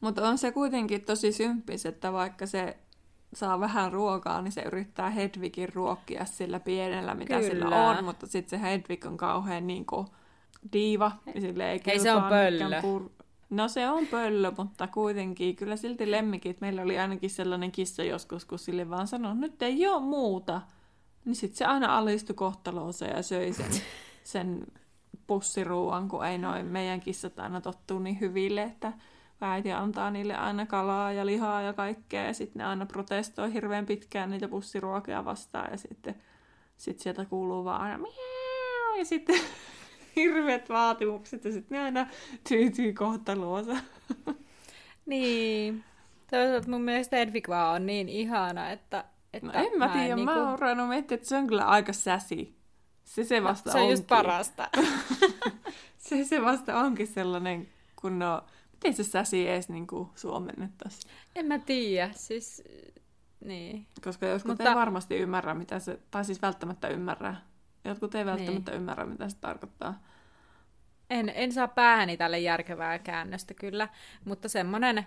Mutta 0.00 0.28
on 0.28 0.38
se 0.38 0.52
kuitenkin 0.52 1.04
tosi 1.04 1.32
symppis, 1.32 1.86
että 1.86 2.12
vaikka 2.12 2.46
se 2.46 2.76
saa 3.34 3.60
vähän 3.60 3.92
ruokaa, 3.92 4.42
niin 4.42 4.52
se 4.52 4.62
yrittää 4.62 5.10
Hedvigin 5.10 5.74
ruokkia 5.74 6.24
sillä 6.24 6.60
pienellä, 6.60 7.14
mitä 7.14 7.34
Kyllä. 7.34 7.48
sillä 7.48 7.90
on, 7.90 8.04
mutta 8.04 8.26
sitten 8.26 8.60
se 8.60 8.66
Hedvig 8.66 9.06
on 9.06 9.16
kauhean 9.16 9.66
niin 9.66 9.86
kuin 9.86 10.06
diiva. 10.72 11.12
Ja 11.34 11.40
sille 11.40 11.72
ei, 11.72 11.80
ei 11.86 12.00
se 12.00 12.12
on 12.12 12.22
pöllö. 12.22 12.80
Pur... 12.82 13.10
No 13.50 13.68
se 13.68 13.90
on 13.90 14.06
pöllö, 14.06 14.52
mutta 14.58 14.86
kuitenkin 14.86 15.56
kyllä 15.56 15.76
silti 15.76 16.10
lemmikit. 16.10 16.60
Meillä 16.60 16.82
oli 16.82 16.98
ainakin 16.98 17.30
sellainen 17.30 17.72
kissa 17.72 18.02
joskus, 18.02 18.44
kun 18.44 18.58
sille 18.58 18.90
vaan 18.90 19.06
sanoi, 19.06 19.36
nyt 19.36 19.62
ei 19.62 19.86
ole 19.86 20.02
muuta. 20.02 20.60
Niin 21.24 21.36
sitten 21.36 21.58
se 21.58 21.64
aina 21.64 21.98
alistui 21.98 22.34
kohtaloonsa 22.34 23.04
ja 23.04 23.22
söi 23.22 23.52
sen, 23.52 23.70
sen 24.24 24.66
pussiruuan, 25.26 26.08
kun 26.08 26.24
ei 26.24 26.38
noin 26.38 26.66
meidän 26.66 27.00
kissat 27.00 27.38
aina 27.38 27.60
tottuu 27.60 27.98
niin 27.98 28.20
hyville, 28.20 28.62
että 28.62 28.92
äiti 29.40 29.72
antaa 29.72 30.10
niille 30.10 30.34
aina 30.34 30.66
kalaa 30.66 31.12
ja 31.12 31.26
lihaa 31.26 31.62
ja 31.62 31.72
kaikkea, 31.72 32.24
ja 32.24 32.34
sitten 32.34 32.60
ne 32.60 32.64
aina 32.64 32.86
protestoi 32.86 33.52
hirveän 33.52 33.86
pitkään 33.86 34.30
niitä 34.30 34.48
pussiruokia 34.48 35.24
vastaan, 35.24 35.70
ja 35.70 35.76
sitten 35.76 36.14
sit 36.76 36.98
sieltä 36.98 37.24
kuuluu 37.24 37.64
vaan 37.64 37.80
aina 37.80 37.98
miau, 37.98 38.98
ja 38.98 39.04
sitten 39.04 39.40
hirveät 40.16 40.68
vaatimukset 40.68 41.44
ja 41.44 41.52
sitten 41.52 41.78
ne 41.78 41.84
aina 41.84 42.06
tyytyy 42.48 42.92
kohtaloonsa. 42.92 43.76
niin. 45.06 45.84
Toisaalta 46.30 46.68
mun 46.68 46.82
mielestä 46.82 47.16
Edvig 47.16 47.48
vaan 47.48 47.74
on 47.74 47.86
niin 47.86 48.08
ihana, 48.08 48.70
että... 48.70 49.04
että 49.32 49.46
no 49.46 49.52
en 49.54 49.78
mä 49.78 49.88
tiedä, 49.88 50.16
niinku... 50.16 50.32
mä 50.32 50.50
oon 50.50 50.58
ruvennut 50.58 50.88
miettiä, 50.88 51.14
että 51.14 51.28
se 51.28 51.36
on 51.36 51.46
kyllä 51.46 51.64
aika 51.64 51.92
säsi. 51.92 52.60
Se 53.04 53.24
se 53.24 53.42
vasta 53.42 53.70
no, 53.70 53.72
Se 53.72 53.78
on 53.78 53.82
onkin. 53.82 53.92
just 53.92 54.06
parasta. 54.06 54.68
se 55.98 56.24
se 56.24 56.42
vasta 56.42 56.78
onkin 56.78 57.06
sellainen, 57.06 57.68
kun 57.96 58.18
no... 58.18 58.42
Miten 58.72 58.94
se 58.94 59.04
säsi 59.04 59.48
edes 59.48 59.68
niinku 59.68 60.10
suomennettaisiin? 60.14 61.12
En 61.36 61.46
mä 61.46 61.58
tiedä, 61.58 62.10
siis... 62.12 62.62
Niin. 63.44 63.86
Koska 64.04 64.26
joskus 64.26 64.48
Mutta... 64.48 64.68
ei 64.68 64.74
varmasti 64.74 65.16
ymmärrä, 65.16 65.54
mitä 65.54 65.78
se... 65.78 66.00
Tai 66.10 66.24
siis 66.24 66.42
välttämättä 66.42 66.88
ymmärrä 66.88 67.36
Jotkut 67.84 68.14
ei 68.14 68.26
välttämättä 68.26 68.70
niin. 68.70 68.80
ymmärrä, 68.80 69.06
mitä 69.06 69.28
se 69.28 69.36
tarkoittaa. 69.40 70.02
En, 71.10 71.32
en 71.34 71.52
saa 71.52 71.68
päähäni 71.68 72.16
tälle 72.16 72.38
järkevää 72.38 72.98
käännöstä 72.98 73.54
kyllä, 73.54 73.88
mutta 74.24 74.48
semmoinen, 74.48 75.06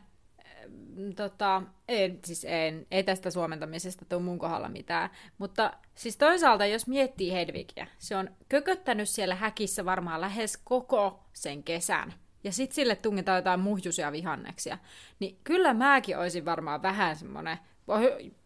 tota, 1.15 1.61
en, 1.87 2.19
siis 2.25 2.45
en, 2.49 2.87
ei 2.91 3.03
tästä 3.03 3.31
suomentamisesta 3.31 4.05
tule 4.05 4.21
mun 4.21 4.39
kohdalla 4.39 4.69
mitään, 4.69 5.09
mutta 5.37 5.73
siis 5.95 6.17
toisaalta 6.17 6.65
jos 6.65 6.87
miettii 6.87 7.33
Hedvigia, 7.33 7.87
se 7.97 8.15
on 8.15 8.29
kököttänyt 8.49 9.09
siellä 9.09 9.35
häkissä 9.35 9.85
varmaan 9.85 10.21
lähes 10.21 10.57
koko 10.57 11.23
sen 11.33 11.63
kesän, 11.63 12.13
ja 12.43 12.51
sitten 12.51 12.75
sille 12.75 12.95
tungetaan 12.95 13.37
jotain 13.37 13.59
muhjusia 13.59 14.11
vihanneksia, 14.11 14.77
niin 15.19 15.39
kyllä 15.43 15.73
mäkin 15.73 16.17
olisin 16.17 16.45
varmaan 16.45 16.81
vähän 16.81 17.15
semmoinen 17.15 17.57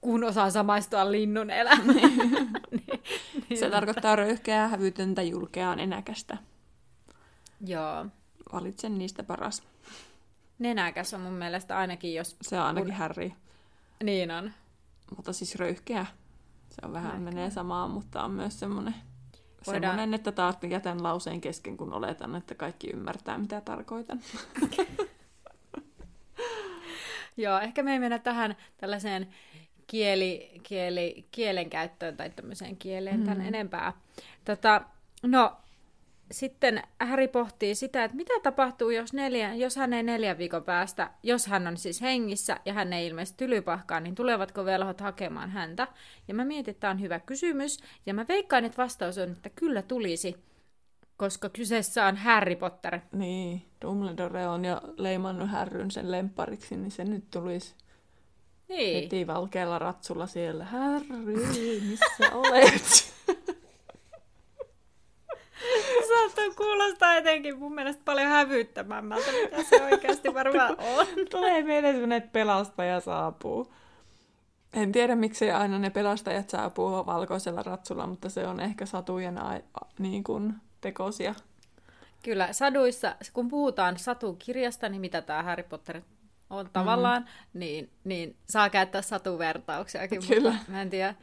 kun 0.02 0.24
osaa 0.24 0.50
samaistua 0.50 1.12
linnun 1.12 1.50
elämään. 1.50 1.88
niin, 2.72 3.02
niin, 3.50 3.60
se 3.60 3.70
tarkoittaa 3.70 4.16
röyhkeää, 4.16 4.68
hävytöntä, 4.68 5.22
julkeaa, 5.22 5.76
nenäkästä. 5.76 6.38
Joo. 7.66 8.06
Valitsen 8.54 8.98
niistä 8.98 9.24
paras. 9.24 9.64
Nenäkäs 10.60 11.14
on 11.14 11.22
mun 11.22 11.34
mielestä 11.34 11.78
ainakin, 11.78 12.14
jos... 12.14 12.36
Se 12.42 12.60
on 12.60 12.66
ainakin 12.66 12.90
kun... 12.90 12.98
Harry. 12.98 13.32
Niin 14.04 14.32
on. 14.32 14.52
Mutta 15.16 15.34
siis 15.34 15.56
röyhkeä. 15.56 16.06
Se 16.70 16.86
on 16.86 16.94
vähän 16.94 17.12
Röyhkeä. 17.12 17.32
menee 17.32 17.50
samaan, 17.50 17.92
mutta 17.92 18.24
on 18.24 18.32
myös 18.32 18.60
semmoinen, 18.60 18.96
Voidaan... 19.68 19.82
semmoinen, 19.82 20.14
että 20.14 20.32
taas 20.32 20.56
jätän 20.70 21.04
lauseen 21.04 21.42
kesken, 21.42 21.78
kun 21.78 21.94
oletan, 21.94 22.36
että 22.36 22.56
kaikki 22.56 22.90
ymmärtää, 22.90 23.38
mitä 23.38 23.62
tarkoitan. 23.62 24.20
Joo, 27.38 27.60
ehkä 27.60 27.84
me 27.84 27.94
ei 27.94 28.00
mennä 28.00 28.20
tähän 28.20 28.56
tällaiseen 28.78 29.28
kieli, 29.88 30.52
kieli, 30.64 31.28
kielenkäyttöön 31.32 32.18
tai 32.18 32.30
tämmöiseen 32.30 32.78
kieleen 32.78 33.20
mm. 33.20 33.26
tämän 33.26 33.42
enempää. 33.42 33.94
Tota, 34.46 34.82
no, 35.24 35.58
sitten 36.32 36.84
Harry 37.00 37.28
pohtii 37.28 37.76
sitä, 37.76 38.04
että 38.04 38.18
mitä 38.18 38.34
tapahtuu, 38.44 38.90
jos, 38.90 39.14
neljä, 39.14 39.54
jos 39.54 39.76
hän 39.76 39.94
ei 39.94 40.04
neljän 40.04 40.38
viikon 40.38 40.64
päästä, 40.64 41.10
jos 41.24 41.48
hän 41.48 41.68
on 41.68 41.78
siis 41.78 42.02
hengissä 42.02 42.60
ja 42.66 42.74
hän 42.74 42.94
ei 42.94 43.08
ilmeisesti 43.08 43.38
tylypahkaa, 43.38 44.00
niin 44.00 44.16
tulevatko 44.16 44.66
velhot 44.66 45.02
hakemaan 45.02 45.50
häntä? 45.50 45.88
Ja 46.28 46.34
mä 46.34 46.46
mietin, 46.46 46.72
että 46.72 46.82
tämä 46.82 46.92
on 46.92 47.02
hyvä 47.02 47.20
kysymys, 47.20 47.80
ja 48.06 48.14
mä 48.14 48.26
veikkaan, 48.28 48.66
että 48.66 48.84
vastaus 48.84 49.18
on, 49.18 49.32
että 49.32 49.50
kyllä 49.50 49.82
tulisi, 49.82 50.36
koska 51.18 51.50
kyseessä 51.50 52.06
on 52.06 52.18
Harry 52.18 52.56
Potter. 52.56 53.00
Niin, 53.12 53.66
Dumbledore 53.82 54.48
on 54.48 54.66
jo 54.66 54.82
leimannut 54.98 55.50
Härryn 55.50 55.92
sen 55.92 56.12
lempariksi, 56.12 56.78
niin 56.78 56.92
se 56.92 57.04
nyt 57.04 57.24
tulisi 57.32 57.76
niin. 58.70 59.04
heti 59.04 59.28
valkealla 59.28 59.80
ratsulla 59.80 60.28
siellä. 60.28 60.66
Harry, 60.66 61.48
missä 61.90 62.32
olet? 62.36 63.14
Saattaa 66.08 66.56
kuulostaa 66.58 67.16
etenkin 67.16 67.60
mun 67.60 67.76
mielestä 67.76 68.02
paljon 68.06 68.28
hävyttämämmältä, 68.28 69.32
mitä 69.32 69.64
se 69.64 69.84
oikeasti 69.84 70.34
varmaan 70.34 70.76
on. 70.98 71.08
Tulee 71.30 71.64
mieleen 71.64 71.94
sellainen, 71.96 72.18
että 72.18 72.30
pelastaja 72.32 73.00
saapuu. 73.00 73.74
En 74.74 74.92
tiedä, 74.92 75.16
miksi 75.16 75.52
aina 75.52 75.80
ne 75.80 75.90
pelastajat 75.90 76.50
saapuu 76.50 77.06
valkoisella 77.06 77.64
ratsulla, 77.64 78.08
mutta 78.08 78.30
se 78.30 78.48
on 78.48 78.60
ehkä 78.60 78.86
satujen 78.86 79.38
a- 79.38 79.60
niin 80.00 80.24
kuin 80.24 80.54
tekosia. 80.82 81.36
Kyllä, 82.24 82.54
saduissa, 82.54 83.16
kun 83.34 83.48
puhutaan 83.48 84.00
satukirjasta, 84.00 84.90
niin 84.90 85.02
mitä 85.02 85.22
tämä 85.22 85.44
Harry 85.44 85.64
Potter 85.64 86.02
on 86.50 86.70
tavallaan, 86.74 87.22
mm. 87.22 87.60
niin, 87.60 87.90
niin 88.04 88.36
saa 88.50 88.70
käyttää 88.70 89.02
satuvertauksiakin, 89.02 90.28
Kyllä. 90.28 90.52
mutta 90.52 90.72
mä 90.72 90.82
en 90.82 90.90
tiedä. 90.90 91.16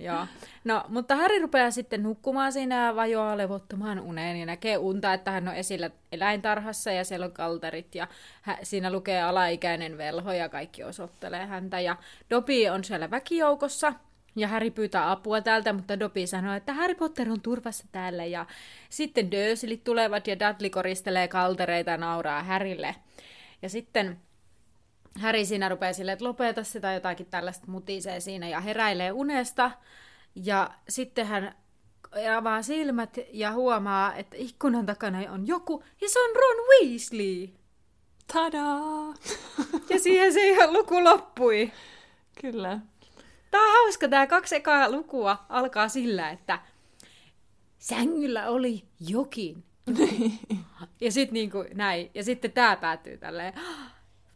Joo. 0.00 0.26
No, 0.64 0.84
mutta 0.88 1.16
Harry 1.16 1.38
rupeaa 1.38 1.70
sitten 1.70 2.02
nukkumaan 2.02 2.52
siinä 2.52 2.86
ja 2.86 2.96
vajoaa 2.96 3.36
levottomaan 3.36 4.00
uneen 4.00 4.36
ja 4.36 4.46
näkee 4.46 4.76
unta, 4.76 5.12
että 5.12 5.30
hän 5.30 5.48
on 5.48 5.54
esillä 5.54 5.90
eläintarhassa 6.12 6.92
ja 6.92 7.04
siellä 7.04 7.26
on 7.26 7.32
kalterit 7.32 7.94
ja 7.94 8.08
hä- 8.42 8.58
siinä 8.62 8.92
lukee 8.92 9.22
alaikäinen 9.22 9.98
velho 9.98 10.32
ja 10.32 10.48
kaikki 10.48 10.84
osoittelee 10.84 11.46
häntä. 11.46 11.80
Ja 11.80 11.96
Dobby 12.30 12.68
on 12.68 12.84
siellä 12.84 13.10
väkijoukossa 13.10 13.92
ja 14.40 14.48
Harry 14.48 14.70
pyytää 14.70 15.10
apua 15.10 15.40
täältä, 15.40 15.72
mutta 15.72 16.00
Dobby 16.00 16.26
sanoo, 16.26 16.54
että 16.54 16.74
Harry 16.74 16.94
Potter 16.94 17.30
on 17.30 17.40
turvassa 17.40 17.84
täällä 17.92 18.24
ja 18.24 18.46
sitten 18.90 19.30
Dursleyt 19.30 19.84
tulevat 19.84 20.26
ja 20.26 20.36
Dudley 20.38 20.70
koristelee 20.70 21.28
kaltereita 21.28 21.90
ja 21.90 21.96
nauraa 21.96 22.42
Harrylle. 22.42 22.94
Ja 23.62 23.68
sitten 23.68 24.20
Häri 25.18 25.44
siinä 25.44 25.68
rupeaa 25.68 25.92
silleen, 25.92 26.12
että 26.12 26.24
lopeta 26.24 26.64
sitä 26.64 26.92
jotakin 26.92 27.26
tällaista 27.26 27.66
mutisee 27.70 28.20
siinä 28.20 28.48
ja 28.48 28.60
heräilee 28.60 29.12
unesta. 29.12 29.70
Ja 30.34 30.70
sitten 30.88 31.26
hän 31.26 31.54
avaa 32.36 32.62
silmät 32.62 33.18
ja 33.32 33.52
huomaa, 33.52 34.14
että 34.14 34.36
ikkunan 34.38 34.86
takana 34.86 35.32
on 35.32 35.46
joku, 35.46 35.84
ja 36.00 36.08
se 36.08 36.20
on 36.20 36.30
Ron 36.36 36.66
Weasley. 36.66 37.48
Tadaa! 38.32 39.14
Ja 39.90 39.98
siihen 39.98 40.32
se 40.32 40.48
ihan 40.48 40.72
luku 40.72 41.04
loppui. 41.04 41.72
Kyllä. 42.40 42.78
Tää 43.50 43.60
on 43.60 43.72
hauska, 43.72 44.08
tää 44.08 44.26
kaksi 44.26 44.56
ekaa 44.56 44.90
lukua 44.90 45.44
alkaa 45.48 45.88
sillä, 45.88 46.30
että 46.30 46.58
sängyllä 47.78 48.48
oli 48.48 48.84
jokin. 49.00 49.64
ja 51.00 51.12
sitten 51.12 51.34
niinku 51.34 51.64
näin. 51.74 52.10
Ja 52.14 52.24
sitten 52.24 52.52
tää 52.52 52.76
päättyy 52.76 53.18
tälleen 53.18 53.54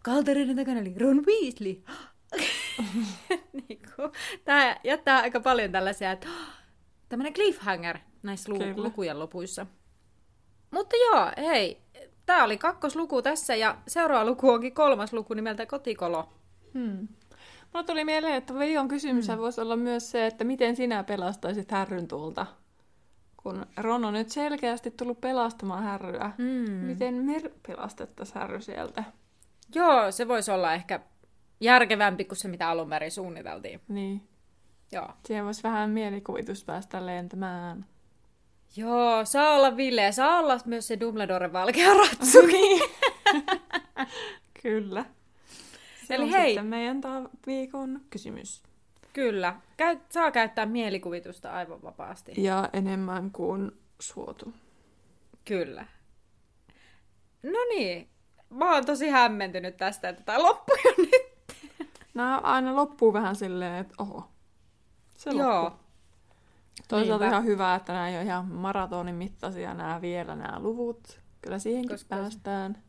kaltereiden 0.04 0.56
takana 0.56 0.80
oli 0.80 0.94
Ron 0.98 1.22
Weasley. 1.26 1.82
niin 3.68 3.80
kuin, 3.96 4.12
tämä 4.44 4.76
jättää 4.84 5.20
aika 5.20 5.40
paljon 5.40 5.72
tällaisia, 5.72 6.12
että 6.12 6.28
tämmöinen 7.08 7.32
cliffhanger 7.32 7.98
näissä 8.22 8.52
lu- 8.52 8.82
lukujen 8.84 9.18
lopuissa. 9.18 9.66
Mutta 10.70 10.96
joo, 10.96 11.30
hei, 11.36 11.82
tämä 12.26 12.44
oli 12.44 12.58
kakkosluku 12.58 13.22
tässä 13.22 13.54
ja 13.54 13.78
seuraava 13.88 14.30
luku 14.30 14.50
onkin 14.50 14.74
kolmas 14.74 15.12
luku 15.12 15.34
nimeltä 15.34 15.66
Kotikolo. 15.66 16.28
Hmm. 16.74 17.08
Mulla 17.74 17.86
tuli 17.86 18.04
mieleen, 18.04 18.34
että 18.34 18.54
Veijon 18.54 18.88
kysymys 18.88 19.28
hmm. 19.28 19.38
voisi 19.38 19.60
olla 19.60 19.76
myös 19.76 20.10
se, 20.10 20.26
että 20.26 20.44
miten 20.44 20.76
sinä 20.76 21.04
pelastaisit 21.04 21.70
härryn 21.70 22.08
tuolta? 22.08 22.46
Kun 23.36 23.66
Ron 23.76 24.04
on 24.04 24.12
nyt 24.12 24.30
selkeästi 24.30 24.90
tullut 24.90 25.20
pelastamaan 25.20 25.82
härryä. 25.82 26.30
Hmm. 26.38 26.74
Miten 26.74 27.14
me 27.14 27.42
pelastettaisiin 27.66 28.38
härry 28.38 28.60
sieltä? 28.60 29.04
Joo, 29.74 30.12
se 30.12 30.28
voisi 30.28 30.50
olla 30.50 30.74
ehkä 30.74 31.00
järkevämpi 31.60 32.24
kuin 32.24 32.38
se, 32.38 32.48
mitä 32.48 32.68
alun 32.68 32.90
perin 32.90 33.10
suunniteltiin. 33.10 33.80
Niin. 33.88 34.28
Joo. 34.92 35.08
Siihen 35.26 35.44
voisi 35.44 35.62
vähän 35.62 35.90
mielikuvitus 35.90 36.64
päästä 36.64 37.06
lentämään. 37.06 37.86
Joo, 38.76 39.24
saa 39.24 39.54
olla 39.54 39.76
Ville 39.76 40.02
ja 40.02 40.12
saa 40.12 40.38
olla 40.38 40.58
myös 40.64 40.86
se 40.86 41.00
Dumbledore 41.00 41.52
valkea 41.52 41.94
ratsu. 41.94 42.38
Niin. 42.52 42.82
Kyllä. 44.62 45.04
Se 46.04 46.14
Eli 46.14 46.30
hei. 46.30 46.46
sitten 46.46 46.66
meidän 46.66 47.00
ta- 47.00 47.30
viikon 47.46 48.00
kysymys. 48.10 48.62
Kyllä. 49.12 49.56
Käy, 49.76 49.98
saa 50.10 50.30
käyttää 50.30 50.66
mielikuvitusta 50.66 51.52
aivan 51.52 51.82
vapaasti. 51.82 52.32
Ja 52.36 52.68
enemmän 52.72 53.30
kuin 53.30 53.72
suotu. 54.00 54.52
Kyllä. 55.44 55.86
No 57.42 57.58
niin, 57.76 58.08
mä 58.50 58.72
oon 58.74 58.84
tosi 58.86 59.08
hämmentynyt 59.08 59.76
tästä, 59.76 60.08
että 60.08 60.22
tää 60.22 60.42
loppui 60.42 60.76
jo 60.84 60.94
nyt. 60.98 61.58
Nämä 62.14 62.38
aina 62.38 62.76
loppuu 62.76 63.12
vähän 63.12 63.36
silleen, 63.36 63.74
että 63.80 63.94
oho, 63.98 64.28
se 65.16 65.30
Joo. 65.30 65.62
loppuu. 65.64 65.84
Toisaalta 66.88 67.24
Niinpä. 67.24 67.36
ihan 67.36 67.44
hyvä, 67.46 67.74
että 67.74 67.92
nämä 67.92 68.08
ei 68.08 68.16
ole 68.16 68.22
ihan 68.24 68.46
maratonin 68.46 69.14
mittaisia 69.14 69.74
nämä 69.74 70.00
vielä 70.00 70.34
nämä 70.36 70.58
luvut. 70.60 71.20
Kyllä 71.42 71.58
siihenkin 71.58 71.90
Koska- 71.90 72.16
päästään. 72.16 72.82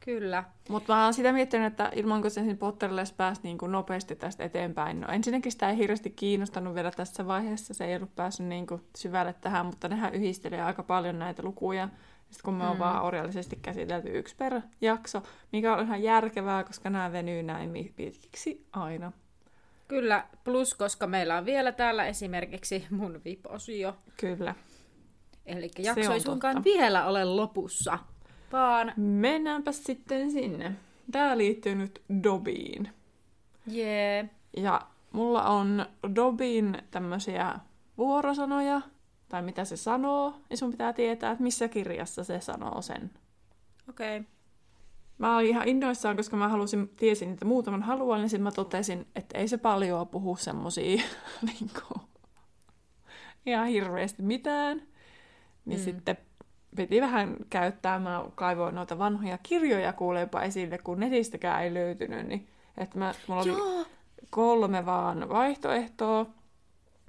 Kyllä. 0.00 0.44
Mutta 0.68 0.94
mä 0.94 1.04
oon 1.04 1.14
sitä 1.14 1.32
miettinyt, 1.32 1.66
että 1.66 1.90
ilman 1.94 2.22
kun 2.22 2.30
se 2.30 2.54
Potterille 2.58 3.02
pääsi 3.16 3.40
niin 3.44 3.58
kuin 3.58 3.72
nopeasti 3.72 4.16
tästä 4.16 4.44
eteenpäin. 4.44 5.00
No 5.00 5.08
ensinnäkin 5.08 5.52
sitä 5.52 5.70
ei 5.70 5.76
hirveästi 5.76 6.10
kiinnostanut 6.10 6.74
vielä 6.74 6.90
tässä 6.90 7.26
vaiheessa. 7.26 7.74
Se 7.74 7.84
ei 7.84 7.96
ollut 7.96 8.14
päässyt 8.16 8.46
niin 8.46 8.66
kuin 8.66 8.82
syvälle 8.96 9.34
tähän, 9.40 9.66
mutta 9.66 9.88
nehän 9.88 10.14
yhdistelee 10.14 10.62
aika 10.62 10.82
paljon 10.82 11.18
näitä 11.18 11.42
lukuja. 11.42 11.88
Sitten 12.30 12.44
kun 12.44 12.54
me 12.54 12.66
on 12.66 12.76
Mm. 12.76 12.78
vaan 12.78 13.02
orjallisesti 13.02 13.58
käsitelty 13.62 14.18
yksi 14.18 14.36
per 14.36 14.60
jakso, 14.80 15.22
mikä 15.52 15.76
on 15.76 15.84
ihan 15.84 16.02
järkevää, 16.02 16.64
koska 16.64 16.90
nämä 16.90 17.12
venyy 17.12 17.42
näin 17.42 17.92
pitkiksi 17.96 18.66
aina. 18.72 19.12
Kyllä, 19.88 20.24
plus 20.44 20.74
koska 20.74 21.06
meillä 21.06 21.36
on 21.36 21.44
vielä 21.44 21.72
täällä 21.72 22.06
esimerkiksi 22.06 22.86
mun 22.90 23.20
VIP-osio. 23.24 23.96
Kyllä. 24.20 24.54
Eli 25.46 25.70
jakso 25.78 26.12
ei 26.12 26.20
suinkaan 26.20 26.64
vielä 26.64 27.04
ole 27.06 27.24
lopussa, 27.24 27.98
vaan 28.52 28.92
Mennäänpä 28.96 29.72
sitten 29.72 30.30
sinne. 30.30 30.72
Tämä 31.12 31.38
liittyy 31.38 31.74
nyt 31.74 32.02
Dobiin. 32.22 32.88
jee, 33.66 34.30
Ja 34.56 34.80
mulla 35.12 35.42
on 35.42 35.86
Dobin 36.14 36.78
tämmöisiä 36.90 37.54
vuorosanoja, 37.98 38.80
tai 39.28 39.42
mitä 39.42 39.64
se 39.64 39.76
sanoo, 39.76 40.34
ja 40.50 40.56
sun 40.56 40.70
pitää 40.70 40.92
tietää, 40.92 41.30
että 41.30 41.42
missä 41.42 41.68
kirjassa 41.68 42.24
se 42.24 42.40
sanoo 42.40 42.82
sen. 42.82 43.10
okei. 43.88 44.18
Okay. 44.18 44.30
Mä 45.18 45.36
olin 45.36 45.48
ihan 45.48 45.68
innoissaan, 45.68 46.16
koska 46.16 46.36
mä 46.36 46.48
halusin, 46.48 46.88
tiesin, 46.88 47.32
että 47.32 47.44
muutaman 47.44 47.82
haluan, 47.82 48.20
niin 48.20 48.30
sitten 48.30 48.42
mä 48.42 48.50
totesin, 48.52 49.06
että 49.16 49.38
ei 49.38 49.48
se 49.48 49.58
paljon 49.58 50.08
puhu 50.08 50.36
semmosia 50.36 51.02
niinku, 51.46 52.00
ihan 53.46 53.66
hirveästi 53.66 54.22
mitään. 54.22 54.82
Niin 55.64 55.80
mm. 55.80 55.84
sitten 55.84 56.16
piti 56.76 57.00
vähän 57.00 57.36
käyttää, 57.50 57.98
mä 57.98 58.24
kaivoin 58.34 58.74
noita 58.74 58.98
vanhoja 58.98 59.38
kirjoja 59.42 59.92
kuulepa 59.92 60.42
esille, 60.42 60.78
kun 60.78 61.00
netistäkään 61.00 61.62
ei 61.62 61.74
löytynyt, 61.74 62.26
niin 62.26 62.48
että 62.78 62.98
mä, 62.98 63.14
mulla 63.26 63.42
oli 63.42 63.50
Joo, 63.50 63.86
kolme 64.30 64.86
vaan 64.86 65.28
vaihtoehtoa, 65.28 66.26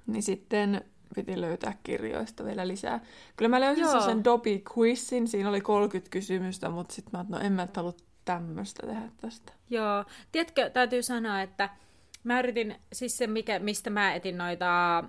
niin 0.07 0.23
sitten 0.23 0.81
piti 1.15 1.41
löytää 1.41 1.73
kirjoista 1.83 2.45
vielä 2.45 2.67
lisää. 2.67 2.99
Kyllä 3.35 3.49
mä 3.49 3.59
löysin 3.59 3.83
Joo. 3.83 4.01
sen 4.01 4.23
Dobby 4.23 4.61
Quizin, 4.77 5.27
siinä 5.27 5.49
oli 5.49 5.61
30 5.61 6.11
kysymystä, 6.11 6.69
mutta 6.69 6.93
sitten 6.93 7.19
mä, 7.19 7.25
no 7.29 7.39
en 7.39 7.53
mä 7.53 7.67
halua 7.75 7.93
tämmöistä 8.25 8.87
tehdä 8.87 9.11
tästä. 9.21 9.53
joo. 9.69 10.05
Tiedätkö, 10.31 10.69
täytyy 10.69 11.03
sanoa, 11.03 11.41
että 11.41 11.69
mä 12.23 12.39
yritin, 12.39 12.75
siis 12.93 13.17
se 13.17 13.27
mikä, 13.27 13.59
mistä 13.59 13.89
mä 13.89 14.13
etin 14.13 14.37
noita 14.37 15.03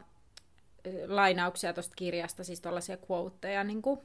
lainauksia 1.06 1.72
tuosta 1.72 1.94
kirjasta, 1.96 2.44
siis 2.44 2.60
tuollaisia 2.60 2.96
quoteja, 3.10 3.64
niin 3.64 3.82
kuin 3.82 4.00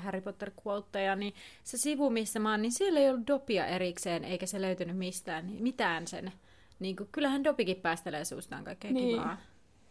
Harry 0.00 0.20
Potter 0.20 0.50
quoteja, 0.66 1.16
niin 1.16 1.34
se 1.64 1.76
sivu, 1.76 2.10
missä 2.10 2.38
mä 2.38 2.50
oon, 2.50 2.62
niin 2.62 2.72
siellä 2.72 3.00
ei 3.00 3.10
ollut 3.10 3.26
dopia 3.26 3.66
erikseen, 3.66 4.24
eikä 4.24 4.46
se 4.46 4.60
löytynyt 4.60 4.96
mistään, 4.96 5.46
niin 5.46 5.62
mitään 5.62 6.06
sen. 6.06 6.32
Niin 6.78 6.96
kuin, 6.96 7.08
kyllähän 7.12 7.44
dopikin 7.44 7.76
päästelee 7.76 8.24
suustaan 8.24 8.64
kaikkea 8.64 8.92
Niin. 8.92 9.16
kivaa. 9.16 9.36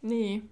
Niin, 0.02 0.50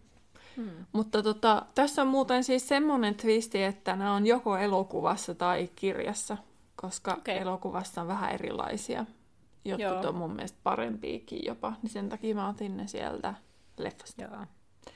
Hmm. 0.55 0.85
mutta 0.91 1.23
tota, 1.23 1.65
tässä 1.75 2.01
on 2.01 2.07
muuten 2.07 2.43
siis 2.43 2.67
semmoinen 2.67 3.15
twisti, 3.15 3.63
että 3.63 3.95
nämä 3.95 4.13
on 4.13 4.27
joko 4.27 4.57
elokuvassa 4.57 5.35
tai 5.35 5.69
kirjassa, 5.75 6.37
koska 6.75 7.13
okay. 7.13 7.35
elokuvassa 7.35 8.01
on 8.01 8.07
vähän 8.07 8.31
erilaisia. 8.31 9.05
Jotkut 9.65 9.81
Joo. 9.81 10.09
on 10.09 10.15
mun 10.15 10.31
mielestä 10.31 10.59
parempiakin 10.63 11.45
jopa, 11.45 11.73
niin 11.81 11.89
sen 11.89 12.09
takia 12.09 12.35
mä 12.35 12.49
otin 12.49 12.77
ne 12.77 12.87
sieltä 12.87 13.33
leffasta. 13.77 14.21
Joo. 14.21 14.45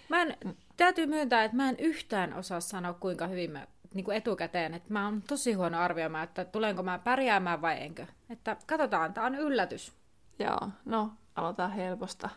Mä 0.10 0.22
en, 0.22 0.38
täytyy 0.78 1.06
myöntää, 1.06 1.44
että 1.44 1.58
mä 1.58 1.70
en 1.70 1.76
yhtään 1.80 2.34
osaa 2.34 2.60
sanoa, 2.62 2.94
kuinka 2.94 3.28
hyvin 3.28 3.52
mä 3.52 3.68
niin 3.94 4.06
kuin 4.06 4.18
etukäteen, 4.18 4.74
että 4.74 4.94
mä 4.94 5.06
oon 5.06 5.22
tosi 5.22 5.54
huono 5.54 5.80
arvioimaan, 5.80 6.24
että 6.24 6.46
tulenko 6.46 6.84
mä 6.84 7.00
pärjäämään 7.00 7.62
vai 7.62 7.82
enkö. 7.82 8.06
Että 8.30 8.58
katsotaan, 8.66 9.14
tää 9.14 9.24
on 9.26 9.36
yllätys. 9.36 9.94
Joo, 10.40 10.70
no 10.86 11.12
aloitetaan 11.36 11.72
helposta. 11.72 12.30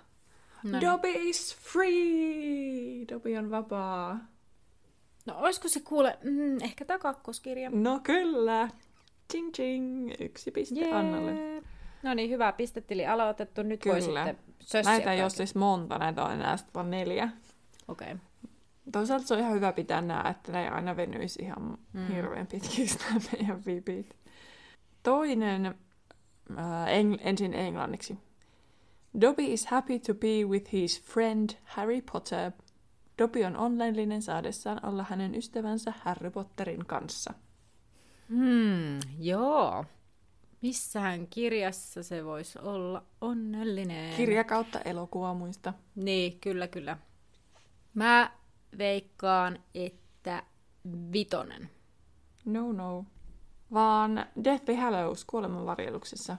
No. 0.62 0.80
Dobby 0.80 1.08
is 1.08 1.56
free! 1.56 3.06
Dobby 3.08 3.36
on 3.36 3.50
vapaa. 3.50 4.18
No 5.26 5.34
olisiko 5.36 5.68
se 5.68 5.80
kuule, 5.80 6.18
mm, 6.22 6.62
ehkä 6.62 6.84
tämä 6.84 6.98
kakkoskirja. 6.98 7.70
No 7.70 8.00
kyllä. 8.02 8.68
Ching 9.32 9.52
ching, 9.52 10.10
yksi 10.20 10.50
piste 10.50 10.80
yeah. 10.80 10.98
Annalle. 10.98 11.62
No 12.02 12.14
niin, 12.14 12.30
hyvä 12.30 12.52
pistetili 12.52 13.06
aloitettu. 13.06 13.62
Nyt 13.62 13.82
kyllä. 13.82 13.94
voi 13.94 14.02
sitten 14.02 14.38
sössiä 14.60 14.92
Näitä 14.92 15.12
ei 15.12 15.22
ole 15.22 15.30
siis 15.30 15.54
monta, 15.54 15.98
näitä 15.98 16.24
on 16.24 16.32
enää 16.32 16.56
sitten 16.56 16.74
vaan 16.74 16.90
neljä. 16.90 17.28
Okei. 17.88 18.12
Okay. 18.12 18.31
Toisaalta 18.92 19.26
se 19.26 19.34
on 19.34 19.40
ihan 19.40 19.54
hyvä 19.54 19.72
pitää 19.72 20.00
nämä, 20.00 20.30
että 20.30 20.52
ne 20.52 20.62
ei 20.62 20.68
aina 20.68 20.96
venyisi 20.96 21.42
ihan 21.42 21.78
mm. 21.92 22.06
hirveän 22.06 22.46
pitkistä 22.46 23.04
meidän 23.32 23.64
vipit. 23.66 24.16
Toinen 25.02 25.66
äh, 25.66 26.86
eng- 26.86 27.20
ensin 27.20 27.54
englanniksi. 27.54 28.18
Dobby 29.20 29.44
is 29.44 29.66
happy 29.66 29.98
to 29.98 30.14
be 30.14 30.44
with 30.44 30.72
his 30.72 31.02
friend 31.02 31.50
Harry 31.64 32.02
Potter. 32.12 32.52
Dobby 33.18 33.44
on 33.44 33.56
onnellinen 33.56 34.22
saadessaan 34.22 34.86
olla 34.86 35.06
hänen 35.08 35.34
ystävänsä 35.34 35.92
Harry 35.98 36.30
Potterin 36.30 36.86
kanssa. 36.86 37.34
Hmm, 38.28 38.98
joo. 39.18 39.84
Missähän 40.62 41.26
kirjassa 41.26 42.02
se 42.02 42.24
voisi 42.24 42.58
olla 42.58 43.02
onnellinen? 43.20 44.16
Kirja 44.16 44.44
kautta 44.44 44.80
elokuva 44.80 45.34
muista. 45.34 45.74
Niin, 45.94 46.40
kyllä, 46.40 46.68
kyllä. 46.68 46.98
Mä 47.94 48.30
veikkaan, 48.78 49.58
että 49.74 50.42
vitonen. 51.12 51.70
No, 52.44 52.72
no. 52.72 53.04
Vaan 53.72 54.26
Deathly 54.44 54.74
Hallows 54.74 55.24
kuolemanvarjeluksessa. 55.24 56.36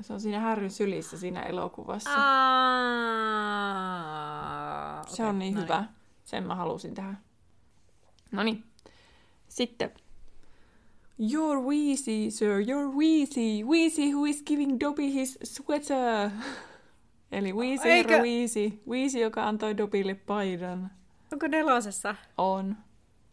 Se 0.00 0.12
on 0.12 0.20
siinä 0.20 0.40
Härryn 0.40 0.70
sylissä 0.70 1.18
siinä 1.18 1.42
elokuvassa. 1.42 2.10
Aa, 2.16 2.64
se 5.06 5.24
on 5.24 5.38
niin 5.38 5.54
no 5.54 5.60
hyvä. 5.62 5.80
Niin. 5.80 5.88
Sen 6.24 6.46
mä 6.46 6.54
halusin 6.54 6.94
tähän. 6.94 7.18
No 8.32 8.42
niin. 8.42 8.64
Sitten. 9.48 9.90
You're 11.20 11.62
Weezy, 11.68 12.30
sir, 12.30 12.60
you're 12.62 12.96
Weezy. 12.96 13.64
Weezy 13.64 14.12
who 14.12 14.24
is 14.24 14.42
giving 14.42 14.80
Dobby 14.80 15.12
his 15.12 15.38
sweater. 15.44 16.30
Eli 17.32 17.52
Weezy 17.52 17.88
Eikö... 17.88 18.10
herra 18.12 18.24
Weezy. 18.24 18.82
Weezy, 18.88 19.18
joka 19.18 19.48
antoi 19.48 19.76
Dobille 19.76 20.14
paidan. 20.14 20.90
Onko 21.32 21.46
nelosessa? 21.46 22.14
On. 22.38 22.76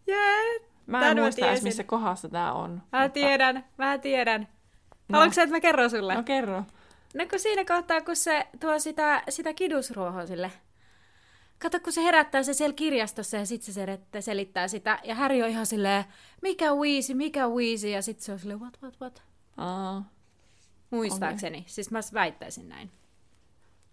Jee! 0.07 0.59
Mä 0.87 1.07
en 1.09 1.15
Tän 1.15 1.23
muista 1.23 1.47
edes, 1.47 1.63
missä 1.63 1.83
kohdassa 1.83 2.29
tää 2.29 2.53
on. 2.53 2.71
Mä 2.71 3.01
mutta... 3.01 3.09
tiedän, 3.09 3.65
mä 3.77 3.97
tiedän. 3.97 4.47
No. 5.09 5.19
Haluatko 5.19 5.41
että 5.41 5.55
mä 5.55 5.59
kerron 5.59 5.89
sulle? 5.89 6.15
No 6.15 6.23
kerro. 6.23 6.63
No 7.13 7.25
kun 7.29 7.39
siinä 7.39 7.65
kohtaa, 7.65 8.01
kun 8.01 8.15
se 8.15 8.47
tuo 8.59 8.79
sitä, 8.79 9.23
sitä 9.29 9.53
kidusruohoa 9.53 10.25
sille. 10.25 10.51
Kato, 11.59 11.79
kun 11.79 11.93
se 11.93 12.03
herättää 12.03 12.43
se 12.43 12.53
siellä 12.53 12.73
kirjastossa 12.73 13.37
ja 13.37 13.45
sitten 13.45 13.73
se 13.73 14.21
selittää 14.21 14.67
sitä. 14.67 14.99
Ja 15.03 15.15
Harry 15.15 15.41
on 15.41 15.49
ihan 15.49 15.65
silleen, 15.65 16.05
mikä 16.41 16.73
Weezy, 16.73 17.13
mikä 17.13 17.47
Weezy. 17.47 17.89
Ja 17.89 18.01
sitten 18.01 18.25
se 18.25 18.31
on 18.31 18.39
silleen, 18.39 18.59
what, 18.59 18.77
what, 18.83 19.01
what. 19.01 19.23
Aa. 19.57 20.03
Muistaakseni. 20.89 21.57
Okay. 21.57 21.69
Siis 21.69 21.91
mä 21.91 21.99
väittäisin 22.13 22.69
näin. 22.69 22.91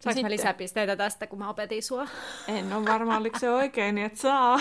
Saanko 0.02 0.22
mä 0.22 0.30
lisäpisteitä 0.30 0.96
tästä, 0.96 1.26
kun 1.26 1.38
mä 1.38 1.48
opetin 1.48 1.82
sua? 1.82 2.06
En 2.48 2.72
ole 2.72 2.86
varma, 2.86 3.16
oliko 3.16 3.38
se 3.38 3.50
oikein, 3.50 3.94
niin 3.94 4.06
et 4.06 4.16
saa. 4.16 4.60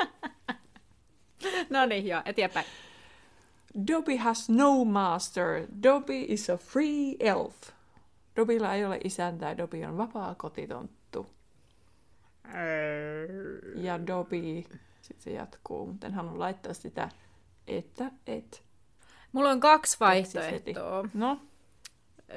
no 1.70 1.86
niin, 1.86 2.06
joo, 2.06 2.22
eteenpäin. 2.24 2.66
Dobby 3.86 4.16
has 4.16 4.48
no 4.48 4.84
master. 4.84 5.66
Dobby 5.82 6.24
is 6.28 6.50
a 6.50 6.56
free 6.56 7.16
elf. 7.20 7.56
Dobilla 8.36 8.74
ei 8.74 8.84
ole 8.84 9.00
isäntää, 9.04 9.56
Dobby 9.56 9.84
on 9.84 9.98
vapaa 9.98 10.34
kotitonttu. 10.34 11.30
Ja 13.74 14.06
Dobby, 14.06 14.62
sitten 15.02 15.24
se 15.24 15.30
jatkuu, 15.30 15.86
mutta 15.86 16.06
en 16.06 16.14
halua 16.14 16.38
laittaa 16.38 16.74
sitä, 16.74 17.08
että 17.66 18.10
et. 18.26 18.62
Mulla 19.32 19.50
on 19.50 19.60
kaksi 19.60 19.96
vaihtoehtoa. 20.00 21.08
No? 21.14 21.40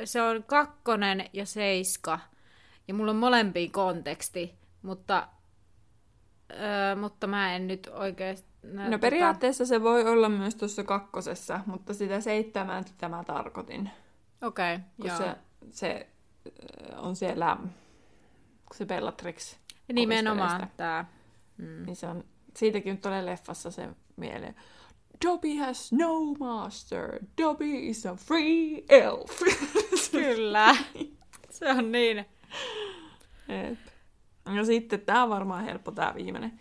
Se 0.06 0.22
on 0.22 0.44
kakkonen 0.44 1.30
ja 1.34 1.46
seiska. 1.46 2.20
Ja 2.88 2.94
mulla 2.94 3.12
on 3.12 3.18
molempiin 3.18 3.72
konteksti, 3.72 4.56
mutta, 4.82 5.28
öö, 6.52 6.96
mutta 6.96 7.28
mä 7.28 7.56
en 7.56 7.68
nyt 7.68 7.90
oikeasti 7.94 8.54
No, 8.64 8.90
no 8.90 9.00
periaatteessa 9.00 9.66
se 9.66 9.84
voi 9.84 10.08
olla 10.08 10.30
myös 10.30 10.56
tuossa 10.56 10.84
kakkosessa, 10.84 11.60
mutta 11.66 11.94
sitä 11.94 12.22
seitsemäntä 12.22 13.10
mä 13.10 13.24
tarkoitin. 13.24 13.90
Okei, 14.42 14.76
okay, 14.76 14.86
joo. 14.98 15.18
Se, 15.18 15.36
se 15.72 16.08
on 16.98 17.16
siellä, 17.16 17.58
kun 18.66 18.78
se 18.78 18.86
Bellatrix 18.86 19.56
Nimenomaan 19.94 20.72
tämä. 20.78 21.06
Mm. 21.58 21.86
Niin 21.86 21.96
se 21.96 22.08
on, 22.08 22.24
siitäkin 22.56 22.92
nyt 22.92 23.02
tulee 23.02 23.26
leffassa 23.26 23.72
se 23.72 23.90
mieleen. 24.16 24.56
Dobby 25.24 25.56
has 25.56 25.92
no 25.92 26.34
master. 26.40 27.20
Dobby 27.42 27.88
is 27.90 28.06
a 28.06 28.16
free 28.16 28.84
elf. 28.90 29.42
Kyllä. 30.12 30.76
se 31.50 31.70
on 31.70 31.92
niin. 31.92 32.26
Et. 33.50 33.94
Ja 34.56 34.66
sitten 34.66 35.02
tämä 35.02 35.24
on 35.24 35.30
varmaan 35.30 35.66
helppo 35.66 35.92
tämä 35.92 36.14
viimeinen. 36.16 36.60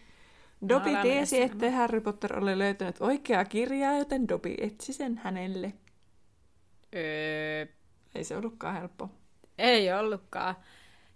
Dobby 0.68 0.90
no, 0.90 1.02
tiesi, 1.02 1.42
että 1.42 1.70
Harry 1.70 2.00
Potter 2.00 2.38
oli 2.38 2.58
löytänyt 2.58 2.96
oikeaa 3.00 3.44
kirjaa, 3.44 3.98
joten 3.98 4.28
Dobby 4.28 4.54
etsi 4.58 4.92
sen 4.92 5.20
hänelle. 5.24 5.72
Öö... 6.94 7.66
Ei 8.14 8.24
se 8.24 8.36
ollutkaan 8.36 8.74
helppo. 8.74 9.10
Ei 9.58 9.92
ollutkaan. 9.92 10.56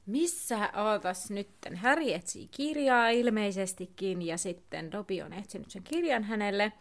Missä 0.07 0.71
ootas 0.77 1.31
nytten? 1.31 1.77
Harry 1.77 2.13
etsii 2.13 2.49
kirjaa 2.49 3.09
ilmeisestikin 3.09 4.23
ja 4.23 4.39
sitten 4.39 4.93
Dobby 4.93 5.21
on 5.21 5.33
etsinyt 5.33 5.71
sen 5.71 5.83
kirjan 5.83 6.25
hänelle. 6.25 6.73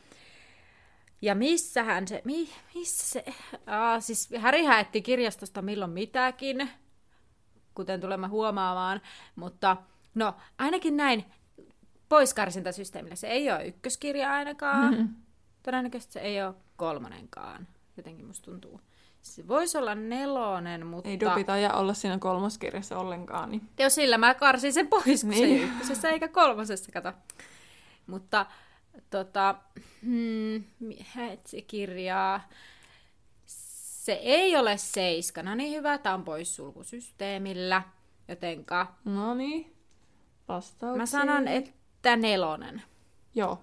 Ja 1.22 1.36
missähän 1.36 2.08
se, 2.08 2.22
mi, 2.26 2.50
missä 2.76 3.08
se, 3.08 3.34
Aa, 3.68 4.00
siis 4.00 4.30
Harry 4.40 4.60
etti 4.80 5.02
kirjastosta 5.02 5.62
milloin 5.62 5.92
mitäkin, 5.92 6.70
kuten 7.76 8.02
tulemme 8.02 8.28
huomaamaan, 8.28 9.02
mutta 9.36 9.78
no 10.16 10.36
ainakin 10.58 10.98
näin 10.98 11.26
poiskarsintasysteemillä. 12.10 13.16
Se 13.16 13.28
ei 13.28 13.52
ole 13.52 13.68
ykköskirja 13.68 14.32
ainakaan. 14.32 14.94
Mm-hmm. 14.94 15.16
Todennäköisesti 15.64 16.14
se 16.14 16.20
ei 16.20 16.44
ole 16.44 16.56
kolmonenkaan. 16.76 17.68
Jotenkin 17.98 18.26
musta 18.26 18.52
tuntuu. 18.52 18.82
Se 19.22 19.48
voisi 19.48 19.78
olla 19.78 19.96
nelonen, 19.96 20.88
mutta... 20.88 21.10
Ei 21.10 21.20
Dobby 21.20 21.44
taida 21.44 21.74
olla 21.74 21.94
siinä 21.94 22.18
kolmoskirjassa 22.20 22.98
ollenkaan. 22.98 23.52
Niin... 23.52 23.70
Joo, 23.80 23.90
sillä 23.90 24.18
mä 24.18 24.34
karsin 24.34 24.74
sen 24.74 24.88
pois, 24.88 25.22
kun 25.22 25.30
niin. 25.30 25.40
se 25.40 25.46
ei 25.46 25.64
ykkösessä 25.64 26.10
eikä 26.10 26.28
kolmosessa, 26.28 26.92
kato. 26.92 27.14
Mutta 28.08 28.46
tota, 29.10 29.56
hmm, 30.02 30.64
kirjaa. 31.68 32.50
Se 33.46 34.14
ei 34.14 34.58
ole 34.58 34.78
seiskana 34.78 35.56
niin 35.56 35.72
hyvä, 35.72 35.98
tämä 35.98 36.16
on 36.16 36.24
poissulkusysteemillä, 36.24 37.82
jotenka... 38.28 38.96
No 39.06 39.34
niin, 39.34 39.76
vastauksia. 40.48 40.98
Mä 40.98 41.06
sanon, 41.06 41.48
että 41.48 42.16
nelonen. 42.16 42.82
Joo. 43.36 43.62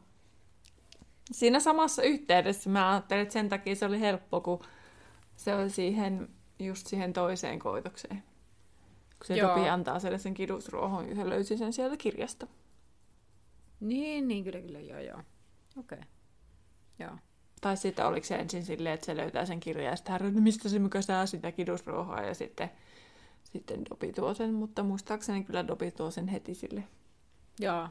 Siinä 1.32 1.60
samassa 1.60 2.02
yhteydessä 2.02 2.70
mä 2.70 2.90
ajattelin, 2.90 3.22
että 3.22 3.32
sen 3.32 3.48
takia 3.48 3.76
se 3.76 3.86
oli 3.86 4.00
helppo, 4.00 4.40
kun 4.40 4.64
se 5.36 5.54
oli 5.54 5.70
siihen, 5.70 6.28
just 6.58 6.86
siihen 6.86 7.12
toiseen 7.12 7.58
koitokseen. 7.58 8.22
Kun 9.18 9.26
se 9.26 9.36
Joo. 9.36 9.54
Topi 9.54 9.68
antaa 9.68 9.98
sen 9.98 10.34
kidusruohon 10.34 11.08
ja 11.08 11.14
se 11.14 11.28
löysi 11.28 11.56
sen 11.56 11.72
sieltä 11.72 11.96
kirjasta. 11.96 12.46
Niin, 13.82 14.28
niin 14.28 14.44
kyllä, 14.44 14.60
kyllä, 14.60 14.80
joo, 14.80 15.00
joo. 15.00 15.18
Okei. 15.78 15.98
Okay. 15.98 16.10
Joo. 16.98 17.18
Tai 17.60 17.76
sitten 17.76 18.06
oliko 18.06 18.26
se 18.26 18.34
ensin 18.34 18.64
silleen, 18.64 18.94
että 18.94 19.06
se 19.06 19.16
löytää 19.16 19.46
sen 19.46 19.60
kirjan 19.60 19.86
ja 19.86 19.96
sitten 19.96 20.12
hän, 20.20 20.42
mistä 20.42 20.68
se 20.68 20.78
muka 20.78 21.02
saa 21.02 21.26
sitä 21.26 21.52
kidusruohoa 21.52 22.22
ja 22.22 22.34
sitten, 22.34 22.70
sitten 23.44 23.84
Dobi 23.90 24.12
tuo 24.12 24.34
sen, 24.34 24.54
mutta 24.54 24.82
muistaakseni 24.82 25.44
kyllä 25.44 25.66
Dobi 25.66 25.90
tuo 25.90 26.10
sen 26.10 26.28
heti 26.28 26.54
sille. 26.54 26.84
Joo, 27.60 27.88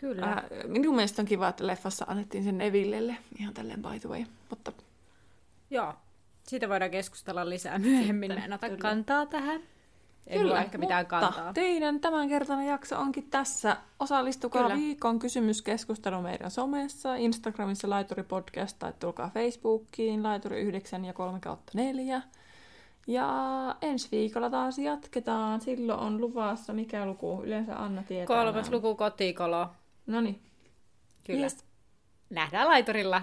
Kyllä. 0.00 0.32
Äh, 0.32 0.44
minun 0.66 0.94
mielestä 0.94 1.22
on 1.22 1.26
kiva, 1.26 1.48
että 1.48 1.66
leffassa 1.66 2.04
annettiin 2.08 2.44
sen 2.44 2.58
Nevillelle, 2.58 3.16
ihan 3.38 3.54
tälleen 3.54 3.82
by 3.82 4.00
the 4.00 4.08
way. 4.08 4.24
Mutta... 4.50 4.72
Joo, 5.70 5.94
siitä 6.46 6.68
voidaan 6.68 6.90
keskustella 6.90 7.48
lisää 7.48 7.78
myöhemmin. 7.78 8.30
Sitten, 8.30 8.44
en 8.44 8.52
ota 8.52 8.66
kyllä. 8.66 8.80
kantaa 8.80 9.26
tähän. 9.26 9.60
Ei 10.28 10.38
Kyllä, 10.38 10.60
ehkä 10.60 10.78
mitään 10.78 11.06
kantaa. 11.06 11.52
teidän 11.52 12.00
tämänkertainen 12.00 12.66
jakso 12.66 12.98
onkin 12.98 13.30
tässä. 13.30 13.76
Osallistukaa 14.00 14.62
Kyllä. 14.62 14.76
viikon 14.76 15.18
kysymyskeskustelu 15.18 16.22
meidän 16.22 16.50
somessa, 16.50 17.14
Instagramissa 17.14 17.90
Laituri 17.90 18.22
Podcast 18.22 18.78
tai 18.78 18.92
tulkaa 19.00 19.30
Facebookiin 19.34 20.22
Laituri 20.22 20.60
9 20.60 21.04
ja 21.04 21.12
3 21.12 21.40
kautta 21.40 21.72
4. 21.74 22.22
Ja 23.06 23.28
ensi 23.82 24.08
viikolla 24.12 24.50
taas 24.50 24.78
jatketaan. 24.78 25.60
Silloin 25.60 26.00
on 26.00 26.20
luvassa, 26.20 26.72
mikä 26.72 27.06
luku 27.06 27.40
yleensä 27.44 27.76
Anna 27.76 28.02
tietää. 28.02 28.26
Kolmas 28.44 28.70
luku 28.70 28.94
kotikolo. 28.94 29.66
No 30.06 30.20
niin. 30.20 30.42
Kyllä. 31.24 31.40
Yes. 31.40 31.64
Nähdään 32.30 32.68
laiturilla. 32.68 33.22